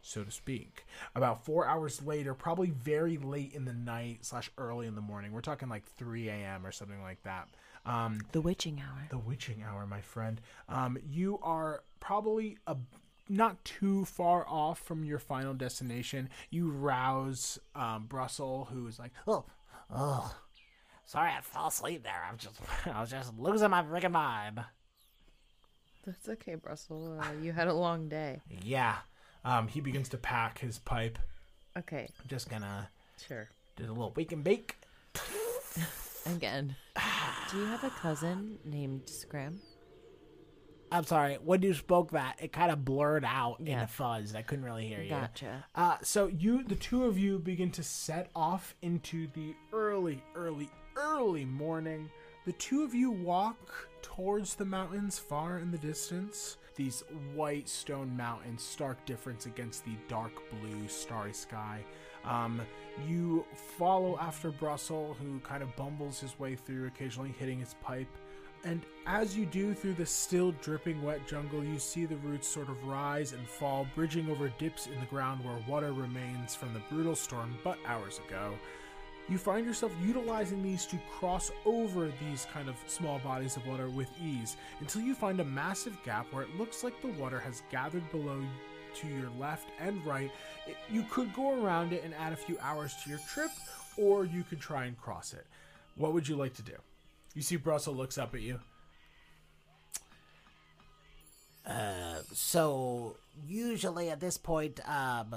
so 0.06 0.22
to 0.24 0.30
speak. 0.30 0.86
About 1.16 1.44
four 1.46 1.66
hours 1.66 2.04
later, 2.06 2.34
probably 2.34 2.70
very 2.70 3.18
late 3.18 3.54
in 3.54 3.66
the 3.66 3.74
night 3.74 4.26
slash 4.26 4.52
early 4.58 4.86
in 4.86 4.96
the 4.96 5.02
morning. 5.02 5.32
We're 5.32 5.42
talking 5.42 5.70
like 5.70 5.86
3 5.98 6.28
a.m. 6.30 6.66
or 6.66 6.72
something 6.74 7.02
like 7.02 7.24
that. 7.24 7.48
Um, 7.86 8.20
the 8.34 8.42
witching 8.42 8.84
hour. 8.86 9.08
The 9.10 9.18
witching 9.18 9.64
hour, 9.64 9.88
my 9.88 10.02
friend. 10.02 10.42
Um, 10.68 10.98
you 11.10 11.40
are 11.42 11.84
probably 12.02 12.58
a, 12.68 12.76
not 13.30 13.64
too 13.64 14.04
far 14.04 14.46
off 14.48 14.80
from 14.80 15.06
your 15.06 15.20
final 15.20 15.54
destination. 15.54 16.30
You 16.50 16.70
rouse 16.70 17.58
um, 17.74 18.06
Brussel, 18.10 18.68
who 18.68 18.86
is 18.88 19.00
like, 19.00 19.12
oh, 19.26 19.46
oh, 19.90 20.36
sorry, 21.06 21.32
I 21.32 21.40
fell 21.42 21.68
asleep 21.68 22.04
there. 22.04 22.26
I'm 22.30 22.38
just, 22.38 22.56
I 22.94 23.00
was 23.00 23.10
just 23.10 23.38
losing 23.40 23.70
my 23.70 23.84
freaking 23.84 24.12
vibe. 24.12 24.66
That's 26.06 26.28
okay, 26.28 26.58
Brussel. 26.58 27.18
Uh, 27.22 27.32
you 27.42 27.54
had 27.54 27.70
a 27.70 27.74
long 27.74 28.10
day. 28.10 28.42
yeah. 28.62 28.98
Um, 29.46 29.68
he 29.68 29.82
begins 29.82 30.10
to 30.10 30.18
pack 30.18 30.60
his 30.60 30.80
pipe. 30.80 31.20
Okay. 31.78 32.08
I'm 32.22 32.28
just 32.28 32.50
gonna 32.50 32.90
sure 33.28 33.50
do 33.76 33.86
a 33.86 33.88
little 33.88 34.14
wake 34.16 34.32
and 34.32 34.44
bake. 34.44 34.76
Again. 36.26 36.76
do 37.52 37.58
you 37.58 37.66
have 37.66 37.84
a 37.84 37.90
cousin 37.90 38.58
named 38.64 39.10
Scram? 39.10 39.60
I'm 40.92 41.04
sorry. 41.04 41.36
When 41.44 41.62
you 41.64 41.74
spoke 41.74 42.12
that, 42.12 42.36
it 42.40 42.54
kind 42.54 42.72
of 42.72 42.86
blurred 42.86 43.26
out 43.26 43.58
yeah. 43.60 43.74
in 43.74 43.80
a 43.80 43.88
fuzz. 43.88 44.36
I 44.36 44.42
couldn't 44.44 44.64
really 44.64 44.88
hear 44.88 45.02
you. 45.02 45.10
Gotcha. 45.10 45.66
Uh, 45.76 45.98
so 46.04 46.28
you, 46.28 46.64
the 46.64 46.76
two 46.76 47.04
of 47.06 47.18
you, 47.18 47.40
begin 47.40 47.72
to 47.72 47.84
set 47.84 48.30
off 48.36 48.76
into 48.84 49.28
the 49.34 49.56
early, 49.74 50.24
early, 50.36 50.70
early 50.96 51.46
morning. 51.46 52.10
The 52.46 52.54
two 52.54 52.84
of 52.84 52.94
you 52.94 53.10
walk 53.12 53.90
towards 54.04 54.54
the 54.54 54.66
mountains 54.66 55.18
far 55.18 55.58
in 55.58 55.72
the 55.72 55.80
distance 55.80 56.58
these 56.76 57.04
white 57.34 57.70
stone 57.70 58.16
mountains, 58.16 58.64
stark 58.64 59.04
difference 59.06 59.46
against 59.46 59.86
the 59.86 59.94
dark 60.08 60.32
blue 60.52 60.88
starry 60.88 61.34
sky. 61.34 61.84
Um, 62.26 62.62
you 63.08 63.46
follow 63.78 64.18
after 64.20 64.52
Brussel, 64.52 65.16
who 65.18 65.40
kind 65.40 65.62
of 65.62 65.76
bumbles 65.76 66.20
his 66.20 66.38
way 66.40 66.56
through, 66.56 66.88
occasionally 66.88 67.34
hitting 67.38 67.60
his 67.60 67.76
pipe. 67.84 68.08
And 68.64 68.82
as 69.06 69.36
you 69.36 69.46
do 69.46 69.74
through 69.74 69.96
the 69.96 70.06
still 70.06 70.54
dripping 70.62 71.02
wet 71.04 71.28
jungle, 71.28 71.64
you 71.64 71.80
see 71.80 72.06
the 72.06 72.16
roots 72.18 72.48
sort 72.48 72.70
of 72.70 72.82
rise 72.86 73.34
and 73.34 73.46
fall, 73.48 73.86
bridging 73.94 74.30
over 74.30 74.48
dips 74.58 74.88
in 74.88 74.98
the 75.02 75.06
ground 75.08 75.44
where 75.44 75.58
water 75.68 75.92
remains 75.92 76.56
from 76.56 76.74
the 76.74 76.82
brutal 76.90 77.16
storm 77.16 77.56
but 77.64 77.78
hours 77.86 78.22
ago 78.26 78.54
you 79.30 79.38
find 79.38 79.66
yourself 79.66 79.92
utilizing 80.04 80.62
these 80.62 80.86
to 80.88 81.00
cross 81.20 81.52
over 81.66 82.12
these 82.28 82.46
kind 82.54 82.68
of 82.68 82.76
small 82.88 83.20
bodies 83.20 83.56
of 83.56 83.66
water 83.68 83.90
with 83.90 84.10
ease 84.22 84.58
until 84.80 85.02
you 85.02 85.16
find 85.16 85.40
a 85.40 85.46
massive 85.46 85.98
gap 86.04 86.28
where 86.32 86.44
it 86.44 86.58
looks 86.58 86.84
like 86.84 87.00
the 87.02 87.08
water 87.08 87.40
has 87.40 87.64
gathered 87.72 88.10
below 88.12 88.42
to 88.96 89.08
your 89.08 89.30
left 89.40 89.70
and 89.80 90.06
right. 90.06 90.32
It, 90.68 90.76
you 90.90 91.04
could 91.10 91.34
go 91.34 91.64
around 91.64 91.94
it 91.94 92.04
and 92.04 92.14
add 92.16 92.34
a 92.34 92.38
few 92.38 92.58
hours 92.62 92.94
to 93.04 93.10
your 93.10 93.20
trip, 93.20 93.50
or 93.98 94.26
you 94.26 94.44
could 94.44 94.60
try 94.60 94.86
and 94.86 94.98
cross 95.00 95.34
it. 95.34 95.46
What 95.96 96.14
would 96.14 96.28
you 96.28 96.36
like 96.36 96.54
to 96.56 96.62
do? 96.62 96.74
You 97.34 97.42
see, 97.42 97.56
Brussels 97.56 97.98
looks 97.98 98.18
up 98.18 98.36
at 98.36 98.42
you. 98.42 98.60
Uh, 101.66 102.18
so 102.34 103.16
usually 103.48 104.10
at 104.10 104.20
this 104.20 104.38
point, 104.38 104.80
um, 104.88 105.34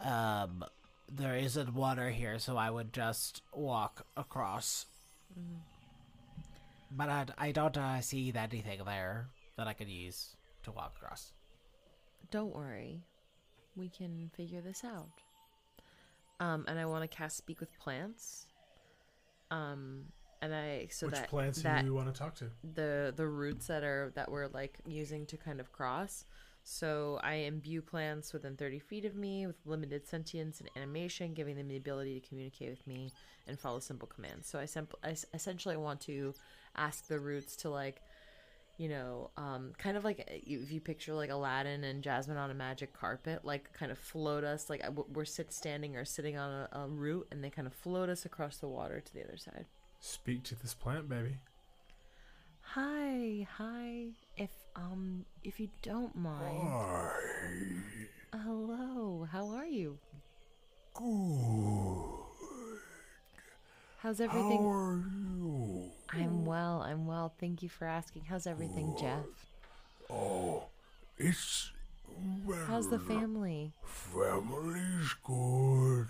um, 0.00 0.64
there 1.10 1.34
isn't 1.36 1.72
water 1.72 2.10
here, 2.10 2.38
so 2.38 2.56
I 2.56 2.70
would 2.70 2.92
just 2.92 3.42
walk 3.52 4.06
across. 4.16 4.86
Mm. 5.38 5.58
But 6.90 7.08
I'd, 7.08 7.30
I, 7.38 7.48
i 7.48 7.52
do 7.52 7.60
not 7.62 7.76
uh, 7.76 8.00
see 8.00 8.32
anything 8.34 8.80
there 8.84 9.28
that 9.56 9.66
I 9.66 9.72
could 9.72 9.88
use 9.88 10.36
to 10.64 10.72
walk 10.72 10.94
across. 10.96 11.32
Don't 12.30 12.54
worry, 12.54 13.02
we 13.76 13.88
can 13.88 14.30
figure 14.36 14.60
this 14.60 14.82
out. 14.84 15.10
Um, 16.38 16.64
and 16.68 16.78
I 16.78 16.84
want 16.86 17.08
to 17.08 17.14
cast 17.16 17.36
Speak 17.36 17.60
with 17.60 17.76
Plants. 17.78 18.46
Um, 19.50 20.06
and 20.42 20.54
I 20.54 20.88
so 20.90 21.06
Which 21.06 21.14
that 21.14 21.28
plants 21.28 21.62
that 21.62 21.80
do 21.80 21.86
you 21.86 21.94
want 21.94 22.12
to 22.12 22.18
talk 22.18 22.34
to? 22.36 22.46
The 22.74 23.14
the 23.16 23.26
roots 23.26 23.68
that 23.68 23.84
are 23.84 24.12
that 24.16 24.30
we're 24.30 24.48
like 24.48 24.78
using 24.86 25.24
to 25.26 25.36
kind 25.36 25.60
of 25.60 25.72
cross. 25.72 26.24
So 26.68 27.20
I 27.22 27.34
imbue 27.34 27.80
plants 27.80 28.32
within 28.32 28.56
30 28.56 28.80
feet 28.80 29.04
of 29.04 29.14
me 29.14 29.46
with 29.46 29.54
limited 29.66 30.04
sentience 30.04 30.58
and 30.60 30.68
animation, 30.76 31.32
giving 31.32 31.54
them 31.54 31.68
the 31.68 31.76
ability 31.76 32.18
to 32.18 32.28
communicate 32.28 32.70
with 32.70 32.84
me 32.88 33.12
and 33.46 33.56
follow 33.56 33.78
simple 33.78 34.08
commands. 34.08 34.48
So 34.48 34.58
I, 34.58 34.64
sem- 34.64 34.88
essentially 35.32 35.76
want 35.76 36.00
to 36.02 36.34
ask 36.74 37.06
the 37.06 37.20
roots 37.20 37.54
to 37.58 37.70
like, 37.70 38.02
you 38.78 38.88
know, 38.88 39.30
um, 39.36 39.74
kind 39.78 39.96
of 39.96 40.02
like 40.02 40.18
uh, 40.18 40.24
if 40.28 40.72
you 40.72 40.80
picture 40.80 41.14
like 41.14 41.30
Aladdin 41.30 41.84
and 41.84 42.02
Jasmine 42.02 42.36
on 42.36 42.50
a 42.50 42.54
magic 42.54 42.92
carpet, 42.92 43.44
like 43.44 43.72
kind 43.72 43.92
of 43.92 43.96
float 43.98 44.42
us, 44.42 44.68
like 44.68 44.84
uh, 44.84 44.90
we're 44.90 45.24
sit 45.24 45.52
standing 45.52 45.94
or 45.94 46.04
sitting 46.04 46.36
on 46.36 46.50
a, 46.50 46.68
a 46.76 46.88
root, 46.88 47.28
and 47.30 47.44
they 47.44 47.48
kind 47.50 47.68
of 47.68 47.74
float 47.74 48.08
us 48.08 48.24
across 48.24 48.56
the 48.56 48.66
water 48.66 49.00
to 49.00 49.14
the 49.14 49.22
other 49.22 49.36
side. 49.36 49.66
Speak 50.00 50.42
to 50.42 50.56
this 50.56 50.74
plant, 50.74 51.08
baby. 51.08 51.36
Hi, 52.60 53.46
hi. 53.56 54.06
If 54.36 54.50
um, 54.76 55.24
if 55.42 55.58
you 55.58 55.68
don't 55.82 56.14
mind. 56.14 56.68
Hi. 56.70 58.38
Hello, 58.44 59.26
how 59.32 59.48
are 59.48 59.64
you? 59.64 59.96
Good. 60.92 62.06
How's 64.00 64.20
everything? 64.20 64.58
How 64.58 64.68
are 64.68 65.04
you? 65.08 65.90
I'm 66.24 66.44
well, 66.44 66.82
I'm 66.82 67.06
well. 67.06 67.32
Thank 67.40 67.62
you 67.62 67.70
for 67.70 67.86
asking. 67.86 68.24
How's 68.28 68.46
everything, 68.46 68.92
Good. 68.96 69.00
Oh. 69.00 69.00
Jeff? 69.00 69.48
Oh, 70.10 70.64
it's 71.16 71.70
well, 72.44 72.58
How's 72.66 72.90
the 72.90 72.98
family? 72.98 73.72
Family's 73.82 75.14
good. 75.24 76.06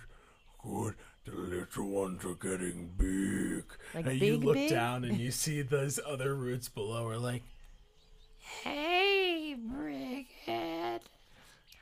Good. 0.62 0.95
The 1.25 1.33
little 1.33 1.89
ones 1.89 2.25
are 2.25 2.35
getting 2.35 2.91
big. 2.99 3.64
Like 3.95 4.07
and 4.07 4.21
big, 4.21 4.29
you 4.29 4.37
look 4.39 4.55
big? 4.55 4.71
down 4.71 5.05
and 5.05 5.19
you 5.19 5.31
see 5.31 5.62
those 5.62 6.01
other 6.05 6.35
roots 6.35 6.69
below 6.69 7.07
are 7.09 7.17
like 7.19 7.43
Hey, 8.62 9.57
Bridget. 9.59 11.03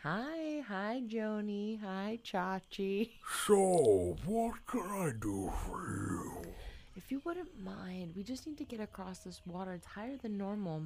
Hi, 0.03 0.63
hi, 0.67 1.03
Joni. 1.07 1.81
Hi, 1.83 2.19
Chachi. 2.25 3.11
So, 3.47 4.17
what 4.25 4.67
can 4.67 4.81
I 4.81 5.13
do 5.21 5.53
for 5.67 5.87
you? 5.95 6.41
If 6.97 7.11
you 7.13 7.21
wouldn't 7.25 7.63
mind, 7.63 8.15
we 8.17 8.23
just 8.23 8.47
need 8.47 8.57
to 8.59 8.65
get 8.65 8.81
across 8.81 9.19
this 9.21 9.41
water. 9.47 9.73
It's 9.73 9.87
higher 9.87 10.17
than 10.23 10.39
normal. 10.39 10.85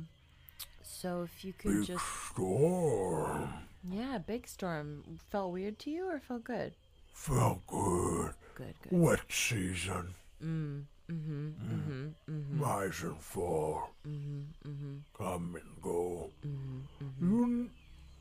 So 0.82 1.22
if 1.22 1.44
you 1.44 1.52
could 1.56 1.78
Big 1.80 1.86
just. 1.86 2.04
storm. 2.32 3.48
Yeah, 3.88 4.18
big 4.18 4.48
storm. 4.48 5.04
Felt 5.30 5.52
weird 5.52 5.78
to 5.80 5.90
you 5.90 6.06
or 6.08 6.18
felt 6.18 6.44
good? 6.44 6.72
Felt 7.12 7.64
good. 7.66 8.32
Good, 8.54 8.74
good. 8.82 8.98
Wet 8.98 9.20
season. 9.28 10.14
Mm. 10.42 10.84
Mm-hmm, 11.10 11.46
mm. 11.48 11.82
hmm 11.86 12.06
mm 12.30 12.44
hmm 12.46 12.60
Rise 12.60 13.02
and 13.02 13.18
fall. 13.18 13.88
Mm-hmm, 14.06 14.68
mm-hmm. 14.70 14.94
Come 15.16 15.54
and 15.56 15.82
go. 15.82 16.30
Mm-hmm, 16.46 17.04
mm-hmm. 17.26 17.38
You 17.62 17.70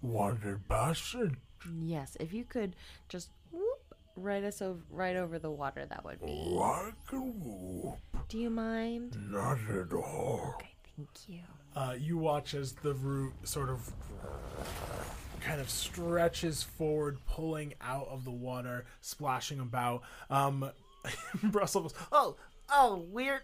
wanted 0.02 0.68
passage. 0.70 1.34
Yes, 1.82 2.16
if 2.22 2.32
you 2.34 2.46
could 2.46 2.78
just 3.10 3.30
whoop 3.52 3.94
right 4.16 4.44
us 4.44 4.62
over, 4.62 4.80
right 4.90 5.18
over 5.18 5.38
the 5.38 5.52
water, 5.52 5.86
that 5.86 6.06
would 6.06 6.22
be. 6.22 6.44
Oh, 6.48 6.60
I 6.62 6.92
can 7.10 7.34
whoop. 7.44 7.98
Do 8.30 8.38
you 8.38 8.50
mind? 8.50 9.18
Not 9.32 9.58
at 9.70 9.92
all. 9.92 10.54
Okay, 10.58 10.70
thank 10.96 11.10
you. 11.28 11.42
Uh, 11.76 11.96
you 12.00 12.18
watch 12.18 12.54
as 12.54 12.72
the 12.72 12.94
root 12.94 13.34
sort 13.44 13.70
of 13.70 13.92
kind 15.42 15.60
of 15.60 15.70
stretches 15.70 16.64
forward, 16.64 17.18
pulling 17.28 17.74
out 17.82 18.08
of 18.08 18.24
the 18.24 18.32
water, 18.32 18.86
splashing 19.02 19.60
about. 19.60 20.04
Um, 20.30 20.70
Brussels, 21.44 21.94
oh, 22.12 22.36
oh, 22.70 23.06
weird. 23.10 23.42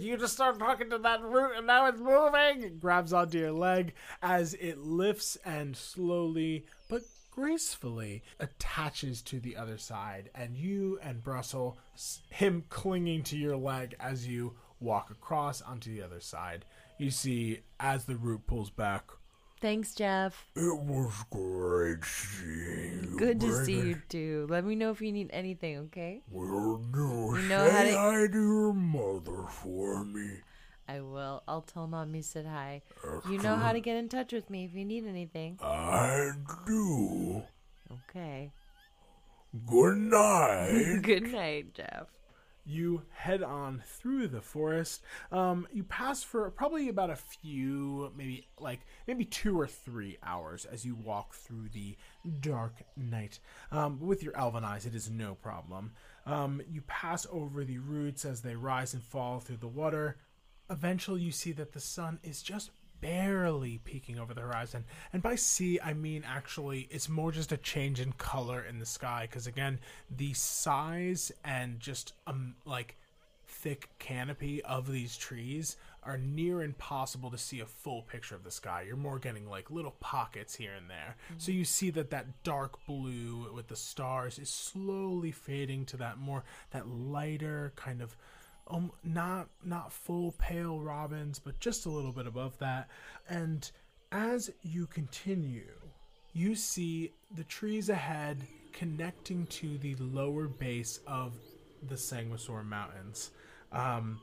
You 0.00 0.16
just 0.16 0.32
start 0.32 0.58
talking 0.58 0.88
to 0.90 0.98
that 0.98 1.20
root 1.22 1.56
and 1.58 1.66
now 1.66 1.86
it's 1.86 2.00
moving! 2.00 2.62
It 2.62 2.80
grabs 2.80 3.12
onto 3.12 3.38
your 3.38 3.52
leg 3.52 3.92
as 4.22 4.54
it 4.54 4.78
lifts 4.78 5.36
and 5.44 5.76
slowly 5.76 6.64
but 6.88 7.02
gracefully 7.30 8.22
attaches 8.40 9.20
to 9.22 9.40
the 9.40 9.56
other 9.56 9.76
side, 9.76 10.30
and 10.34 10.56
you 10.56 10.98
and 11.02 11.22
Brussel, 11.22 11.76
him 12.30 12.64
clinging 12.70 13.24
to 13.24 13.36
your 13.36 13.58
leg 13.58 13.94
as 14.00 14.26
you 14.26 14.54
walk 14.80 15.10
across 15.10 15.60
onto 15.60 15.94
the 15.94 16.02
other 16.02 16.20
side. 16.20 16.64
You 16.96 17.10
see, 17.10 17.60
as 17.78 18.06
the 18.06 18.16
root 18.16 18.46
pulls 18.46 18.70
back, 18.70 19.04
Thanks, 19.64 19.94
Jeff. 19.94 20.46
It 20.56 20.60
was 20.78 21.24
great 21.30 22.04
seeing 22.04 23.08
you. 23.12 23.16
Good 23.18 23.40
to 23.40 23.64
see 23.64 23.78
you 23.80 24.02
too. 24.10 24.46
Let 24.50 24.62
me 24.62 24.74
know 24.74 24.90
if 24.90 25.00
you 25.00 25.10
need 25.10 25.30
anything, 25.32 25.78
okay? 25.86 26.20
Will 26.30 26.76
do. 26.92 27.32
You 27.40 27.48
know 27.48 27.66
Say 27.70 27.92
to... 27.92 27.98
hi 27.98 28.26
to 28.26 28.32
your 28.42 28.74
mother 28.74 29.48
for 29.48 30.04
me. 30.04 30.32
I 30.86 31.00
will. 31.00 31.42
I'll 31.48 31.62
tell 31.62 31.86
mom 31.86 32.14
you 32.14 32.20
said 32.20 32.44
hi. 32.44 32.82
After 33.10 33.32
you 33.32 33.38
know 33.38 33.56
how 33.56 33.72
to 33.72 33.80
get 33.80 33.96
in 33.96 34.10
touch 34.10 34.34
with 34.34 34.50
me 34.50 34.66
if 34.66 34.74
you 34.74 34.84
need 34.84 35.06
anything. 35.06 35.58
I 35.62 36.32
do. 36.66 37.42
Okay. 37.90 38.52
Good 39.66 39.96
night. 39.96 40.98
Good 41.02 41.32
night, 41.32 41.72
Jeff 41.72 42.08
you 42.64 43.02
head 43.10 43.42
on 43.42 43.82
through 43.86 44.28
the 44.28 44.40
forest. 44.40 45.02
Um, 45.30 45.66
you 45.72 45.84
pass 45.84 46.22
for 46.22 46.48
probably 46.50 46.88
about 46.88 47.10
a 47.10 47.16
few, 47.16 48.10
maybe 48.16 48.46
like 48.58 48.80
maybe 49.06 49.24
two 49.24 49.58
or 49.60 49.66
three 49.66 50.16
hours 50.22 50.64
as 50.64 50.84
you 50.84 50.94
walk 50.94 51.34
through 51.34 51.68
the 51.72 51.96
dark 52.40 52.74
night. 52.96 53.38
Um, 53.70 54.00
with 54.00 54.22
your 54.22 54.36
elven 54.36 54.64
eyes, 54.64 54.86
it 54.86 54.94
is 54.94 55.10
no 55.10 55.34
problem. 55.34 55.92
Um, 56.26 56.62
you 56.68 56.80
pass 56.82 57.26
over 57.30 57.64
the 57.64 57.78
roots 57.78 58.24
as 58.24 58.40
they 58.40 58.56
rise 58.56 58.94
and 58.94 59.02
fall 59.02 59.40
through 59.40 59.58
the 59.58 59.68
water. 59.68 60.16
Eventually, 60.70 61.20
you 61.20 61.32
see 61.32 61.52
that 61.52 61.72
the 61.72 61.80
sun 61.80 62.18
is 62.22 62.42
just 62.42 62.70
barely 63.04 63.76
peeking 63.84 64.18
over 64.18 64.32
the 64.32 64.40
horizon. 64.40 64.82
And 65.12 65.22
by 65.22 65.34
see, 65.34 65.78
I 65.78 65.92
mean 65.92 66.24
actually, 66.26 66.88
it's 66.90 67.06
more 67.06 67.30
just 67.32 67.52
a 67.52 67.58
change 67.58 68.00
in 68.00 68.12
color 68.12 68.62
in 68.64 68.78
the 68.78 68.86
sky. 68.86 69.26
Because 69.28 69.46
again, 69.46 69.78
the 70.10 70.32
size 70.32 71.30
and 71.44 71.78
just 71.80 72.14
um 72.26 72.54
like 72.64 72.96
thick 73.46 73.90
canopy 73.98 74.62
of 74.62 74.90
these 74.90 75.18
trees 75.18 75.76
are 76.02 76.16
near 76.16 76.62
impossible 76.62 77.30
to 77.30 77.36
see 77.38 77.60
a 77.60 77.66
full 77.66 78.00
picture 78.02 78.34
of 78.36 78.42
the 78.42 78.50
sky. 78.50 78.84
You're 78.86 78.96
more 78.96 79.18
getting 79.18 79.50
like 79.50 79.70
little 79.70 79.96
pockets 80.00 80.54
here 80.54 80.72
and 80.72 80.88
there. 80.88 81.16
Mm-hmm. 81.28 81.34
So 81.40 81.52
you 81.52 81.66
see 81.66 81.90
that 81.90 82.08
that 82.10 82.42
dark 82.42 82.86
blue 82.86 83.50
with 83.54 83.68
the 83.68 83.76
stars 83.76 84.38
is 84.38 84.48
slowly 84.48 85.30
fading 85.30 85.84
to 85.86 85.98
that 85.98 86.16
more 86.16 86.42
that 86.70 86.88
lighter 86.88 87.74
kind 87.76 88.00
of 88.00 88.16
um, 88.68 88.90
not 89.02 89.48
not 89.64 89.92
full 89.92 90.32
pale 90.38 90.80
robins, 90.80 91.38
but 91.38 91.58
just 91.60 91.86
a 91.86 91.90
little 91.90 92.12
bit 92.12 92.26
above 92.26 92.56
that. 92.58 92.88
And 93.28 93.70
as 94.12 94.50
you 94.62 94.86
continue, 94.86 95.68
you 96.32 96.54
see 96.54 97.12
the 97.36 97.44
trees 97.44 97.88
ahead 97.88 98.38
connecting 98.72 99.46
to 99.46 99.78
the 99.78 99.94
lower 99.96 100.46
base 100.48 101.00
of 101.06 101.34
the 101.88 101.94
Sanguisor 101.94 102.64
Mountains. 102.64 103.30
Um, 103.72 104.20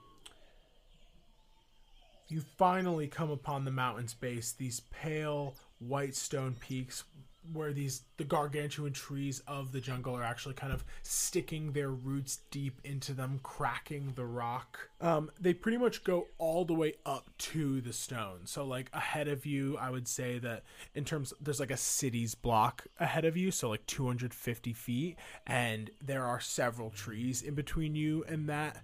you 2.28 2.42
finally 2.58 3.08
come 3.08 3.30
upon 3.30 3.66
the 3.66 3.72
mountain's 3.72 4.14
base, 4.14 4.54
these 4.54 4.82
pale 5.02 5.56
white 5.80 6.16
stone 6.16 6.56
peaks 6.60 7.04
where 7.54 7.74
these 7.74 8.04
the 8.18 8.24
gargantuan 8.24 8.94
trees 8.94 9.42
of 9.48 9.72
the 9.72 9.82
jungle 9.82 10.16
are 10.16 10.24
actually 10.24 10.54
kind 10.54 10.72
of 10.72 10.84
sticking 11.02 11.72
their 11.72 11.90
roots 11.90 12.42
deep 12.52 12.80
into 12.84 13.14
them 13.14 13.40
cracking 13.42 14.14
the 14.16 14.26
rock 14.26 14.90
um, 15.02 15.30
they 15.40 15.54
pretty 15.54 15.78
much 15.78 16.04
go 16.04 16.28
all 16.38 16.66
the 16.66 16.74
way 16.74 16.94
up 17.06 17.30
to 17.40 17.82
the 17.82 17.94
stone 17.94 18.42
so 18.46 18.64
like 18.64 18.90
ahead 18.94 19.28
of 19.28 19.46
you 19.46 19.76
i 19.78 19.90
would 19.90 20.08
say 20.08 20.38
that 20.38 20.64
in 20.94 21.04
terms 21.04 21.34
there's 21.42 21.60
like 21.60 21.72
a 21.72 21.78
city's 21.78 22.36
block 22.36 22.86
ahead 23.00 23.26
of 23.26 23.36
you 23.36 23.50
so 23.50 23.70
like 23.70 23.86
250 23.88 24.74
feet 24.74 25.16
and 25.48 25.90
there 26.04 26.26
are 26.26 26.40
several 26.40 26.92
trees 26.92 27.42
in 27.42 27.56
between 27.56 27.96
you 27.96 28.24
and 28.28 28.48
that 28.48 28.84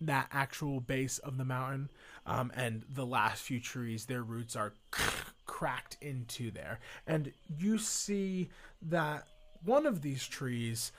that 0.00 0.26
actual 0.32 0.80
base 0.80 1.18
of 1.18 1.38
the 1.38 1.44
mountain 1.44 1.88
um, 2.26 2.52
and 2.56 2.82
the 2.92 3.06
last 3.06 3.42
few 3.44 3.60
trees 3.60 4.06
their 4.06 4.22
roots 4.24 4.56
are 4.56 4.72
cracked 5.52 5.98
into 6.00 6.50
there. 6.50 6.78
And 7.06 7.30
you 7.58 7.76
see 7.76 8.48
that 8.88 9.24
one 9.62 9.84
of 9.84 10.00
these 10.00 10.26
trees 10.26 10.92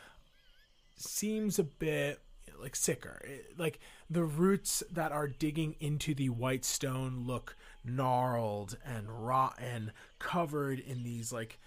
seems 0.96 1.58
a 1.58 1.64
bit 1.64 2.20
like 2.62 2.76
sicker. 2.76 3.20
It, 3.28 3.58
like 3.58 3.80
the 4.12 4.24
roots 4.24 4.84
that 4.92 5.12
are 5.12 5.28
digging 5.28 5.74
into 5.80 6.14
the 6.14 6.30
white 6.30 6.66
stone 6.66 7.24
look 7.26 7.56
gnarled 7.84 8.78
and 8.86 9.26
rotten, 9.26 9.92
covered 10.20 10.80
in 10.80 11.02
these 11.02 11.34
like 11.34 11.58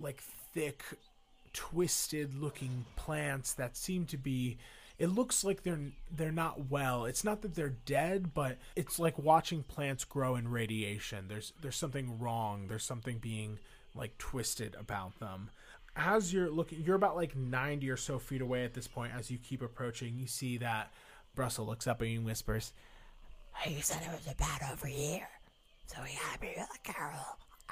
like 0.00 0.20
thick 0.52 0.82
twisted 1.52 2.34
looking 2.34 2.86
plants 2.96 3.54
that 3.54 3.76
seem 3.76 4.04
to 4.06 4.16
be 4.18 4.58
it 4.98 5.08
looks 5.08 5.44
like 5.44 5.62
they're 5.62 5.80
they're 6.14 6.32
not 6.32 6.70
well. 6.70 7.04
It's 7.04 7.24
not 7.24 7.42
that 7.42 7.54
they're 7.54 7.76
dead, 7.86 8.34
but 8.34 8.58
it's 8.76 8.98
like 8.98 9.18
watching 9.18 9.62
plants 9.62 10.04
grow 10.04 10.36
in 10.36 10.48
radiation. 10.48 11.26
There's 11.28 11.52
there's 11.60 11.76
something 11.76 12.18
wrong. 12.18 12.66
There's 12.68 12.84
something 12.84 13.18
being 13.18 13.58
like 13.94 14.16
twisted 14.18 14.74
about 14.78 15.18
them. 15.18 15.50
As 15.96 16.32
you're 16.32 16.50
looking, 16.50 16.80
you're 16.80 16.96
about 16.96 17.16
like 17.16 17.36
90 17.36 17.88
or 17.90 17.98
so 17.98 18.18
feet 18.18 18.40
away 18.40 18.64
at 18.64 18.72
this 18.72 18.86
point. 18.88 19.12
As 19.16 19.30
you 19.30 19.38
keep 19.38 19.60
approaching, 19.60 20.14
you 20.16 20.26
see 20.26 20.56
that 20.58 20.90
Brussel 21.36 21.66
looks 21.66 21.86
up 21.86 22.00
and 22.00 22.24
whispers, 22.24 22.72
"He 23.62 23.80
said 23.80 24.02
it 24.02 24.10
was 24.10 24.26
a 24.30 24.34
bat 24.36 24.62
over 24.72 24.86
here, 24.86 25.28
so 25.86 25.98
we 26.02 26.10
had 26.12 26.40
me 26.40 26.54
with 26.56 26.96
really 26.98 27.08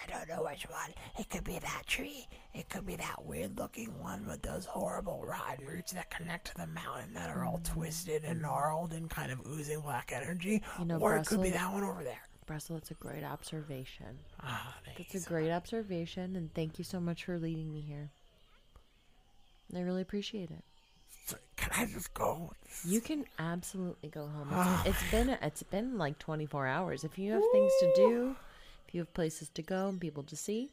I 0.03 0.07
don't 0.11 0.29
know 0.29 0.45
which 0.45 0.65
one. 0.71 0.93
It 1.19 1.29
could 1.31 1.45
be 1.45 1.59
that 1.59 1.83
tree. 1.87 2.27
It 2.55 2.69
could 2.69 2.87
be 2.87 2.97
that 2.97 3.25
weird 3.25 3.59
looking 3.59 3.89
one 4.03 4.27
with 4.27 4.43
those 4.43 4.65
horrible 4.65 5.23
rod 5.25 5.59
roots 5.67 5.93
that 5.93 6.11
connect 6.11 6.49
to 6.49 6.55
the 6.55 6.67
mountain 6.69 7.13
that 7.15 7.29
are 7.31 7.45
all 7.45 7.61
twisted 7.63 8.25
and 8.25 8.41
gnarled 8.43 8.93
and 8.93 9.11
kind 9.11 9.31
of 9.31 9.41
oozing 9.47 9.81
black 9.81 10.13
energy. 10.15 10.63
You 10.79 10.85
know, 10.87 10.97
or 10.99 11.15
Brussels, 11.15 11.21
it 11.21 11.29
could 11.29 11.43
be 11.43 11.51
that 11.51 11.73
one 11.73 11.83
over 11.85 12.03
there. 12.03 12.21
Bressel, 12.47 12.75
that's 12.77 12.91
a 12.91 12.95
great 12.95 13.25
observation. 13.25 14.19
Ah, 14.43 14.75
thank 14.85 14.99
that's 14.99 15.15
you 15.15 15.19
a 15.19 15.23
so 15.23 15.29
great 15.29 15.51
much. 15.51 15.57
observation, 15.63 16.35
and 16.37 16.53
thank 16.55 16.79
you 16.79 16.85
so 16.85 16.99
much 16.99 17.25
for 17.25 17.39
leading 17.39 17.73
me 17.73 17.81
here. 17.81 18.11
I 19.77 19.81
really 19.81 20.03
appreciate 20.03 20.51
it. 20.51 21.37
can 21.57 21.71
I 21.77 21.87
just 21.93 22.13
go? 22.15 22.53
You 22.85 23.01
can 23.01 23.25
absolutely 23.39 24.09
go 24.09 24.27
home. 24.27 24.49
It's, 24.51 24.59
Oh, 24.69 24.83
it's 24.87 25.11
been 25.13 25.29
it's 25.43 25.63
been 25.63 25.97
like 25.97 26.19
24 26.19 26.67
hours. 26.67 27.05
If 27.05 27.19
you 27.19 27.31
have 27.33 27.43
things 27.53 27.73
to 27.81 27.93
do, 27.95 28.37
if 28.91 28.95
you 28.95 29.01
have 29.03 29.15
places 29.15 29.49
to 29.51 29.63
go 29.63 29.87
and 29.87 30.01
people 30.01 30.25
to 30.25 30.35
see, 30.35 30.73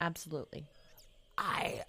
absolutely. 0.00 0.64
I 1.36 1.82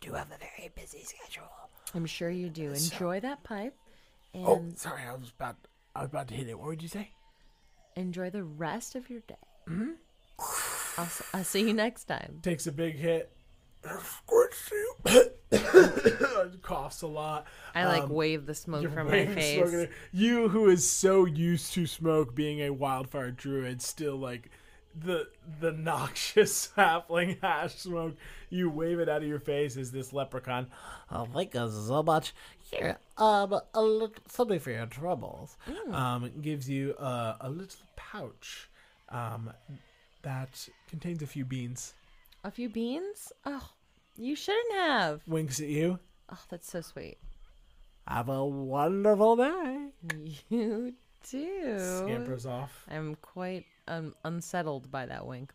do 0.00 0.12
have 0.14 0.26
a 0.32 0.38
very 0.38 0.70
busy 0.74 1.04
schedule. 1.04 1.48
I'm 1.94 2.04
sure 2.04 2.30
you 2.30 2.48
do. 2.48 2.74
So- 2.74 2.94
Enjoy 2.94 3.20
that 3.20 3.44
pipe. 3.44 3.76
Oh, 4.34 4.56
and 4.56 4.72
Oh, 4.72 4.76
sorry, 4.76 5.02
I 5.04 5.14
was 5.14 5.30
about 5.30 5.54
I 5.94 6.00
was 6.00 6.08
about 6.08 6.26
to 6.28 6.34
hit 6.34 6.48
it. 6.48 6.58
What 6.58 6.66
would 6.68 6.82
you 6.82 6.88
say? 6.88 7.10
enjoy 7.94 8.30
the 8.30 8.42
rest 8.44 8.94
of 8.96 9.08
your 9.10 9.20
day. 9.20 9.36
Mm-hmm. 9.68 9.90
I'll, 11.00 11.10
I'll 11.40 11.44
see 11.44 11.60
you 11.66 11.72
next 11.74 12.04
time. 12.04 12.38
Takes 12.42 12.66
a 12.68 12.72
big 12.72 12.94
hit. 12.96 13.30
Squirts 14.04 14.70
you. 14.72 14.94
Coughs 16.62 17.02
a 17.02 17.06
lot. 17.08 17.46
I 17.74 17.84
like 17.86 18.04
um, 18.04 18.10
wave 18.10 18.46
the 18.46 18.54
smoke 18.54 18.88
from 18.92 19.06
my 19.08 19.26
face. 19.26 19.88
You 20.12 20.48
who 20.48 20.68
is 20.68 20.88
so 20.88 21.24
used 21.24 21.72
to 21.74 21.86
smoke 21.86 22.34
being 22.36 22.60
a 22.62 22.70
wildfire 22.70 23.30
druid 23.32 23.80
still 23.82 24.14
like 24.16 24.48
the 24.94 25.28
the 25.60 25.72
noxious 25.72 26.70
sapling 26.74 27.36
hash 27.40 27.74
smoke. 27.76 28.16
You 28.50 28.70
wave 28.70 28.98
it 28.98 29.08
out 29.08 29.22
of 29.22 29.28
your 29.28 29.38
face 29.40 29.76
as 29.76 29.90
this 29.90 30.12
leprechaun. 30.12 30.68
Oh, 31.10 31.26
thank 31.32 31.54
you 31.54 31.70
so 31.70 32.02
much. 32.02 32.34
Here, 32.70 32.98
um, 33.16 33.58
a 33.74 33.82
little 33.82 34.12
something 34.28 34.58
for 34.58 34.70
your 34.70 34.86
troubles. 34.86 35.56
Mm. 35.68 35.92
Um, 35.94 36.30
gives 36.42 36.68
you 36.68 36.94
a, 36.98 37.02
uh, 37.02 37.36
a 37.42 37.50
little 37.50 37.80
pouch, 37.96 38.68
um, 39.08 39.50
that 40.22 40.68
contains 40.88 41.22
a 41.22 41.26
few 41.26 41.44
beans. 41.46 41.94
A 42.44 42.50
few 42.50 42.68
beans? 42.68 43.32
Oh, 43.46 43.70
you 44.16 44.36
shouldn't 44.36 44.72
have. 44.74 45.22
Winks 45.26 45.60
at 45.60 45.68
you. 45.68 45.98
Oh, 46.30 46.38
that's 46.50 46.70
so 46.70 46.80
sweet. 46.82 47.18
Have 48.06 48.28
a 48.28 48.44
wonderful 48.44 49.36
day. 49.36 49.86
You 50.50 50.94
too. 51.28 51.76
Scampers 51.78 52.46
off. 52.46 52.84
I'm 52.88 53.14
quite 53.16 53.64
un- 53.88 54.14
unsettled 54.24 54.90
by 54.90 55.06
that 55.06 55.26
wink. 55.26 55.52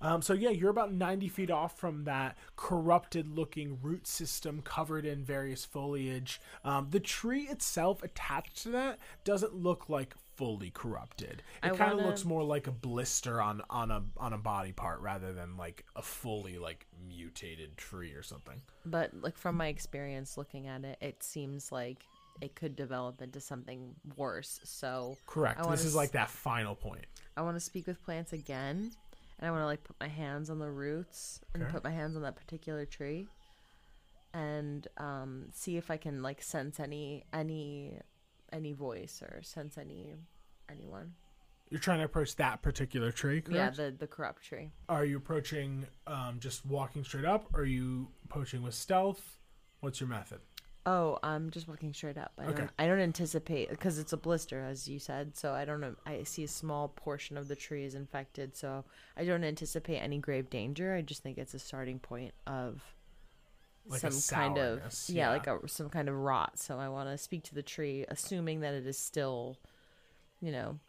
Um, 0.00 0.20
so 0.20 0.32
yeah, 0.32 0.50
you're 0.50 0.70
about 0.70 0.92
90 0.92 1.28
feet 1.28 1.50
off 1.50 1.78
from 1.78 2.04
that 2.04 2.36
corrupted-looking 2.56 3.78
root 3.82 4.06
system 4.08 4.60
covered 4.62 5.06
in 5.06 5.24
various 5.24 5.64
foliage. 5.64 6.40
Um, 6.64 6.88
the 6.90 6.98
tree 6.98 7.42
itself 7.42 8.02
attached 8.02 8.62
to 8.64 8.70
that 8.70 8.98
doesn't 9.22 9.54
look 9.54 9.88
like 9.88 10.16
fully 10.34 10.70
corrupted. 10.70 11.44
It 11.62 11.76
kind 11.76 11.92
of 12.00 12.04
looks 12.04 12.24
more 12.24 12.42
like 12.42 12.66
a 12.66 12.72
blister 12.72 13.40
on 13.40 13.62
on 13.70 13.92
a 13.92 14.02
on 14.16 14.32
a 14.32 14.38
body 14.38 14.72
part 14.72 15.00
rather 15.02 15.32
than 15.32 15.56
like 15.56 15.84
a 15.94 16.02
fully 16.02 16.58
like 16.58 16.86
mutated 17.08 17.76
tree 17.76 18.10
or 18.12 18.24
something. 18.24 18.60
But 18.84 19.10
like 19.22 19.36
from 19.38 19.56
my 19.56 19.68
experience 19.68 20.36
looking 20.36 20.66
at 20.66 20.82
it, 20.84 20.98
it 21.00 21.22
seems 21.22 21.70
like 21.70 21.98
it 22.40 22.54
could 22.54 22.74
develop 22.74 23.20
into 23.20 23.40
something 23.40 23.94
worse. 24.16 24.60
So 24.64 25.16
correct. 25.26 25.62
This 25.70 25.80
is 25.80 25.92
s- 25.92 25.94
like 25.94 26.12
that 26.12 26.30
final 26.30 26.74
point. 26.74 27.04
I 27.36 27.42
want 27.42 27.56
to 27.56 27.60
speak 27.60 27.86
with 27.86 28.02
plants 28.02 28.32
again, 28.32 28.90
and 29.38 29.48
I 29.48 29.50
want 29.50 29.62
to 29.62 29.66
like 29.66 29.84
put 29.84 29.96
my 30.00 30.08
hands 30.08 30.48
on 30.50 30.58
the 30.58 30.70
roots 30.70 31.40
and 31.54 31.68
put 31.68 31.84
my 31.84 31.90
hands 31.90 32.16
on 32.16 32.22
that 32.22 32.36
particular 32.36 32.86
tree, 32.86 33.28
and 34.32 34.86
um, 34.96 35.46
see 35.52 35.76
if 35.76 35.90
I 35.90 35.96
can 35.96 36.22
like 36.22 36.42
sense 36.42 36.80
any 36.80 37.24
any 37.32 37.98
any 38.52 38.72
voice 38.72 39.22
or 39.22 39.42
sense 39.42 39.76
any 39.76 40.14
anyone. 40.70 41.14
You're 41.70 41.80
trying 41.80 42.00
to 42.00 42.04
approach 42.04 42.36
that 42.36 42.60
particular 42.60 43.10
tree, 43.10 43.40
correct? 43.40 43.56
Yeah, 43.78 43.84
the, 43.84 43.92
the 43.96 44.06
corrupt 44.06 44.42
tree. 44.44 44.72
Are 44.90 45.06
you 45.06 45.16
approaching 45.16 45.86
um, 46.06 46.36
just 46.38 46.66
walking 46.66 47.02
straight 47.02 47.24
up? 47.24 47.46
Are 47.54 47.64
you 47.64 48.08
approaching 48.26 48.62
with 48.62 48.74
stealth? 48.74 49.38
What's 49.80 49.98
your 49.98 50.10
method? 50.10 50.40
Oh, 50.84 51.18
I'm 51.22 51.50
just 51.50 51.68
walking 51.68 51.94
straight 51.94 52.18
up. 52.18 52.32
I, 52.36 52.46
okay. 52.46 52.58
don't, 52.58 52.70
I 52.76 52.86
don't 52.88 52.98
anticipate 52.98 53.68
because 53.70 53.98
it's 54.00 54.12
a 54.12 54.16
blister, 54.16 54.64
as 54.64 54.88
you 54.88 54.98
said. 54.98 55.36
So 55.36 55.52
I 55.52 55.64
don't 55.64 55.80
know. 55.80 55.94
I 56.04 56.24
see 56.24 56.42
a 56.42 56.48
small 56.48 56.88
portion 56.88 57.36
of 57.36 57.46
the 57.46 57.54
tree 57.54 57.84
is 57.84 57.94
infected. 57.94 58.56
So 58.56 58.84
I 59.16 59.24
don't 59.24 59.44
anticipate 59.44 59.98
any 59.98 60.18
grave 60.18 60.50
danger. 60.50 60.92
I 60.94 61.02
just 61.02 61.22
think 61.22 61.38
it's 61.38 61.54
a 61.54 61.60
starting 61.60 62.00
point 62.00 62.34
of 62.48 62.82
like 63.86 64.00
some 64.00 64.36
kind 64.36 64.58
of 64.58 64.80
yeah, 65.06 65.14
yeah. 65.26 65.30
like 65.30 65.46
a, 65.46 65.60
some 65.68 65.88
kind 65.88 66.08
of 66.08 66.16
rot. 66.16 66.58
So 66.58 66.80
I 66.80 66.88
want 66.88 67.08
to 67.10 67.16
speak 67.16 67.44
to 67.44 67.54
the 67.54 67.62
tree, 67.62 68.04
assuming 68.08 68.60
that 68.62 68.74
it 68.74 68.84
is 68.86 68.98
still, 68.98 69.58
you 70.40 70.50
know, 70.50 70.80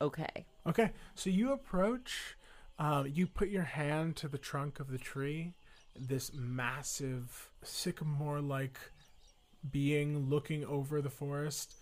okay. 0.00 0.46
Okay. 0.68 0.90
So 1.16 1.30
you 1.30 1.50
approach. 1.52 2.36
Uh, 2.78 3.04
you 3.08 3.26
put 3.26 3.48
your 3.48 3.62
hand 3.62 4.14
to 4.16 4.28
the 4.28 4.38
trunk 4.38 4.78
of 4.78 4.88
the 4.88 4.98
tree. 4.98 5.54
This 5.98 6.30
massive 6.32 7.50
sycamore-like 7.64 8.78
being 9.70 10.28
looking 10.28 10.64
over 10.64 11.00
the 11.00 11.10
forest. 11.10 11.74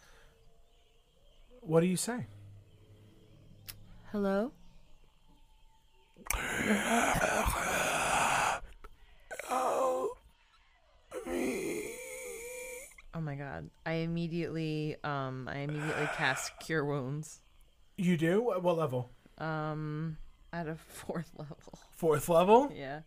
What 1.60 1.80
do 1.80 1.86
you 1.86 1.96
say? 1.96 2.26
Hello? 4.12 4.52
Oh 13.16 13.20
my 13.20 13.34
god. 13.36 13.68
I 13.86 13.92
immediately 13.92 14.96
um 15.04 15.48
I 15.48 15.58
immediately 15.60 16.08
cast 16.16 16.52
cure 16.60 16.84
wounds. 16.84 17.40
You 17.96 18.16
do? 18.16 18.52
At 18.52 18.62
what 18.62 18.76
level? 18.78 19.10
Um 19.38 20.16
at 20.52 20.68
a 20.68 20.74
fourth 20.76 21.30
level. 21.36 21.58
Fourth 21.92 22.28
level? 22.28 22.70
Yeah. 22.74 23.00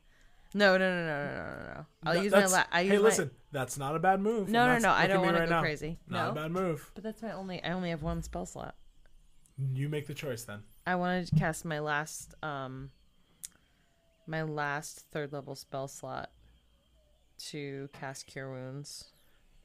No, 0.57 0.75
no, 0.75 0.89
no, 0.89 1.05
no, 1.05 1.25
no, 1.25 1.33
no, 1.33 1.73
no. 1.75 1.85
I'll 2.03 2.15
no, 2.15 2.21
use 2.21 2.31
my. 2.31 2.45
La- 2.47 2.63
I 2.71 2.81
use 2.81 2.91
hey, 2.93 2.97
my... 2.97 3.03
listen, 3.03 3.31
that's 3.51 3.77
not 3.77 3.95
a 3.95 3.99
bad 3.99 4.19
move. 4.19 4.49
No, 4.49 4.65
no, 4.67 4.79
no. 4.79 4.89
I 4.89 5.05
don't 5.05 5.21
want 5.23 5.35
to 5.35 5.41
right 5.41 5.49
go 5.49 5.55
now. 5.55 5.61
crazy. 5.61 5.99
Not 6.09 6.25
no? 6.25 6.31
a 6.31 6.43
bad 6.43 6.51
move. 6.51 6.91
But 6.95 7.03
that's 7.03 7.21
my 7.21 7.31
only. 7.33 7.63
I 7.63 7.73
only 7.73 7.91
have 7.91 8.01
one 8.01 8.23
spell 8.23 8.47
slot. 8.47 8.73
You 9.75 9.87
make 9.87 10.07
the 10.07 10.15
choice 10.15 10.43
then. 10.45 10.63
I 10.87 10.95
wanted 10.95 11.27
to 11.27 11.35
cast 11.35 11.63
my 11.63 11.77
last, 11.79 12.33
um, 12.41 12.89
my 14.25 14.41
last 14.41 15.05
third 15.11 15.31
level 15.31 15.53
spell 15.55 15.87
slot 15.87 16.31
to 17.49 17.87
cast 17.93 18.25
Cure 18.25 18.49
Wounds 18.51 19.11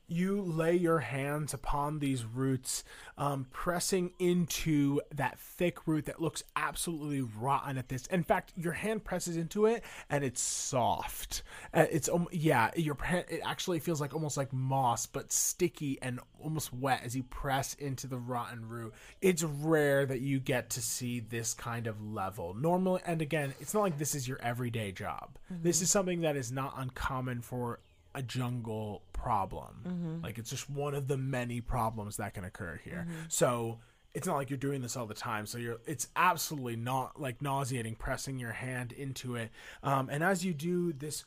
you 0.09 0.41
lay 0.43 0.75
your 0.75 0.99
hands 0.99 1.55
upon 1.55 1.99
these 2.01 2.25
roots, 2.25 2.85
um, 3.17 3.47
pressing 3.51 4.13
into 4.19 5.01
that 5.15 5.39
thick 5.39 5.87
root 5.87 6.07
that 6.07 6.21
looks 6.21 6.43
absolutely 6.57 7.23
rotten 7.23 7.79
at 7.79 7.89
this. 7.89 8.07
In 8.09 8.23
fact, 8.25 8.53
your 8.57 8.73
hand 8.73 9.05
presses 9.05 9.37
into 9.37 9.67
it 9.67 9.83
and 10.11 10.25
it's 10.25 10.41
soft. 10.41 11.43
Uh, 11.73 11.87
it's 11.91 12.09
um, 12.09 12.29
yeah, 12.33 12.71
your 12.77 12.97
it 13.11 13.41
actually 13.45 13.79
feels 13.79 14.01
like 14.01 14.15
almost 14.15 14.37
like 14.37 14.53
moss, 14.53 15.07
but 15.07 15.33
sticky 15.33 15.99
and 16.03 16.21
almost 16.41 16.73
wet 16.73 17.03
as 17.05 17.15
you 17.17 17.23
press 17.25 17.75
into 17.75 18.07
the 18.07 18.19
rotten 18.19 18.69
root. 18.69 18.93
It's 19.21 19.43
rare 19.43 20.05
that 20.07 20.21
you 20.21 20.41
get 20.41 20.71
to 20.71 20.83
see 20.83 21.21
this 21.21 21.55
kind 21.55 21.87
of 21.87 22.03
level. 22.03 22.55
Normally, 22.55 23.03
and 23.07 23.23
again, 23.23 23.55
it's 23.61 23.73
not 23.75 23.81
like 23.83 23.99
this 23.99 24.15
is 24.15 24.27
your 24.29 24.41
everyday 24.43 24.93
job. 24.93 25.39
Mm-hmm. 25.53 25.63
This 25.63 25.81
is 25.81 25.91
something 25.91 26.23
that 26.23 26.37
is 26.37 26.51
not 26.51 26.75
uncommon 26.77 27.41
for 27.41 27.79
a 28.15 28.23
jungle 28.23 29.03
problem. 29.13 29.85
Mm-hmm. 29.87 30.23
Like 30.25 30.39
it's 30.39 30.51
just 30.51 30.69
one 30.69 30.95
of 30.95 31.09
the 31.09 31.17
many 31.17 31.61
problems 31.61 32.17
that 32.19 32.35
can 32.35 32.45
occur 32.45 32.81
here. 32.85 33.07
Mm-hmm. 33.09 33.17
So 33.29 33.79
it's 34.15 34.27
not 34.27 34.37
like 34.37 34.51
you're 34.51 34.59
doing 34.59 34.83
this 34.83 34.97
all 34.97 35.07
the 35.07 35.15
time. 35.15 35.47
So 35.47 35.59
you're 35.59 35.79
it's 35.87 36.09
absolutely 36.17 36.77
not 36.77 37.21
like 37.21 37.41
nauseating 37.41 37.95
pressing 37.95 38.39
your 38.39 38.53
hand 38.53 38.93
into 38.93 39.37
it. 39.37 39.51
Um, 39.83 40.09
and 40.11 40.23
as 40.23 40.45
you 40.45 40.53
do 40.53 40.93
this, 40.93 41.25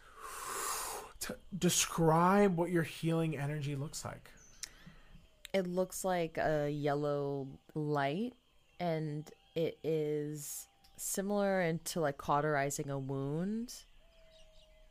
describe 1.58 2.56
what 2.56 2.70
your 2.70 2.84
healing 2.84 3.38
energy 3.38 3.76
looks 3.76 4.06
like. 4.06 4.30
It 5.54 5.66
looks 5.68 6.04
like 6.04 6.38
a 6.38 6.70
yellow 6.70 7.48
light, 7.74 8.34
and 8.80 9.28
it 9.56 9.80
is 9.86 10.68
similar 10.98 11.62
into 11.62 12.02
like 12.02 12.18
cauterizing 12.18 12.90
a 12.90 13.00
wound 13.00 13.74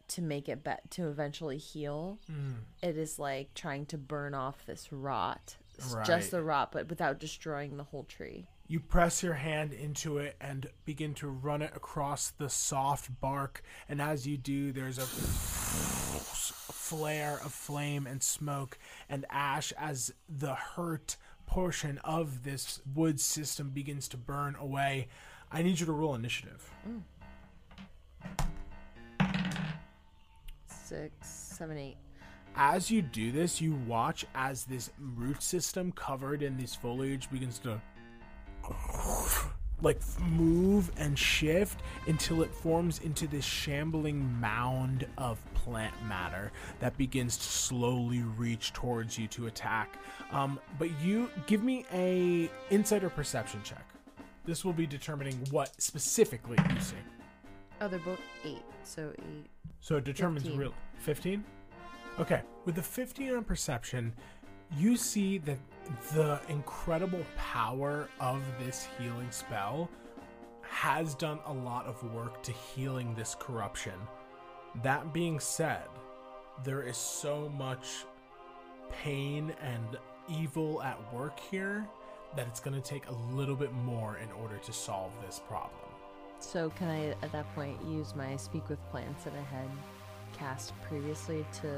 to 0.09 0.21
make 0.23 0.49
it 0.49 0.63
bet 0.65 0.89
to 0.93 1.09
eventually 1.09 1.59
heal 1.59 2.19
mm. 2.31 2.53
it 2.83 2.97
is 2.99 3.19
like 3.19 3.53
trying 3.55 3.85
to 3.87 3.97
burn 3.99 4.35
off 4.35 4.65
this 4.67 4.93
rot 4.93 5.57
right. 5.93 6.07
just 6.07 6.31
the 6.31 6.41
rot 6.43 6.71
but 6.73 6.89
without 6.89 7.19
destroying 7.19 7.77
the 7.77 7.83
whole 7.85 8.05
tree 8.05 8.47
you 8.67 8.81
press 8.81 9.23
your 9.23 9.35
hand 9.35 9.73
into 9.75 10.17
it 10.19 10.37
and 10.41 10.69
begin 10.87 11.13
to 11.15 11.27
run 11.29 11.61
it 11.63 11.71
across 11.75 12.31
the 12.31 12.49
soft 12.49 13.19
bark 13.21 13.63
and 13.89 14.01
as 14.03 14.27
you 14.27 14.37
do 14.37 14.73
there's 14.73 14.99
a 14.99 15.03
flare 15.03 17.39
of 17.43 17.53
flame 17.53 18.07
and 18.07 18.23
smoke 18.23 18.79
and 19.09 19.25
ash 19.31 19.73
as 19.79 20.13
the 20.29 20.55
hurt 20.55 21.17
portion 21.47 21.99
of 22.05 22.43
this 22.45 22.81
wood 22.95 23.19
system 23.21 23.71
begins 23.71 24.07
to 24.07 24.17
burn 24.17 24.55
away 24.57 25.09
i 25.51 25.63
need 25.63 25.81
you 25.81 25.87
to 25.87 25.93
roll 25.93 26.15
initiative 26.15 26.71
mm. 26.87 27.01
six, 30.95 31.29
seven, 31.29 31.77
eight. 31.77 31.97
As 32.57 32.91
you 32.91 33.03
do 33.03 33.33
this, 33.33 33.61
you 33.61 33.75
watch 33.87 34.25
as 34.35 34.65
this 34.65 34.91
root 35.17 35.43
system 35.43 35.91
covered 35.93 36.43
in 36.43 36.57
this 36.57 36.75
foliage 36.75 37.29
begins 37.31 37.59
to 37.61 37.81
like 39.83 40.01
move 40.29 40.93
and 40.97 41.19
shift 41.19 41.81
until 42.07 42.43
it 42.43 42.55
forms 42.55 43.01
into 43.01 43.27
this 43.27 43.45
shambling 43.45 44.33
mound 44.41 45.05
of 45.19 45.39
plant 45.55 45.93
matter 46.09 46.51
that 46.79 46.97
begins 46.97 47.37
to 47.37 47.43
slowly 47.45 48.21
reach 48.39 48.73
towards 48.73 49.19
you 49.19 49.27
to 49.27 49.47
attack. 49.49 49.97
Um, 50.31 50.61
but 50.79 50.89
you 51.01 51.29
give 51.47 51.65
me 51.65 51.85
a 51.93 52.49
insider 52.73 53.11
perception 53.11 53.61
check. 53.65 53.85
This 54.47 54.65
will 54.65 54.73
be 54.75 54.87
determining 54.87 55.37
what 55.51 55.79
specifically 55.83 56.59
you 56.73 56.81
see. 56.81 56.97
Oh, 57.81 57.89
they're 57.89 57.99
both 57.99 58.21
eight. 58.45 58.63
So 58.85 59.13
eight. 59.19 59.47
So 59.81 59.97
it 59.97 60.05
determines 60.05 60.43
15. 60.45 60.59
real 60.61 60.75
15? 60.99 61.45
Okay. 62.21 62.43
With 62.65 62.75
the 62.75 62.83
15 62.83 63.35
on 63.35 63.45
perception, 63.45 64.13
you 64.77 64.97
see 64.97 65.39
that 65.39 65.59
the 66.15 66.41
incredible 66.49 67.25
power 67.37 68.09
of 68.21 68.43
this 68.65 68.89
healing 68.99 69.31
spell 69.31 69.91
has 70.63 71.15
done 71.15 71.39
a 71.47 71.53
lot 71.53 71.87
of 71.87 72.03
work 72.15 72.43
to 72.45 72.53
healing 72.53 73.15
this 73.15 73.37
corruption. 73.39 73.93
That 74.83 75.13
being 75.13 75.39
said, 75.39 75.83
there 76.65 76.83
is 76.83 76.97
so 76.97 77.49
much 77.57 77.87
pain 78.91 79.53
and 79.61 79.99
evil 80.29 80.83
at 80.83 81.13
work 81.13 81.39
here 81.41 81.87
that 82.37 82.47
it's 82.47 82.61
going 82.61 82.81
to 82.81 82.87
take 82.87 83.09
a 83.09 83.13
little 83.33 83.55
bit 83.57 83.73
more 83.73 84.19
in 84.19 84.31
order 84.33 84.57
to 84.59 84.73
solve 84.73 85.13
this 85.25 85.41
problem. 85.49 85.84
So 86.41 86.71
can 86.71 86.89
I, 86.89 87.09
at 87.23 87.33
that 87.33 87.53
point, 87.55 87.77
use 87.87 88.15
my 88.15 88.37
Speak 88.37 88.69
with 88.69 88.79
Plants 88.91 89.25
that 89.25 89.33
I 89.35 89.55
had 89.55 89.69
cast 90.37 90.73
previously 90.83 91.45
to? 91.63 91.71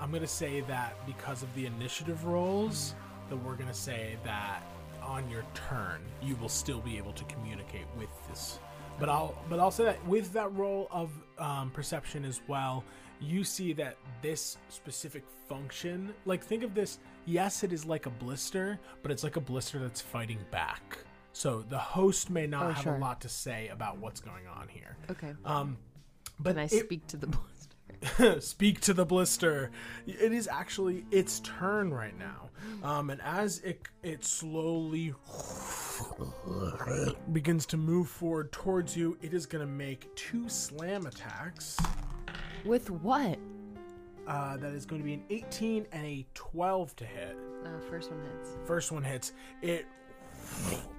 I'm 0.00 0.10
gonna 0.12 0.26
say 0.26 0.60
that 0.62 0.94
because 1.06 1.42
of 1.42 1.52
the 1.54 1.66
initiative 1.66 2.24
rolls, 2.24 2.92
hmm. 2.92 3.30
that 3.30 3.36
we're 3.44 3.54
gonna 3.56 3.74
say 3.74 4.16
that 4.24 4.62
on 5.02 5.28
your 5.30 5.44
turn 5.54 6.02
you 6.22 6.36
will 6.36 6.50
still 6.50 6.80
be 6.80 6.98
able 6.98 7.12
to 7.12 7.24
communicate 7.24 7.86
with 7.98 8.10
this. 8.28 8.58
But 9.00 9.08
I'll 9.08 9.34
but 9.48 9.58
I'll 9.58 9.70
say 9.72 9.84
that 9.84 10.06
with 10.06 10.32
that 10.34 10.52
roll 10.54 10.86
of 10.90 11.10
um, 11.38 11.70
perception 11.70 12.24
as 12.24 12.42
well, 12.46 12.84
you 13.20 13.42
see 13.42 13.72
that 13.74 13.96
this 14.22 14.56
specific 14.68 15.24
function, 15.48 16.14
like 16.26 16.44
think 16.44 16.62
of 16.62 16.74
this. 16.74 16.98
Yes, 17.26 17.62
it 17.64 17.72
is 17.72 17.84
like 17.84 18.06
a 18.06 18.10
blister, 18.10 18.78
but 19.02 19.10
it's 19.10 19.24
like 19.24 19.36
a 19.36 19.40
blister 19.40 19.78
that's 19.78 20.00
fighting 20.00 20.38
back. 20.50 20.98
So 21.38 21.62
the 21.62 21.78
host 21.78 22.30
may 22.30 22.48
not 22.48 22.64
oh, 22.64 22.70
have 22.72 22.82
sure. 22.82 22.96
a 22.96 22.98
lot 22.98 23.20
to 23.20 23.28
say 23.28 23.68
about 23.68 23.98
what's 23.98 24.18
going 24.18 24.48
on 24.48 24.66
here. 24.66 24.96
Okay. 25.08 25.32
Um, 25.44 25.76
but 26.40 26.54
Can 26.54 26.58
I 26.58 26.64
it, 26.64 26.70
speak 26.84 27.06
to 27.06 27.16
the 27.16 27.28
blister? 27.28 28.40
speak 28.40 28.80
to 28.80 28.92
the 28.92 29.06
blister. 29.06 29.70
It 30.04 30.32
is 30.32 30.48
actually 30.48 31.06
its 31.12 31.38
turn 31.40 31.94
right 31.94 32.18
now, 32.18 32.50
um, 32.82 33.10
and 33.10 33.20
as 33.22 33.60
it 33.60 33.82
it 34.02 34.24
slowly 34.24 35.14
begins 37.32 37.66
to 37.66 37.76
move 37.76 38.08
forward 38.08 38.50
towards 38.50 38.96
you, 38.96 39.16
it 39.22 39.32
is 39.32 39.46
going 39.46 39.64
to 39.64 39.72
make 39.72 40.12
two 40.16 40.48
slam 40.48 41.06
attacks. 41.06 41.76
With 42.64 42.90
what? 42.90 43.38
Uh, 44.26 44.56
that 44.56 44.72
is 44.72 44.84
going 44.84 45.00
to 45.00 45.06
be 45.06 45.14
an 45.14 45.22
18 45.30 45.86
and 45.92 46.04
a 46.04 46.26
12 46.34 46.96
to 46.96 47.04
hit. 47.06 47.36
Uh, 47.64 47.68
first 47.88 48.10
one 48.10 48.20
hits. 48.22 48.56
First 48.66 48.90
one 48.90 49.04
hits. 49.04 49.32
It 49.62 49.86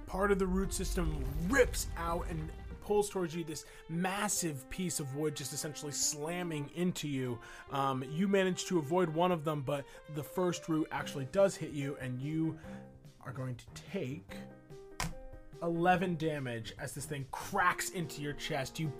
part 0.06 0.32
of 0.32 0.38
the 0.38 0.46
root 0.46 0.72
system 0.72 1.24
rips 1.48 1.86
out 1.96 2.26
and 2.28 2.50
pulls 2.82 3.08
towards 3.08 3.34
you 3.34 3.44
this 3.44 3.64
massive 3.88 4.68
piece 4.70 4.98
of 4.98 5.14
wood 5.14 5.36
just 5.36 5.52
essentially 5.52 5.92
slamming 5.92 6.68
into 6.74 7.06
you. 7.08 7.38
Um, 7.70 8.04
you 8.10 8.26
manage 8.26 8.64
to 8.66 8.78
avoid 8.78 9.08
one 9.08 9.30
of 9.30 9.44
them, 9.44 9.62
but 9.64 9.84
the 10.14 10.22
first 10.22 10.68
root 10.68 10.88
actually 10.90 11.26
does 11.30 11.54
hit 11.54 11.70
you, 11.70 11.96
and 12.00 12.20
you 12.20 12.58
are 13.24 13.32
going 13.32 13.54
to 13.54 13.64
take 13.92 14.34
11 15.62 16.16
damage 16.16 16.74
as 16.78 16.94
this 16.94 17.04
thing 17.04 17.26
cracks 17.30 17.90
into 17.90 18.22
your 18.22 18.32
chest. 18.34 18.78
You 18.80 18.92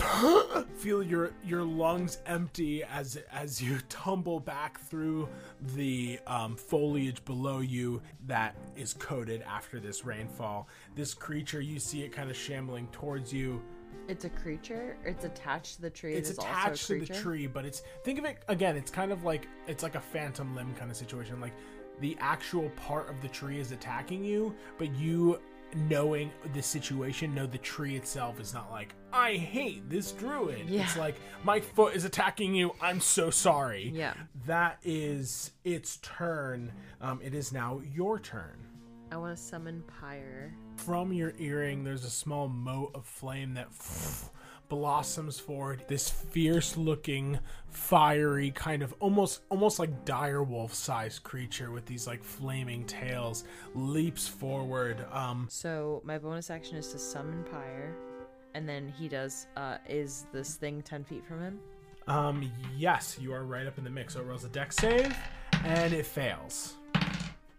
feel 0.77 1.01
your 1.03 1.31
your 1.43 1.63
lungs 1.63 2.19
empty 2.25 2.83
as 2.83 3.19
as 3.31 3.61
you 3.61 3.79
tumble 3.89 4.39
back 4.39 4.79
through 4.81 5.29
the 5.75 6.19
um, 6.27 6.55
foliage 6.55 7.23
below 7.25 7.59
you 7.59 8.01
that 8.27 8.55
is 8.75 8.93
coated 8.93 9.41
after 9.43 9.79
this 9.79 10.05
rainfall. 10.05 10.67
This 10.95 11.13
creature, 11.13 11.61
you 11.61 11.79
see 11.79 12.03
it 12.03 12.09
kind 12.11 12.29
of 12.29 12.35
shambling 12.35 12.87
towards 12.91 13.31
you. 13.33 13.61
It's 14.07 14.25
a 14.25 14.29
creature. 14.29 14.97
It's 15.05 15.25
attached 15.25 15.75
to 15.75 15.81
the 15.83 15.89
tree. 15.89 16.13
It's 16.15 16.31
attached 16.31 16.87
to 16.87 16.99
the 16.99 17.05
tree, 17.13 17.47
but 17.47 17.65
it's 17.65 17.81
think 18.03 18.19
of 18.19 18.25
it 18.25 18.43
again. 18.47 18.75
It's 18.75 18.91
kind 18.91 19.11
of 19.11 19.23
like 19.23 19.47
it's 19.67 19.83
like 19.83 19.95
a 19.95 20.01
phantom 20.01 20.55
limb 20.55 20.73
kind 20.75 20.89
of 20.91 20.97
situation. 20.97 21.39
Like 21.39 21.53
the 22.01 22.17
actual 22.19 22.69
part 22.71 23.09
of 23.09 23.21
the 23.21 23.27
tree 23.27 23.59
is 23.59 23.71
attacking 23.71 24.23
you, 24.23 24.55
but 24.79 24.93
you 24.95 25.39
knowing 25.75 26.31
the 26.53 26.61
situation, 26.61 27.33
no, 27.33 27.45
the 27.45 27.57
tree 27.57 27.95
itself 27.95 28.39
is 28.39 28.53
not 28.53 28.71
like, 28.71 28.93
I 29.13 29.33
hate 29.33 29.89
this 29.89 30.11
druid. 30.11 30.69
Yeah. 30.69 30.83
It's 30.83 30.97
like, 30.97 31.15
my 31.43 31.59
foot 31.59 31.95
is 31.95 32.05
attacking 32.05 32.55
you. 32.55 32.73
I'm 32.81 32.99
so 33.01 33.29
sorry. 33.29 33.91
Yeah. 33.93 34.13
That 34.45 34.77
is 34.83 35.51
its 35.63 35.97
turn. 35.97 36.71
Um, 36.99 37.19
it 37.23 37.33
is 37.33 37.51
now 37.51 37.81
your 37.93 38.19
turn. 38.19 38.65
I 39.11 39.17
want 39.17 39.35
to 39.37 39.41
summon 39.41 39.83
Pyre. 39.99 40.53
From 40.77 41.11
your 41.11 41.33
earring, 41.37 41.83
there's 41.83 42.05
a 42.05 42.09
small 42.09 42.47
mote 42.47 42.91
of 42.95 43.05
flame 43.05 43.53
that 43.55 43.73
blossoms 44.71 45.37
forward 45.37 45.83
this 45.89 46.07
fierce 46.09 46.77
looking 46.77 47.37
fiery 47.67 48.51
kind 48.51 48.81
of 48.81 48.95
almost 49.01 49.41
almost 49.49 49.79
like 49.79 50.05
dire 50.05 50.41
wolf 50.41 50.73
sized 50.73 51.21
creature 51.23 51.71
with 51.71 51.85
these 51.85 52.07
like 52.07 52.23
flaming 52.23 52.85
tails 52.85 53.43
leaps 53.75 54.29
forward 54.29 55.05
um 55.11 55.45
so 55.49 56.01
my 56.05 56.17
bonus 56.17 56.49
action 56.49 56.77
is 56.77 56.87
to 56.87 56.97
summon 56.97 57.43
pyre 57.51 57.93
and 58.53 58.67
then 58.67 58.87
he 58.97 59.09
does 59.09 59.45
uh 59.57 59.75
is 59.89 60.25
this 60.31 60.55
thing 60.55 60.81
10 60.81 61.03
feet 61.03 61.25
from 61.25 61.41
him 61.41 61.59
um 62.07 62.49
yes 62.77 63.17
you 63.19 63.33
are 63.33 63.43
right 63.43 63.67
up 63.67 63.77
in 63.77 63.83
the 63.83 63.89
mix 63.89 64.13
so 64.13 64.21
it 64.21 64.25
rolls 64.25 64.45
a 64.45 64.49
dex 64.49 64.77
save 64.77 65.13
and 65.65 65.91
it 65.93 66.05
fails 66.05 66.75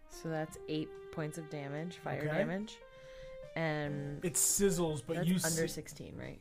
so 0.08 0.30
that's 0.30 0.56
eight 0.70 0.88
points 1.12 1.36
of 1.36 1.50
damage 1.50 1.96
fire 1.98 2.24
okay. 2.26 2.38
damage 2.38 2.78
and 3.54 4.24
it 4.24 4.32
sizzles 4.32 5.02
but 5.06 5.26
you 5.26 5.36
under 5.44 5.68
16 5.68 6.14
right 6.18 6.40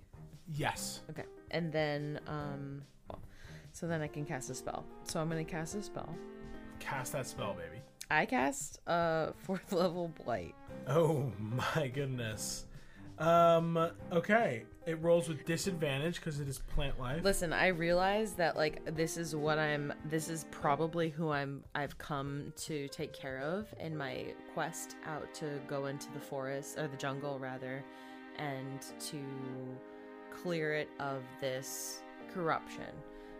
Yes. 0.55 1.01
Okay. 1.09 1.23
And 1.51 1.71
then, 1.71 2.19
um, 2.27 2.81
so 3.71 3.87
then 3.87 4.01
I 4.01 4.07
can 4.07 4.25
cast 4.25 4.49
a 4.49 4.55
spell. 4.55 4.83
So 5.03 5.19
I'm 5.21 5.29
going 5.29 5.43
to 5.43 5.49
cast 5.49 5.75
a 5.75 5.81
spell. 5.83 6.13
Cast 6.79 7.13
that 7.13 7.27
spell, 7.27 7.53
baby. 7.53 7.81
I 8.09 8.25
cast 8.25 8.79
uh, 8.87 8.91
a 9.29 9.33
fourth 9.37 9.71
level 9.71 10.11
blight. 10.25 10.55
Oh 10.87 11.31
my 11.39 11.87
goodness. 11.87 12.65
Um, 13.19 13.77
okay. 14.11 14.65
It 14.87 14.95
rolls 15.01 15.29
with 15.29 15.45
disadvantage 15.45 16.15
because 16.15 16.39
it 16.39 16.47
is 16.47 16.57
plant 16.57 16.99
life. 16.99 17.23
Listen, 17.23 17.53
I 17.53 17.67
realize 17.67 18.33
that 18.33 18.57
like 18.57 18.83
this 18.95 19.15
is 19.15 19.35
what 19.35 19.59
I'm 19.59 19.93
this 20.05 20.27
is 20.27 20.47
probably 20.49 21.09
who 21.09 21.29
I'm 21.29 21.63
I've 21.75 21.95
come 21.99 22.51
to 22.65 22.87
take 22.87 23.13
care 23.13 23.37
of 23.41 23.67
in 23.79 23.95
my 23.95 24.33
quest 24.55 24.95
out 25.05 25.31
to 25.35 25.59
go 25.67 25.85
into 25.85 26.11
the 26.13 26.19
forest 26.19 26.79
or 26.79 26.87
the 26.87 26.97
jungle 26.97 27.37
rather 27.37 27.85
and 28.39 28.81
to 29.11 29.17
clear 30.41 30.73
it 30.73 30.89
of 30.99 31.21
this 31.39 32.01
corruption. 32.33 32.89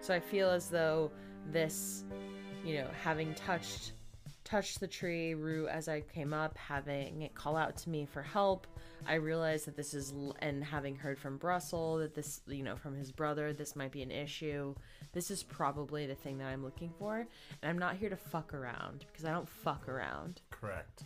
So 0.02 0.14
I 0.14 0.20
feel 0.20 0.50
as 0.50 0.70
though 0.70 1.12
this, 1.52 2.04
you 2.66 2.76
know, 2.76 2.88
having 3.04 3.34
touched 3.34 3.94
touched 4.44 4.80
the 4.82 4.88
tree 4.88 5.34
root 5.36 5.70
as 5.70 5.88
I 5.88 6.02
came 6.02 6.34
up, 6.34 6.58
having 6.58 7.22
it 7.22 7.34
call 7.36 7.56
out 7.56 7.78
to 7.78 7.90
me 7.90 8.06
for 8.06 8.22
help, 8.22 8.68
I 9.08 9.14
realized 9.14 9.66
that 9.68 9.78
this 9.78 9.94
is 9.94 10.14
and 10.40 10.64
having 10.64 10.96
heard 10.96 11.18
from 11.20 11.38
Brussels 11.38 12.02
that 12.02 12.16
this, 12.16 12.42
you 12.48 12.64
know, 12.64 12.76
from 12.76 12.96
his 12.96 13.12
brother, 13.12 13.54
this 13.54 13.76
might 13.76 13.92
be 13.92 14.02
an 14.02 14.12
issue. 14.12 14.76
This 15.14 15.32
is 15.32 15.42
probably 15.44 16.06
the 16.08 16.16
thing 16.16 16.38
that 16.40 16.48
I'm 16.48 16.64
looking 16.64 16.92
for, 17.00 17.20
and 17.20 17.70
I'm 17.70 17.78
not 17.80 17.96
here 17.98 18.10
to 18.10 18.16
fuck 18.18 18.54
around 18.54 19.06
because 19.12 19.26
I 19.26 19.32
don't 19.32 19.48
fuck 19.48 19.88
around. 19.88 20.42
Correct. 20.50 21.04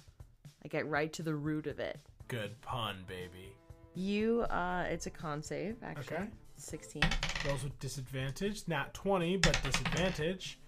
I 0.64 0.68
get 0.68 0.88
right 0.88 1.12
to 1.14 1.22
the 1.22 1.36
root 1.36 1.68
of 1.68 1.80
it. 1.80 2.00
Good 2.28 2.60
pun, 2.62 3.04
baby. 3.08 3.54
You, 3.96 4.42
uh, 4.50 4.86
it's 4.90 5.06
a 5.06 5.10
con 5.10 5.42
save, 5.42 5.78
actually. 5.82 6.18
Okay. 6.18 6.28
16. 6.58 7.02
Rolls 7.48 7.64
with 7.64 7.78
disadvantage. 7.80 8.64
nat 8.68 8.94
20, 8.94 9.38
but 9.38 9.58
disadvantage. 9.64 10.60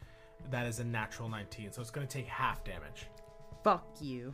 That 0.49 0.65
is 0.65 0.79
a 0.79 0.83
natural 0.85 1.27
19, 1.27 1.71
so 1.73 1.81
it's 1.81 1.91
going 1.91 2.07
to 2.07 2.13
take 2.17 2.25
half 2.27 2.63
damage. 2.63 3.05
Fuck 3.63 3.85
you. 3.99 4.33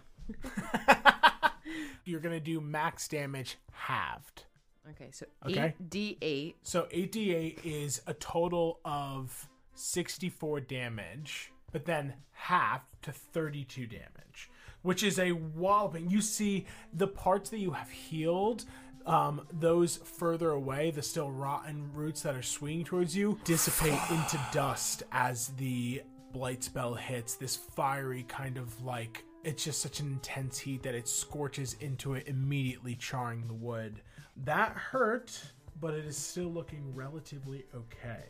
You're 2.05 2.19
going 2.19 2.35
to 2.35 2.43
do 2.43 2.61
max 2.61 3.07
damage 3.07 3.57
halved. 3.71 4.45
Okay, 4.91 5.09
so 5.11 5.25
okay. 5.47 5.73
8d8. 5.89 6.55
So 6.61 6.83
8d8 6.93 7.59
is 7.63 8.01
a 8.05 8.13
total 8.15 8.79
of 8.85 9.49
64 9.73 10.59
damage, 10.61 11.51
but 11.71 11.85
then 11.85 12.13
half 12.31 12.81
to 13.03 13.11
32 13.11 13.87
damage, 13.87 14.49
which 14.83 15.01
is 15.03 15.17
a 15.19 15.31
walloping. 15.31 16.09
You 16.11 16.21
see 16.21 16.67
the 16.93 17.07
parts 17.07 17.49
that 17.51 17.59
you 17.59 17.71
have 17.71 17.89
healed 17.89 18.65
um, 19.05 19.41
those 19.51 19.97
further 19.97 20.51
away, 20.51 20.91
the 20.91 21.01
still 21.01 21.31
rotten 21.31 21.91
roots 21.93 22.21
that 22.21 22.35
are 22.35 22.41
swinging 22.43 22.85
towards 22.85 23.15
you, 23.15 23.37
dissipate 23.43 23.99
into 24.09 24.39
dust 24.51 25.03
as 25.11 25.47
the 25.57 26.01
blight 26.31 26.63
spell 26.63 26.93
hits. 26.93 27.35
This 27.35 27.55
fiery 27.55 28.23
kind 28.23 28.57
of 28.57 28.81
like 28.83 29.23
it's 29.43 29.63
just 29.65 29.81
such 29.81 29.99
an 29.99 30.07
intense 30.07 30.57
heat 30.57 30.83
that 30.83 30.95
it 30.95 31.05
scorches 31.07 31.73
into 31.81 32.13
it, 32.13 32.27
immediately 32.27 32.95
charring 32.95 33.45
the 33.47 33.53
wood. 33.53 33.99
That 34.45 34.71
hurt, 34.71 35.37
but 35.81 35.93
it 35.93 36.05
is 36.05 36.15
still 36.15 36.47
looking 36.47 36.95
relatively 36.95 37.65
okay. 37.75 38.23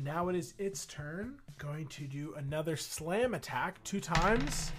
Now 0.00 0.28
it 0.28 0.36
is 0.36 0.54
its 0.58 0.86
turn. 0.86 1.38
Going 1.58 1.88
to 1.88 2.04
do 2.06 2.34
another 2.36 2.76
slam 2.76 3.34
attack 3.34 3.82
two 3.82 3.98
times. 3.98 4.70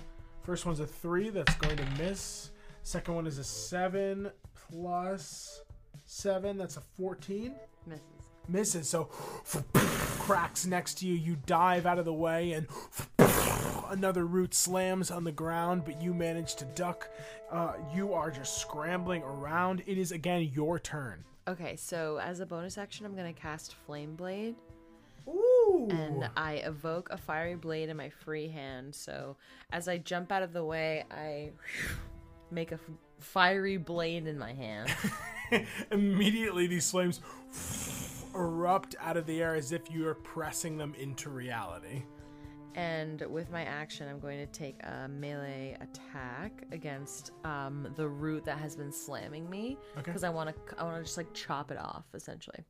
First 0.43 0.65
one's 0.65 0.79
a 0.79 0.87
three, 0.87 1.29
that's 1.29 1.53
going 1.55 1.75
to 1.75 1.85
miss. 2.01 2.51
Second 2.83 3.13
one 3.15 3.27
is 3.27 3.37
a 3.39 3.43
seven, 3.43 4.31
plus 4.71 5.61
seven. 6.05 6.57
That's 6.57 6.77
a 6.77 6.81
14. 6.97 7.53
Misses. 7.87 8.01
Misses. 8.47 8.89
So 8.89 9.03
cracks 9.73 10.65
next 10.65 10.95
to 10.99 11.07
you. 11.07 11.15
You 11.15 11.37
dive 11.45 11.85
out 11.85 11.99
of 11.99 12.05
the 12.05 12.13
way 12.13 12.53
and 12.53 12.67
another 13.89 14.25
root 14.25 14.53
slams 14.53 15.11
on 15.11 15.23
the 15.23 15.31
ground, 15.31 15.83
but 15.85 16.01
you 16.01 16.13
manage 16.13 16.55
to 16.55 16.65
duck. 16.65 17.09
Uh, 17.51 17.73
you 17.93 18.13
are 18.13 18.31
just 18.31 18.57
scrambling 18.59 19.23
around. 19.23 19.83
It 19.87 19.97
is 19.97 20.11
again 20.11 20.49
your 20.53 20.79
turn. 20.79 21.23
Okay, 21.47 21.75
so 21.77 22.19
as 22.21 22.41
a 22.41 22.45
bonus 22.45 22.77
action, 22.77 23.07
I'm 23.07 23.15
going 23.15 23.33
to 23.33 23.39
cast 23.39 23.73
Flame 23.87 24.15
Blade. 24.15 24.55
Ooh. 25.27 25.87
And 25.89 26.29
I 26.37 26.55
evoke 26.55 27.07
a 27.11 27.17
fiery 27.17 27.55
blade 27.55 27.89
in 27.89 27.97
my 27.97 28.09
free 28.09 28.47
hand. 28.49 28.93
So 28.93 29.35
as 29.71 29.87
I 29.87 29.97
jump 29.97 30.31
out 30.31 30.43
of 30.43 30.53
the 30.53 30.63
way, 30.63 31.05
I 31.11 31.49
make 32.51 32.71
a 32.71 32.79
fiery 33.19 33.77
blade 33.77 34.27
in 34.27 34.37
my 34.37 34.53
hand. 34.53 34.89
Immediately, 35.91 36.67
these 36.67 36.89
flames 36.89 37.21
erupt 38.35 38.95
out 38.99 39.17
of 39.17 39.25
the 39.25 39.41
air 39.41 39.55
as 39.55 39.71
if 39.71 39.91
you 39.91 40.07
are 40.07 40.15
pressing 40.15 40.77
them 40.77 40.93
into 40.99 41.29
reality. 41.29 42.03
And 42.75 43.21
with 43.29 43.51
my 43.51 43.63
action, 43.63 44.07
I'm 44.07 44.19
going 44.19 44.39
to 44.39 44.45
take 44.45 44.79
a 44.83 45.07
melee 45.07 45.75
attack 45.81 46.63
against 46.71 47.31
um, 47.43 47.91
the 47.97 48.07
root 48.07 48.45
that 48.45 48.57
has 48.59 48.75
been 48.75 48.91
slamming 48.91 49.49
me 49.49 49.77
because 49.95 50.23
okay. 50.23 50.27
I 50.27 50.29
want 50.29 50.49
to. 50.49 50.79
I 50.79 50.83
want 50.83 50.95
to 50.97 51.03
just 51.03 51.17
like 51.17 51.33
chop 51.33 51.71
it 51.71 51.79
off, 51.79 52.05
essentially. 52.13 52.63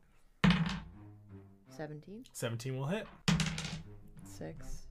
Seventeen. 1.67 2.23
Seventeen 2.31 2.77
will 2.77 2.87
hit. 2.87 3.07
Six, 4.25 4.87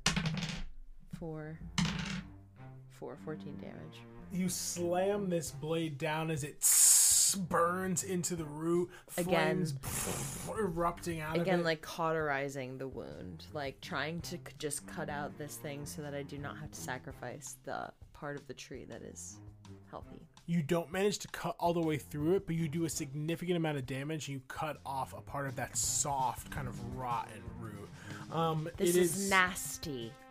four, 1.18 1.58
for 2.98 3.16
14 3.24 3.56
damage. 3.58 4.02
You 4.32 4.48
slam 4.48 5.28
this 5.30 5.50
blade 5.52 5.98
down 5.98 6.30
as 6.30 6.44
it 6.44 6.62
burns 7.48 8.04
into 8.04 8.36
the 8.36 8.44
root, 8.44 8.90
flames 9.08 9.70
again, 9.72 10.58
erupting 10.58 11.20
out 11.20 11.36
again, 11.38 11.62
like 11.62 11.80
cauterizing 11.82 12.76
the 12.78 12.88
wound, 12.88 13.44
like 13.54 13.80
trying 13.80 14.20
to 14.22 14.38
just 14.58 14.86
cut 14.86 15.08
out 15.08 15.36
this 15.38 15.56
thing 15.56 15.86
so 15.86 16.02
that 16.02 16.14
I 16.14 16.22
do 16.22 16.36
not 16.38 16.58
have 16.58 16.70
to 16.70 16.78
sacrifice 16.80 17.56
the 17.64 17.90
part 18.12 18.36
of 18.36 18.46
the 18.46 18.54
tree 18.54 18.84
that 18.90 19.02
is 19.02 19.38
healthy. 19.90 20.28
You 20.46 20.62
don't 20.62 20.90
manage 20.90 21.18
to 21.18 21.28
cut 21.28 21.56
all 21.58 21.74
the 21.74 21.80
way 21.82 21.98
through 21.98 22.36
it, 22.36 22.46
but 22.46 22.56
you 22.56 22.68
do 22.68 22.84
a 22.84 22.88
significant 22.88 23.58
amount 23.58 23.76
of 23.76 23.84
damage. 23.84 24.28
And 24.28 24.34
you 24.36 24.40
cut 24.48 24.78
off 24.84 25.12
a 25.12 25.20
part 25.20 25.46
of 25.46 25.56
that 25.56 25.76
soft, 25.76 26.50
kind 26.50 26.66
of 26.66 26.96
rotten 26.96 27.42
root. 27.60 27.88
Um, 28.32 28.68
this 28.78 28.96
is 28.96 29.28
nasty. 29.30 30.10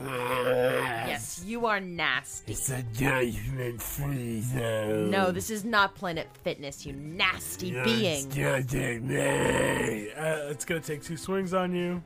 Yes, 0.00 1.42
you 1.46 1.66
are 1.66 1.80
nasty. 1.80 2.52
It's 2.52 2.70
a 2.70 2.82
judgment 2.94 3.80
free 3.80 4.40
zone. 4.42 5.10
No, 5.10 5.30
this 5.30 5.48
is 5.50 5.64
not 5.64 5.94
Planet 5.94 6.28
Fitness, 6.42 6.84
you 6.84 6.92
nasty 6.94 7.68
You're 7.68 7.84
being. 7.84 8.30
judging 8.30 9.06
me. 9.06 10.10
Uh, 10.12 10.48
it's 10.50 10.64
gonna 10.64 10.80
take 10.80 11.02
two 11.04 11.16
swings 11.16 11.54
on 11.54 11.72
you. 11.74 12.02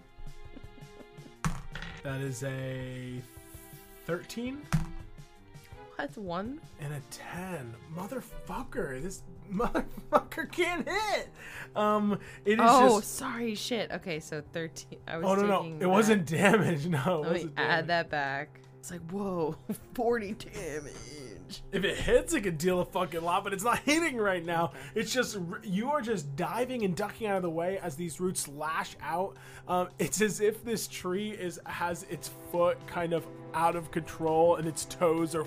That 2.02 2.20
is 2.20 2.42
a 2.44 3.20
thirteen 4.06 4.62
That's 5.96 6.16
one. 6.18 6.60
and 6.80 6.92
a 6.92 7.00
ten. 7.10 7.74
Motherfucker, 7.96 9.02
this 9.02 9.22
motherfucker 9.52 10.50
can't 10.50 10.88
hit. 10.88 11.28
Um, 11.76 12.18
it 12.44 12.52
is. 12.54 12.58
Oh, 12.62 13.00
just... 13.00 13.14
sorry, 13.16 13.54
shit. 13.54 13.90
Okay, 13.92 14.20
so 14.20 14.42
thirteen. 14.52 14.98
I 15.06 15.18
was. 15.18 15.26
Oh 15.26 15.34
no, 15.42 15.46
no, 15.46 15.66
it 15.66 15.78
that. 15.80 15.88
wasn't 15.88 16.26
damage. 16.26 16.80
No, 16.90 17.20
Let 17.26 17.32
me 17.44 17.50
add 17.56 17.88
that 17.88 18.10
back. 18.10 18.58
It's 18.80 18.90
like 18.90 19.02
whoa, 19.10 19.56
forty 19.94 20.32
damage. 20.32 21.62
If 21.72 21.82
it 21.84 21.96
hits, 21.98 22.32
it 22.32 22.42
could 22.42 22.58
deal 22.58 22.80
a 22.80 22.84
fucking 22.84 23.22
lot, 23.22 23.42
but 23.44 23.52
it's 23.52 23.64
not 23.64 23.80
hitting 23.80 24.16
right 24.16 24.44
now. 24.44 24.72
It's 24.94 25.12
just 25.12 25.36
you 25.62 25.90
are 25.90 26.00
just 26.00 26.34
diving 26.36 26.84
and 26.84 26.94
ducking 26.96 27.26
out 27.26 27.36
of 27.36 27.42
the 27.42 27.50
way 27.50 27.78
as 27.78 27.96
these 27.96 28.20
roots 28.20 28.48
lash 28.48 28.96
out. 29.02 29.36
Um, 29.68 29.88
it's 29.98 30.20
as 30.20 30.40
if 30.40 30.64
this 30.64 30.86
tree 30.86 31.30
is 31.32 31.58
has 31.66 32.04
its 32.04 32.30
foot 32.50 32.84
kind 32.86 33.12
of 33.12 33.26
out 33.52 33.76
of 33.76 33.90
control 33.90 34.56
and 34.56 34.66
its 34.66 34.84
toes 34.84 35.34
are 35.34 35.44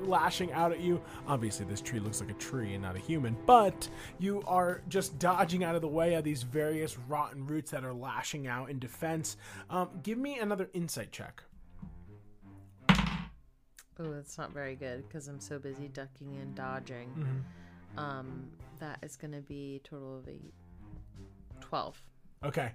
lashing 0.00 0.52
out 0.52 0.72
at 0.72 0.80
you. 0.80 1.00
Obviously, 1.26 1.64
this 1.66 1.80
tree 1.80 1.98
looks 2.00 2.20
like 2.20 2.30
a 2.30 2.34
tree 2.34 2.74
and 2.74 2.82
not 2.82 2.96
a 2.96 2.98
human, 2.98 3.36
but 3.46 3.88
you 4.18 4.42
are 4.46 4.82
just 4.88 5.18
dodging 5.18 5.64
out 5.64 5.74
of 5.74 5.82
the 5.82 5.88
way 5.88 6.14
of 6.14 6.24
these 6.24 6.42
various 6.42 6.98
rotten 7.08 7.46
roots 7.46 7.70
that 7.70 7.84
are 7.84 7.92
lashing 7.94 8.46
out 8.46 8.70
in 8.70 8.78
defense. 8.78 9.36
Um, 9.70 9.90
give 10.02 10.18
me 10.18 10.38
another 10.38 10.68
insight 10.72 11.12
check. 11.12 11.42
Oh, 13.98 14.10
that's 14.12 14.38
not 14.38 14.52
very 14.52 14.74
good 14.74 15.06
because 15.08 15.28
I'm 15.28 15.40
so 15.40 15.58
busy 15.58 15.88
ducking 15.88 16.36
and 16.40 16.54
dodging. 16.54 17.08
Mm-hmm. 17.18 17.98
Um, 17.98 18.50
that 18.80 18.98
is 19.02 19.16
going 19.16 19.32
to 19.32 19.42
be 19.42 19.80
total 19.84 20.18
of 20.18 20.24
12. 21.60 22.02
Okay 22.44 22.72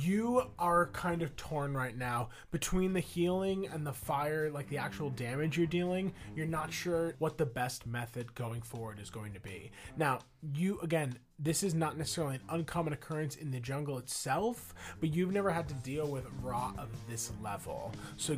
you 0.00 0.42
are 0.58 0.86
kind 0.88 1.22
of 1.22 1.36
torn 1.36 1.74
right 1.74 1.96
now 1.98 2.30
between 2.50 2.92
the 2.94 3.00
healing 3.00 3.66
and 3.66 3.86
the 3.86 3.92
fire, 3.92 4.48
like 4.50 4.68
the 4.68 4.78
actual 4.78 5.10
damage 5.10 5.58
you're 5.58 5.66
dealing. 5.66 6.12
You're 6.34 6.46
not 6.46 6.72
sure 6.72 7.14
what 7.18 7.36
the 7.36 7.44
best 7.44 7.86
method 7.86 8.34
going 8.34 8.62
forward 8.62 8.98
is 9.00 9.10
going 9.10 9.32
to 9.34 9.40
be. 9.40 9.70
Now, 9.96 10.20
you 10.54 10.78
again, 10.80 11.18
this 11.38 11.62
is 11.62 11.74
not 11.74 11.98
necessarily 11.98 12.36
an 12.36 12.42
uncommon 12.48 12.92
occurrence 12.94 13.36
in 13.36 13.50
the 13.50 13.60
jungle 13.60 13.98
itself, 13.98 14.74
but 15.00 15.12
you've 15.12 15.32
never 15.32 15.50
had 15.50 15.68
to 15.68 15.74
deal 15.74 16.06
with 16.06 16.24
raw 16.42 16.72
of 16.78 16.88
this 17.08 17.32
level. 17.42 17.92
So 18.16 18.36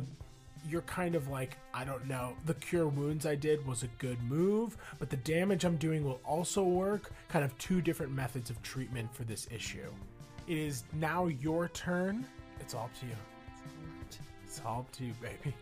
you're 0.67 0.81
kind 0.81 1.15
of 1.15 1.29
like, 1.29 1.57
I 1.73 1.85
don't 1.85 2.07
know, 2.07 2.33
the 2.47 2.55
cure 2.55 2.87
wounds 2.87 3.25
I 3.25 3.35
did 3.35 3.65
was 3.65 3.83
a 3.83 3.87
good 3.99 4.21
move, 4.23 4.75
but 4.99 5.09
the 5.09 5.17
damage 5.17 5.63
I'm 5.63 5.77
doing 5.77 6.03
will 6.03 6.19
also 6.25 6.63
work. 6.63 7.11
Kind 7.29 7.45
of 7.45 7.57
two 7.59 7.81
different 7.81 8.11
methods 8.11 8.49
of 8.49 8.61
treatment 8.63 9.13
for 9.15 9.23
this 9.23 9.47
issue. 9.51 9.89
It 10.47 10.57
is 10.57 10.83
now 10.93 11.25
your 11.27 11.69
turn. 11.69 12.25
It's 12.59 12.73
all 12.75 12.85
up 12.85 12.99
to 12.99 13.05
you. 13.07 13.15
It's 14.43 14.61
all 14.65 14.81
up 14.81 14.91
to 14.93 15.05
you, 15.05 15.13
baby. 15.21 15.55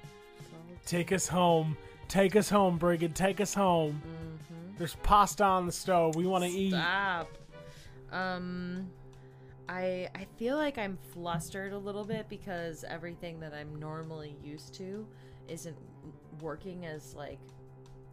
Take 0.86 1.11
us 1.13 1.27
home. 1.27 1.77
Take 2.09 2.36
us 2.36 2.49
home, 2.49 2.77
Brigid. 2.77 3.15
Take 3.15 3.39
us 3.39 3.53
home. 3.53 4.01
Mm-hmm. 4.05 4.77
There's 4.77 4.95
pasta 4.97 5.43
on 5.43 5.65
the 5.65 5.71
stove. 5.71 6.15
We 6.15 6.25
want 6.25 6.43
to 6.43 6.49
eat. 6.49 6.73
Stop. 6.73 7.27
Um, 8.11 8.89
I 9.69 10.09
I 10.13 10.25
feel 10.38 10.57
like 10.57 10.77
I'm 10.77 10.97
flustered 11.13 11.71
a 11.71 11.77
little 11.77 12.03
bit 12.03 12.27
because 12.27 12.84
everything 12.88 13.39
that 13.39 13.53
I'm 13.53 13.79
normally 13.79 14.36
used 14.43 14.73
to 14.75 15.07
isn't 15.47 15.77
working 16.41 16.86
as 16.86 17.15
like 17.15 17.39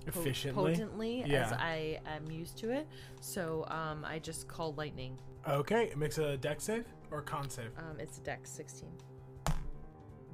efficiently 0.07 0.73
potently 0.75 1.25
yeah. 1.27 1.47
as 1.47 1.53
I 1.53 2.01
am 2.07 2.31
used 2.31 2.57
to 2.59 2.71
it. 2.71 2.87
So 3.21 3.67
um, 3.69 4.05
I 4.09 4.19
just 4.19 4.49
call 4.49 4.73
lightning. 4.75 5.19
Okay, 5.49 5.85
it 5.85 5.97
makes 5.99 6.19
a 6.19 6.37
dex 6.37 6.65
save 6.65 6.85
or 7.11 7.23
con 7.23 7.49
save. 7.51 7.71
Um, 7.79 7.99
it's 7.99 8.19
a 8.19 8.23
dex 8.23 8.51
sixteen. 8.51 8.91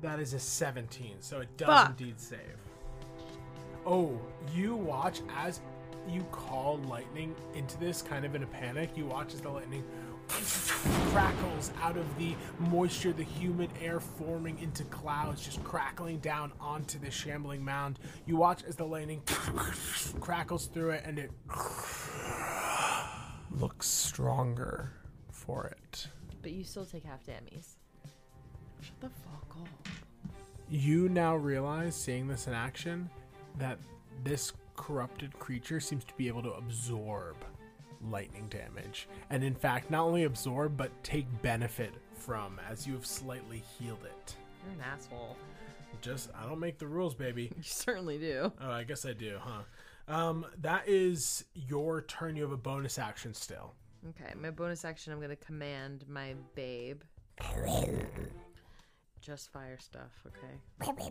That 0.02 0.20
is 0.20 0.34
a 0.34 0.38
seventeen, 0.38 1.16
so 1.20 1.40
it 1.40 1.48
does 1.56 1.68
Fuck. 1.68 1.88
indeed 2.00 2.20
save. 2.20 2.40
Oh, 3.84 4.18
you 4.54 4.74
watch 4.74 5.20
as 5.36 5.60
you 6.08 6.22
call 6.32 6.78
lightning 6.88 7.34
into 7.54 7.78
this 7.78 8.02
kind 8.02 8.24
of 8.24 8.34
in 8.34 8.42
a 8.42 8.46
panic. 8.46 8.96
You 8.96 9.06
watch 9.06 9.32
as 9.34 9.40
the 9.40 9.48
lightning 9.48 9.84
crackles 10.28 11.72
out 11.80 11.96
of 11.96 12.04
the 12.18 12.34
moisture, 12.58 13.12
the 13.12 13.22
humid 13.22 13.70
air 13.80 14.00
forming 14.00 14.58
into 14.58 14.84
clouds, 14.84 15.44
just 15.44 15.62
crackling 15.64 16.18
down 16.18 16.52
onto 16.60 16.98
the 16.98 17.10
shambling 17.10 17.64
mound. 17.64 17.98
You 18.26 18.36
watch 18.36 18.62
as 18.66 18.76
the 18.76 18.84
lightning 18.84 19.22
crackles 19.26 20.66
through 20.66 20.90
it 20.90 21.02
and 21.04 21.18
it 21.18 21.30
looks 23.60 23.86
stronger 23.86 24.92
for 25.30 25.66
it. 25.66 26.08
But 26.42 26.52
you 26.52 26.64
still 26.64 26.84
take 26.86 27.04
half 27.04 27.24
damage. 27.24 27.64
Shut 28.80 29.00
the 29.00 29.08
fuck 29.08 29.56
up. 29.60 29.88
You 30.68 31.08
now 31.08 31.36
realize, 31.36 31.94
seeing 31.94 32.26
this 32.26 32.46
in 32.46 32.52
action, 32.52 33.08
that 33.58 33.78
this 34.24 34.52
corrupted 34.76 35.32
creature 35.38 35.80
seems 35.80 36.04
to 36.04 36.14
be 36.14 36.26
able 36.28 36.42
to 36.42 36.52
absorb 36.52 37.36
lightning 38.10 38.46
damage, 38.48 39.08
and 39.30 39.42
in 39.44 39.54
fact, 39.54 39.90
not 39.90 40.02
only 40.04 40.24
absorb 40.24 40.76
but 40.76 40.90
take 41.02 41.26
benefit 41.42 41.92
from 42.16 42.60
as 42.70 42.86
you 42.86 42.94
have 42.94 43.06
slightly 43.06 43.62
healed 43.78 44.04
it. 44.04 44.36
You're 44.64 44.74
an 44.74 44.80
asshole. 44.92 45.36
Just, 46.00 46.30
I 46.40 46.46
don't 46.46 46.60
make 46.60 46.78
the 46.78 46.86
rules, 46.86 47.14
baby. 47.14 47.44
You 47.56 47.62
certainly 47.62 48.18
do. 48.18 48.52
Oh, 48.60 48.70
I 48.70 48.84
guess 48.84 49.06
I 49.06 49.12
do, 49.12 49.38
huh? 49.40 49.62
Um, 50.08 50.44
that 50.60 50.84
is 50.86 51.44
your 51.54 52.02
turn. 52.02 52.36
You 52.36 52.42
have 52.42 52.52
a 52.52 52.56
bonus 52.56 52.98
action 52.98 53.32
still. 53.34 53.74
Okay, 54.10 54.34
my 54.40 54.50
bonus 54.50 54.84
action, 54.84 55.12
I'm 55.12 55.20
gonna 55.20 55.34
command 55.36 56.04
my 56.08 56.34
babe. 56.54 57.02
Just 59.20 59.52
fire 59.52 59.78
stuff, 59.80 60.12
okay? 60.26 61.04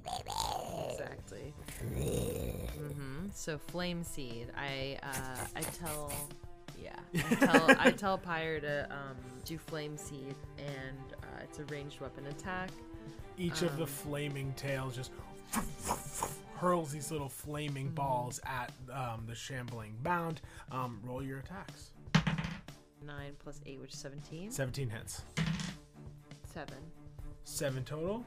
exactly. 0.89 1.53
Mm-hmm. 1.93 3.27
So 3.33 3.57
flame 3.57 4.01
seed. 4.03 4.47
I 4.55 4.97
uh, 5.03 5.45
I 5.57 5.61
tell 5.61 6.13
yeah. 6.81 6.91
I 7.21 7.35
tell, 7.45 7.71
I 7.79 7.91
tell 7.91 8.17
Pyre 8.17 8.59
to 8.59 8.85
um, 8.91 9.15
do 9.45 9.57
Flame 9.57 9.97
Seed, 9.97 10.35
and 10.57 11.13
uh, 11.23 11.41
it's 11.43 11.59
a 11.59 11.63
ranged 11.65 12.01
weapon 12.01 12.27
attack. 12.27 12.69
Each 13.37 13.61
um, 13.61 13.69
of 13.69 13.77
the 13.77 13.83
um, 13.83 13.89
flaming 13.89 14.53
tails 14.53 14.95
just 14.95 15.11
hurls 16.57 16.91
these 16.91 17.11
little 17.11 17.29
flaming 17.29 17.85
mm-hmm. 17.87 17.95
balls 17.95 18.39
at 18.45 18.71
um, 18.91 19.23
the 19.27 19.35
shambling 19.35 19.95
mound. 20.03 20.41
Um, 20.71 20.99
roll 21.03 21.23
your 21.23 21.39
attacks. 21.39 21.91
9 23.05 23.15
plus 23.39 23.61
8, 23.65 23.79
which 23.81 23.93
is 23.93 23.99
17. 23.99 24.51
17 24.51 24.89
hits. 24.89 25.21
7. 26.53 26.73
Seven 27.45 27.83
total. 27.85 28.23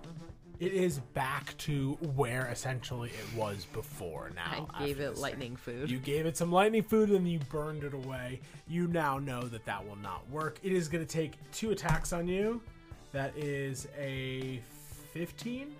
It 0.61 0.73
is 0.73 1.01
back 1.15 1.57
to 1.59 1.93
where 2.15 2.47
essentially 2.53 3.11
it 3.11 3.37
was 3.37 3.67
before 3.73 4.31
now. 4.35 4.69
I 4.73 4.87
gave 4.87 5.01
it 5.01 5.19
lightning 5.19 5.57
food. 5.57 5.91
You 5.91 5.99
gave 5.99 6.25
it 6.25 6.37
some 6.37 6.51
lightning 6.53 6.85
food 6.85 7.11
and 7.11 7.29
you 7.31 7.41
burned 7.51 7.83
it 7.85 7.95
away. 7.95 8.41
You 8.69 8.87
now 8.87 9.19
know 9.19 9.43
that 9.43 9.65
that 9.67 9.87
will 9.87 9.97
not 9.97 10.29
work. 10.31 10.59
It 10.63 10.73
is 10.73 10.89
going 10.89 11.05
to 11.05 11.11
take 11.13 11.33
two 11.53 11.73
attacks 11.73 12.13
on 12.13 12.27
you. 12.29 12.61
That 13.13 13.37
is 13.37 13.89
a 13.99 14.61
15. 15.13 15.75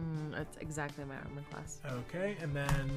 Mm, 0.00 0.32
that's 0.32 0.56
exactly 0.58 1.04
my 1.04 1.14
armor 1.16 1.42
class. 1.50 1.78
Okay, 2.08 2.36
and 2.42 2.52
then 2.52 2.90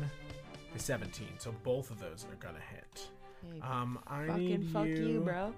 the 0.74 0.80
17. 0.80 1.28
So 1.38 1.54
both 1.64 1.92
of 1.92 2.00
those 2.00 2.26
are 2.32 2.36
going 2.36 2.56
to 2.56 2.62
hit. 2.76 3.10
Hey, 3.54 3.62
Um, 3.62 4.00
I 4.08 4.28
Fucking 4.28 4.46
need 4.46 4.70
fuck 4.72 4.88
you, 4.88 5.22
bro. 5.24 5.54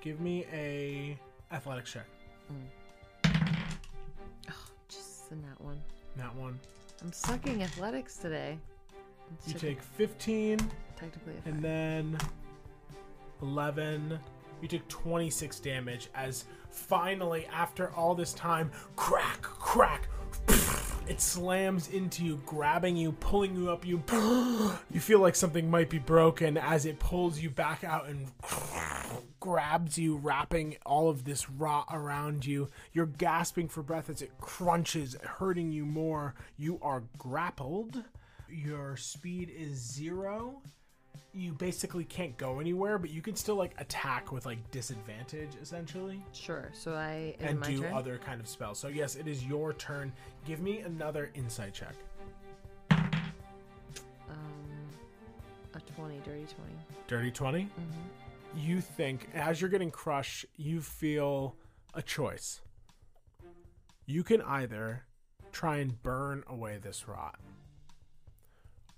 Give 0.00 0.20
me 0.20 0.46
a 0.52 1.18
athletics 1.52 1.92
check. 1.92 2.06
Mm 2.52 2.66
in 5.32 5.42
that 5.42 5.60
one. 5.60 5.80
That 6.16 6.34
one. 6.34 6.58
I'm 7.02 7.12
sucking 7.12 7.62
athletics 7.62 8.16
today. 8.16 8.58
You 9.46 9.54
take 9.54 9.82
15. 9.82 10.58
Technically, 10.98 11.34
and 11.44 11.62
then 11.62 12.16
11. 13.42 14.18
You 14.62 14.68
took 14.68 14.86
26 14.88 15.60
damage 15.60 16.08
as 16.14 16.44
finally, 16.70 17.46
after 17.52 17.90
all 17.94 18.14
this 18.14 18.32
time, 18.32 18.70
crack, 18.96 19.42
crack, 19.42 20.08
it 21.08 21.20
slams 21.20 21.88
into 21.90 22.24
you, 22.24 22.42
grabbing 22.44 22.96
you, 22.96 23.12
pulling 23.12 23.54
you 23.56 23.70
up. 23.70 23.86
You 23.86 24.02
you 24.92 24.98
feel 24.98 25.20
like 25.20 25.36
something 25.36 25.70
might 25.70 25.88
be 25.88 26.00
broken 26.00 26.56
as 26.56 26.84
it 26.84 26.98
pulls 26.98 27.38
you 27.38 27.48
back 27.48 27.84
out 27.84 28.08
and 28.08 28.26
grabs 29.40 29.96
you, 29.96 30.16
wrapping 30.16 30.76
all 30.84 31.08
of 31.08 31.24
this 31.24 31.48
rot 31.48 31.86
around 31.92 32.44
you. 32.44 32.68
You're 32.92 33.06
gasping 33.06 33.68
for 33.68 33.84
breath 33.84 34.10
as 34.10 34.20
it 34.20 34.32
crunches, 34.40 35.14
hurting 35.22 35.70
you 35.70 35.86
more. 35.86 36.34
You 36.56 36.80
are 36.82 37.04
grappled. 37.16 38.02
Your 38.48 38.96
speed 38.96 39.52
is 39.56 39.76
zero 39.78 40.60
you 41.36 41.52
basically 41.52 42.04
can't 42.04 42.34
go 42.38 42.60
anywhere, 42.60 42.98
but 42.98 43.10
you 43.10 43.20
can 43.20 43.36
still 43.36 43.56
like 43.56 43.74
attack 43.78 44.32
with 44.32 44.46
like 44.46 44.58
disadvantage 44.70 45.50
essentially. 45.60 46.20
Sure. 46.32 46.70
So 46.72 46.94
I 46.94 47.34
and 47.40 47.62
do 47.62 47.82
turn? 47.82 47.92
other 47.92 48.16
kind 48.18 48.40
of 48.40 48.48
spells. 48.48 48.78
So 48.78 48.88
yes, 48.88 49.16
it 49.16 49.28
is 49.28 49.44
your 49.44 49.72
turn. 49.74 50.12
Give 50.46 50.60
me 50.60 50.78
another 50.80 51.30
insight 51.34 51.74
check. 51.74 51.94
Um, 52.90 54.32
a 55.74 55.80
twenty, 55.94 56.16
dirty 56.20 56.46
twenty. 56.52 56.76
Dirty 57.06 57.30
20 57.30 57.62
mm-hmm. 57.64 58.58
You 58.58 58.80
think 58.80 59.28
as 59.34 59.60
you're 59.60 59.70
getting 59.70 59.90
crushed, 59.90 60.46
you 60.56 60.80
feel 60.80 61.54
a 61.94 62.00
choice. 62.02 62.62
You 64.06 64.24
can 64.24 64.40
either 64.40 65.04
try 65.52 65.76
and 65.76 66.00
burn 66.02 66.42
away 66.48 66.78
this 66.82 67.06
rot, 67.08 67.38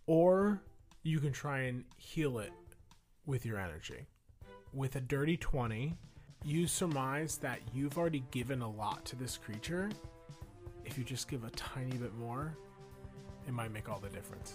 or 0.07 0.61
you 1.03 1.19
can 1.21 1.33
try 1.33 1.61
and 1.61 1.85
heal 1.97 2.39
it 2.39 2.53
with 3.27 3.45
your 3.45 3.59
energy. 3.59 4.07
With 4.73 4.97
a 4.97 5.01
dirty 5.01 5.37
20, 5.37 5.97
you 6.45 6.67
surmise 6.67 7.39
that 7.39 7.61
you've 7.73 7.97
already 7.99 8.25
given 8.31 8.63
a 8.63 8.71
lot 8.71 9.05
to 9.07 9.17
this 9.17 9.37
creature. 9.37 9.91
If 10.85 10.99
you 10.99 11.05
just 11.05 11.29
give 11.29 11.45
a 11.45 11.51
tiny 11.51 11.93
bit 11.97 12.15
more, 12.17 12.57
it 13.47 13.53
might 13.53 13.73
make 13.73 13.89
all 13.89 13.99
the 13.99 14.09
difference. 14.09 14.55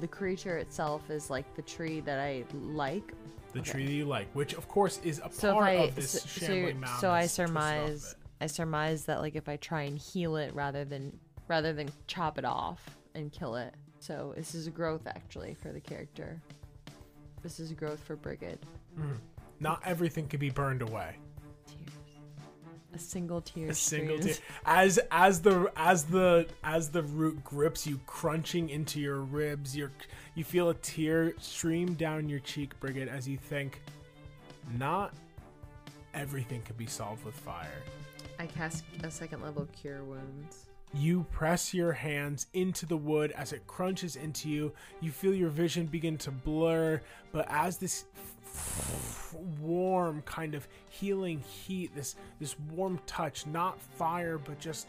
The 0.00 0.08
creature 0.08 0.56
itself 0.58 1.10
is 1.10 1.30
like 1.30 1.54
the 1.54 1.62
tree 1.62 2.00
that 2.00 2.18
I 2.18 2.44
like. 2.52 3.12
The 3.52 3.60
okay. 3.60 3.70
tree 3.72 3.86
that 3.86 3.92
you 3.92 4.04
like, 4.04 4.28
which 4.34 4.54
of 4.54 4.66
course 4.68 5.00
is 5.04 5.20
a 5.24 5.30
so 5.32 5.54
part 5.54 5.64
I, 5.66 5.70
of 5.72 5.94
this 5.94 6.22
so, 6.22 6.26
shambling 6.28 6.74
so, 6.76 6.80
mountain. 6.80 7.00
So 7.00 7.10
I 7.10 7.26
surmise, 7.26 8.14
I 8.40 8.46
surmise 8.46 9.04
that 9.06 9.20
like 9.20 9.36
if 9.36 9.48
I 9.48 9.56
try 9.56 9.82
and 9.82 9.96
heal 9.96 10.36
it 10.36 10.54
rather 10.54 10.84
than 10.84 11.18
rather 11.46 11.72
than 11.72 11.88
chop 12.06 12.38
it 12.38 12.44
off 12.44 12.84
and 13.14 13.30
kill 13.30 13.56
it, 13.56 13.74
so 14.06 14.34
this 14.36 14.54
is 14.54 14.66
a 14.66 14.70
growth 14.70 15.06
actually 15.06 15.54
for 15.54 15.72
the 15.72 15.80
character. 15.80 16.38
This 17.42 17.58
is 17.58 17.70
a 17.70 17.74
growth 17.74 18.00
for 18.00 18.16
Brigid. 18.16 18.58
Mm. 19.00 19.16
Not 19.60 19.80
everything 19.82 20.28
can 20.28 20.38
be 20.38 20.50
burned 20.50 20.82
away. 20.82 21.16
Tears. 21.64 21.88
A 22.92 22.98
single 22.98 23.40
tear. 23.40 23.70
A 23.70 23.74
single 23.74 24.18
tear. 24.18 24.34
As 24.66 24.98
as 25.10 25.40
the 25.40 25.72
as 25.74 26.04
the 26.04 26.46
as 26.62 26.90
the 26.90 27.02
root 27.02 27.42
grips 27.44 27.86
you, 27.86 27.98
crunching 28.06 28.68
into 28.68 29.00
your 29.00 29.20
ribs, 29.20 29.74
your 29.74 29.90
you 30.34 30.44
feel 30.44 30.68
a 30.68 30.74
tear 30.74 31.32
stream 31.40 31.94
down 31.94 32.28
your 32.28 32.40
cheek, 32.40 32.78
Brigid, 32.80 33.08
as 33.08 33.26
you 33.26 33.38
think, 33.38 33.80
not 34.76 35.14
everything 36.12 36.60
can 36.60 36.76
be 36.76 36.86
solved 36.86 37.24
with 37.24 37.34
fire. 37.34 37.82
I 38.38 38.44
cast 38.48 38.84
a 39.02 39.10
second 39.10 39.40
level 39.42 39.66
cure 39.80 40.04
wounds. 40.04 40.66
You 40.92 41.24
press 41.32 41.72
your 41.72 41.92
hands 41.92 42.46
into 42.52 42.84
the 42.86 42.96
wood 42.96 43.32
as 43.32 43.52
it 43.52 43.66
crunches 43.66 44.16
into 44.16 44.48
you. 44.50 44.72
You 45.00 45.10
feel 45.10 45.34
your 45.34 45.48
vision 45.48 45.86
begin 45.86 46.18
to 46.18 46.30
blur, 46.30 47.00
but 47.32 47.46
as 47.48 47.78
this 47.78 48.04
warm 49.60 50.22
kind 50.22 50.54
of 50.54 50.68
healing 50.88 51.40
heat, 51.40 51.94
this 51.96 52.16
this 52.38 52.58
warm 52.70 53.00
touch, 53.06 53.46
not 53.46 53.80
fire 53.80 54.38
but 54.38 54.60
just 54.60 54.88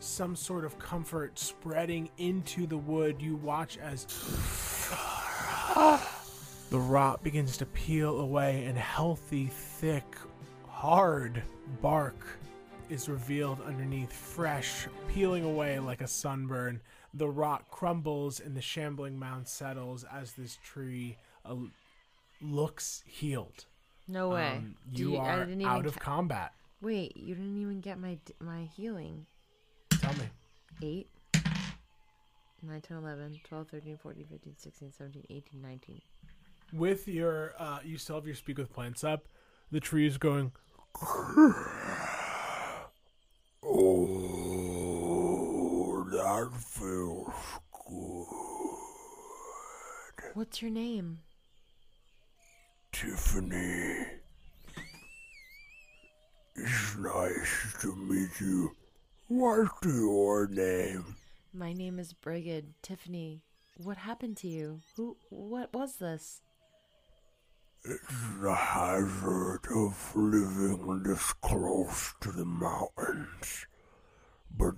some 0.00 0.36
sort 0.36 0.64
of 0.64 0.78
comfort 0.78 1.38
spreading 1.38 2.10
into 2.18 2.66
the 2.66 2.76
wood, 2.76 3.20
you 3.22 3.36
watch 3.36 3.78
as 3.78 4.04
the 6.70 6.78
rot 6.78 7.22
begins 7.22 7.56
to 7.56 7.64
peel 7.66 8.20
away 8.20 8.64
and 8.66 8.76
healthy, 8.78 9.46
thick, 9.46 10.16
hard 10.68 11.42
bark 11.80 12.16
is 12.90 13.08
revealed 13.08 13.60
underneath, 13.66 14.12
fresh, 14.12 14.86
peeling 15.08 15.44
away 15.44 15.78
like 15.78 16.00
a 16.00 16.06
sunburn. 16.08 16.80
The 17.14 17.28
rock 17.28 17.70
crumbles 17.70 18.40
and 18.40 18.56
the 18.56 18.60
shambling 18.60 19.18
mound 19.18 19.48
settles 19.48 20.04
as 20.04 20.32
this 20.32 20.58
tree 20.62 21.16
uh, 21.44 21.54
looks 22.40 23.02
healed. 23.06 23.64
No 24.06 24.30
way. 24.30 24.48
Um, 24.58 24.74
you, 24.90 25.12
you, 25.12 25.16
are 25.18 25.46
out 25.66 25.86
of 25.86 25.98
ca- 25.98 26.00
combat. 26.12 26.52
Wait, 26.80 27.16
you 27.16 27.34
didn't 27.34 27.60
even 27.60 27.80
get 27.80 27.98
my 27.98 28.18
my 28.40 28.64
healing. 28.76 29.26
Tell 29.90 30.14
me. 30.14 30.28
8 30.80 31.06
9 32.62 32.80
10 32.82 32.96
11 32.98 33.40
12 33.42 33.68
13 33.68 33.96
14 34.00 34.24
15 34.30 34.52
16 34.56 34.92
17 34.92 35.24
18 35.28 35.42
19. 35.60 36.00
With 36.72 37.08
your 37.08 37.54
uh 37.58 37.80
you 37.84 37.98
still 37.98 38.14
have 38.16 38.26
your 38.26 38.36
speak 38.36 38.58
with 38.58 38.72
plants 38.72 39.02
up. 39.02 39.26
The 39.72 39.80
tree 39.80 40.06
is 40.06 40.16
going 40.18 40.52
that 46.12 46.50
feels 46.58 47.32
good. 47.86 48.26
What's 50.34 50.60
your 50.60 50.70
name? 50.72 51.20
Tiffany. 52.92 54.04
It's 56.56 56.96
nice 56.96 57.74
to 57.80 57.94
meet 57.96 58.28
you. 58.40 58.70
What's 59.28 59.70
your 59.84 60.48
name? 60.48 61.16
My 61.54 61.72
name 61.72 61.98
is 61.98 62.12
Brigid. 62.12 62.74
Tiffany, 62.82 63.40
what 63.76 63.96
happened 63.96 64.36
to 64.38 64.48
you? 64.48 64.80
Who? 64.96 65.16
What 65.30 65.72
was 65.72 65.96
this? 65.96 66.42
It's 67.84 68.02
the 68.42 68.54
hazard 68.54 69.60
of 69.74 70.12
living 70.16 71.02
this 71.04 71.32
close 71.34 72.12
to 72.20 72.30
the 72.32 72.44
mountains 72.44 73.66
but 74.58 74.74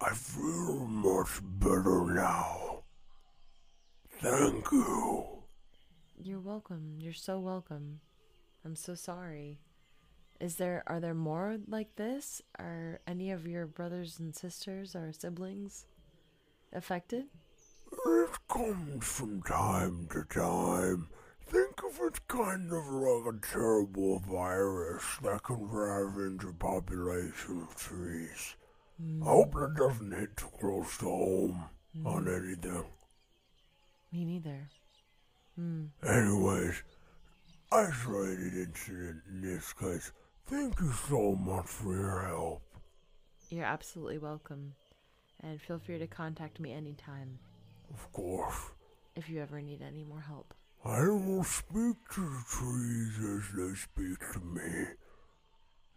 I 0.00 0.14
feel 0.14 0.86
much 0.86 1.30
better 1.42 2.06
now. 2.14 2.84
Thank 4.20 4.70
you. 4.72 5.26
You're 6.22 6.40
welcome. 6.40 6.96
You're 7.00 7.12
so 7.12 7.38
welcome. 7.38 8.00
I'm 8.64 8.76
so 8.76 8.94
sorry. 8.94 9.58
Is 10.38 10.56
there 10.56 10.82
are 10.86 11.00
there 11.00 11.14
more 11.14 11.58
like 11.66 11.96
this? 11.96 12.40
Are 12.58 13.00
any 13.06 13.30
of 13.30 13.46
your 13.46 13.66
brothers 13.66 14.18
and 14.18 14.34
sisters 14.34 14.94
or 14.94 15.12
siblings 15.12 15.86
affected? 16.72 17.24
It 18.06 18.30
comes 18.48 19.04
from 19.06 19.42
time 19.42 20.06
to 20.12 20.22
time. 20.24 21.08
Think 21.46 21.80
of 21.84 21.98
it 22.06 22.20
kind 22.28 22.72
of 22.72 22.86
like 22.88 23.34
a 23.34 23.38
terrible 23.52 24.20
virus 24.20 25.04
that 25.22 25.42
can 25.42 25.66
ravage 25.68 26.44
a 26.44 26.52
population 26.52 27.66
of 27.68 27.76
trees. 27.76 28.56
Mm. 29.00 29.22
I 29.22 29.26
hope 29.30 29.52
that 29.54 29.74
doesn't 29.76 30.12
hit 30.12 30.36
too 30.36 30.48
close 30.60 30.96
to 30.98 31.04
home 31.04 31.64
mm. 31.96 32.06
on 32.06 32.28
anything. 32.28 32.84
Me 34.12 34.24
neither. 34.24 34.68
Mm. 35.58 35.88
Anyways, 36.06 36.82
isolated 37.72 38.54
incident 38.54 39.22
in 39.28 39.40
this 39.42 39.72
case. 39.72 40.12
Thank 40.46 40.80
you 40.80 40.92
so 41.08 41.34
much 41.36 41.66
for 41.66 41.94
your 41.94 42.26
help. 42.26 42.62
You're 43.50 43.64
absolutely 43.64 44.18
welcome. 44.18 44.72
And 45.42 45.60
feel 45.60 45.78
free 45.78 45.98
to 45.98 46.06
contact 46.06 46.60
me 46.60 46.72
anytime. 46.72 47.38
Of 47.92 48.12
course. 48.12 48.70
If 49.16 49.28
you 49.28 49.40
ever 49.40 49.60
need 49.62 49.80
any 49.82 50.04
more 50.04 50.20
help. 50.20 50.54
I 50.84 51.02
will 51.08 51.44
speak 51.44 51.96
to 52.14 52.20
the 52.20 52.44
trees 52.48 53.18
as 53.18 53.56
they 53.56 53.74
speak 53.76 54.32
to 54.32 54.40
me. 54.40 54.86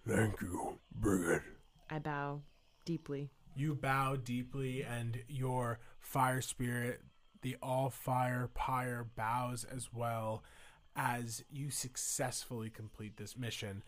Thank 0.07 0.41
you, 0.41 0.79
Brigid. 0.93 1.41
I 1.89 1.99
bow 1.99 2.41
deeply. 2.85 3.29
You 3.55 3.75
bow 3.75 4.15
deeply, 4.15 4.83
and 4.83 5.19
your 5.27 5.79
fire 5.99 6.41
spirit, 6.41 7.01
the 7.41 7.57
Allfire 7.61 8.49
pyre, 8.53 9.07
bows 9.15 9.63
as 9.63 9.89
well 9.93 10.43
as 10.95 11.43
you 11.49 11.69
successfully 11.69 12.69
complete 12.69 13.17
this 13.17 13.37
mission. 13.37 13.83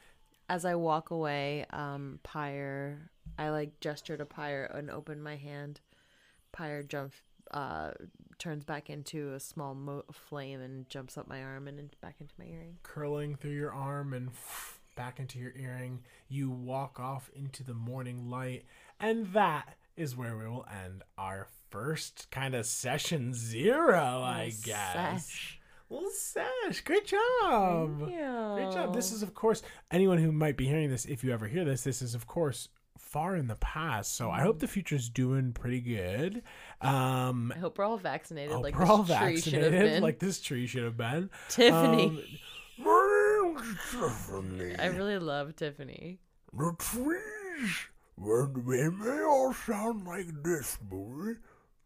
As 0.49 0.65
I 0.65 0.75
walk 0.75 1.09
away, 1.09 1.65
um, 1.71 2.19
Pyre, 2.21 3.09
I 3.39 3.49
like 3.49 3.79
gesture 3.79 4.15
to 4.17 4.25
Pyre 4.25 4.65
and 4.75 4.91
open 4.91 5.21
my 5.21 5.37
hand. 5.37 5.81
Pyre 6.51 6.83
jumps, 6.83 7.21
uh, 7.51 7.91
turns 8.37 8.63
back 8.63 8.87
into 8.89 9.33
a 9.33 9.39
small 9.39 9.73
mo- 9.73 10.05
flame 10.11 10.61
and 10.61 10.87
jumps 10.87 11.17
up 11.17 11.27
my 11.27 11.43
arm 11.43 11.67
and 11.67 11.95
back 12.01 12.15
into 12.21 12.33
my 12.37 12.45
earring. 12.45 12.77
Curling 12.83 13.35
through 13.35 13.51
your 13.55 13.73
arm 13.73 14.13
and 14.13 14.29
back 14.95 15.19
into 15.19 15.37
your 15.37 15.53
earring. 15.57 15.99
You 16.27 16.49
walk 16.49 16.99
off 16.99 17.29
into 17.35 17.63
the 17.63 17.73
morning 17.73 18.29
light. 18.29 18.65
And 18.99 19.27
that 19.33 19.75
is 19.95 20.15
where 20.15 20.37
we 20.37 20.47
will 20.47 20.65
end 20.83 21.03
our 21.17 21.47
first 21.69 22.27
kind 22.31 22.55
of 22.55 22.65
session 22.65 23.33
zero, 23.33 24.21
I 24.23 24.53
guess. 24.63 25.25
Sesh. 25.27 25.59
Little 25.89 26.09
sesh. 26.09 26.81
Great 26.83 27.05
job. 27.05 27.99
Great 27.99 28.71
job. 28.71 28.93
This 28.95 29.11
is, 29.11 29.21
of 29.21 29.35
course, 29.35 29.61
anyone 29.91 30.17
who 30.17 30.31
might 30.31 30.57
be 30.57 30.67
hearing 30.67 30.89
this, 30.89 31.05
if 31.05 31.23
you 31.23 31.31
ever 31.31 31.47
hear 31.47 31.63
this, 31.63 31.83
this 31.83 32.01
is, 32.01 32.15
of 32.15 32.25
course, 32.25 32.69
far 32.97 33.35
in 33.35 33.47
the 33.47 33.55
past. 33.57 34.15
So 34.15 34.31
I 34.31 34.41
hope 34.41 34.57
mm. 34.57 34.59
the 34.61 34.67
future 34.67 34.95
is 34.95 35.09
doing 35.09 35.51
pretty 35.53 35.81
good. 35.81 36.41
Um, 36.81 37.53
I 37.55 37.59
hope 37.59 37.77
we're 37.77 37.85
all 37.85 37.97
vaccinated. 37.97 38.57
Like 38.57 38.77
we're 38.77 38.85
all 38.85 39.03
vaccinated. 39.03 40.01
Like 40.01 40.17
this 40.19 40.41
tree 40.41 40.65
should 40.65 40.83
have 40.85 40.97
been. 40.97 41.29
Tiffany. 41.49 42.05
Um, 42.07 42.21
Tiffany. 43.91 44.75
I 44.77 44.85
really 44.87 45.17
love 45.19 45.55
Tiffany. 45.55 46.19
The 46.53 46.75
trees, 46.79 47.73
when 48.15 48.63
they 48.67 48.89
may 48.89 49.21
all 49.23 49.53
sound 49.53 50.05
like 50.05 50.27
this, 50.43 50.77
boy, 50.81 51.33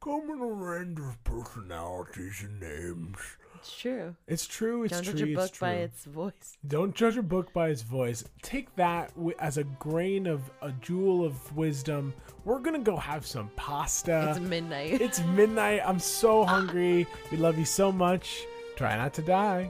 come 0.02 0.30
in 0.30 0.40
a 0.40 0.48
range 0.48 1.00
of 1.00 1.24
personalities 1.24 2.44
and 2.44 2.60
names. 2.60 3.18
It's 3.58 3.76
true. 3.78 4.16
It's 4.28 4.48
true. 4.48 4.84
It's 4.84 4.94
Don't 4.94 5.04
true. 5.04 5.14
Don't 5.14 5.22
judge 5.26 5.32
a 5.32 5.36
book 5.36 5.60
by 5.60 5.72
its 5.74 6.06
voice. 6.06 6.58
Don't 6.66 6.96
judge 6.96 7.18
a 7.18 7.22
book 7.24 7.52
by 7.52 7.70
its 7.70 7.82
voice. 7.82 8.24
Take 8.42 8.74
that 8.78 9.12
as 9.40 9.58
a 9.58 9.66
grain 9.66 10.28
of 10.28 10.42
a 10.62 10.72
jewel 10.74 11.26
of 11.26 11.34
wisdom. 11.58 12.14
We're 12.46 12.60
gonna 12.60 12.80
go 12.80 12.96
have 12.96 13.26
some 13.26 13.50
pasta. 13.58 14.28
It's 14.30 14.40
midnight. 14.40 15.02
It's 15.02 15.20
midnight. 15.22 15.82
I'm 15.86 16.00
so 16.00 16.44
hungry. 16.46 17.06
we 17.32 17.38
love 17.38 17.58
you 17.58 17.66
so 17.66 17.92
much. 17.92 18.44
Try 18.78 18.96
not 18.96 19.14
to 19.16 19.22
die. 19.22 19.70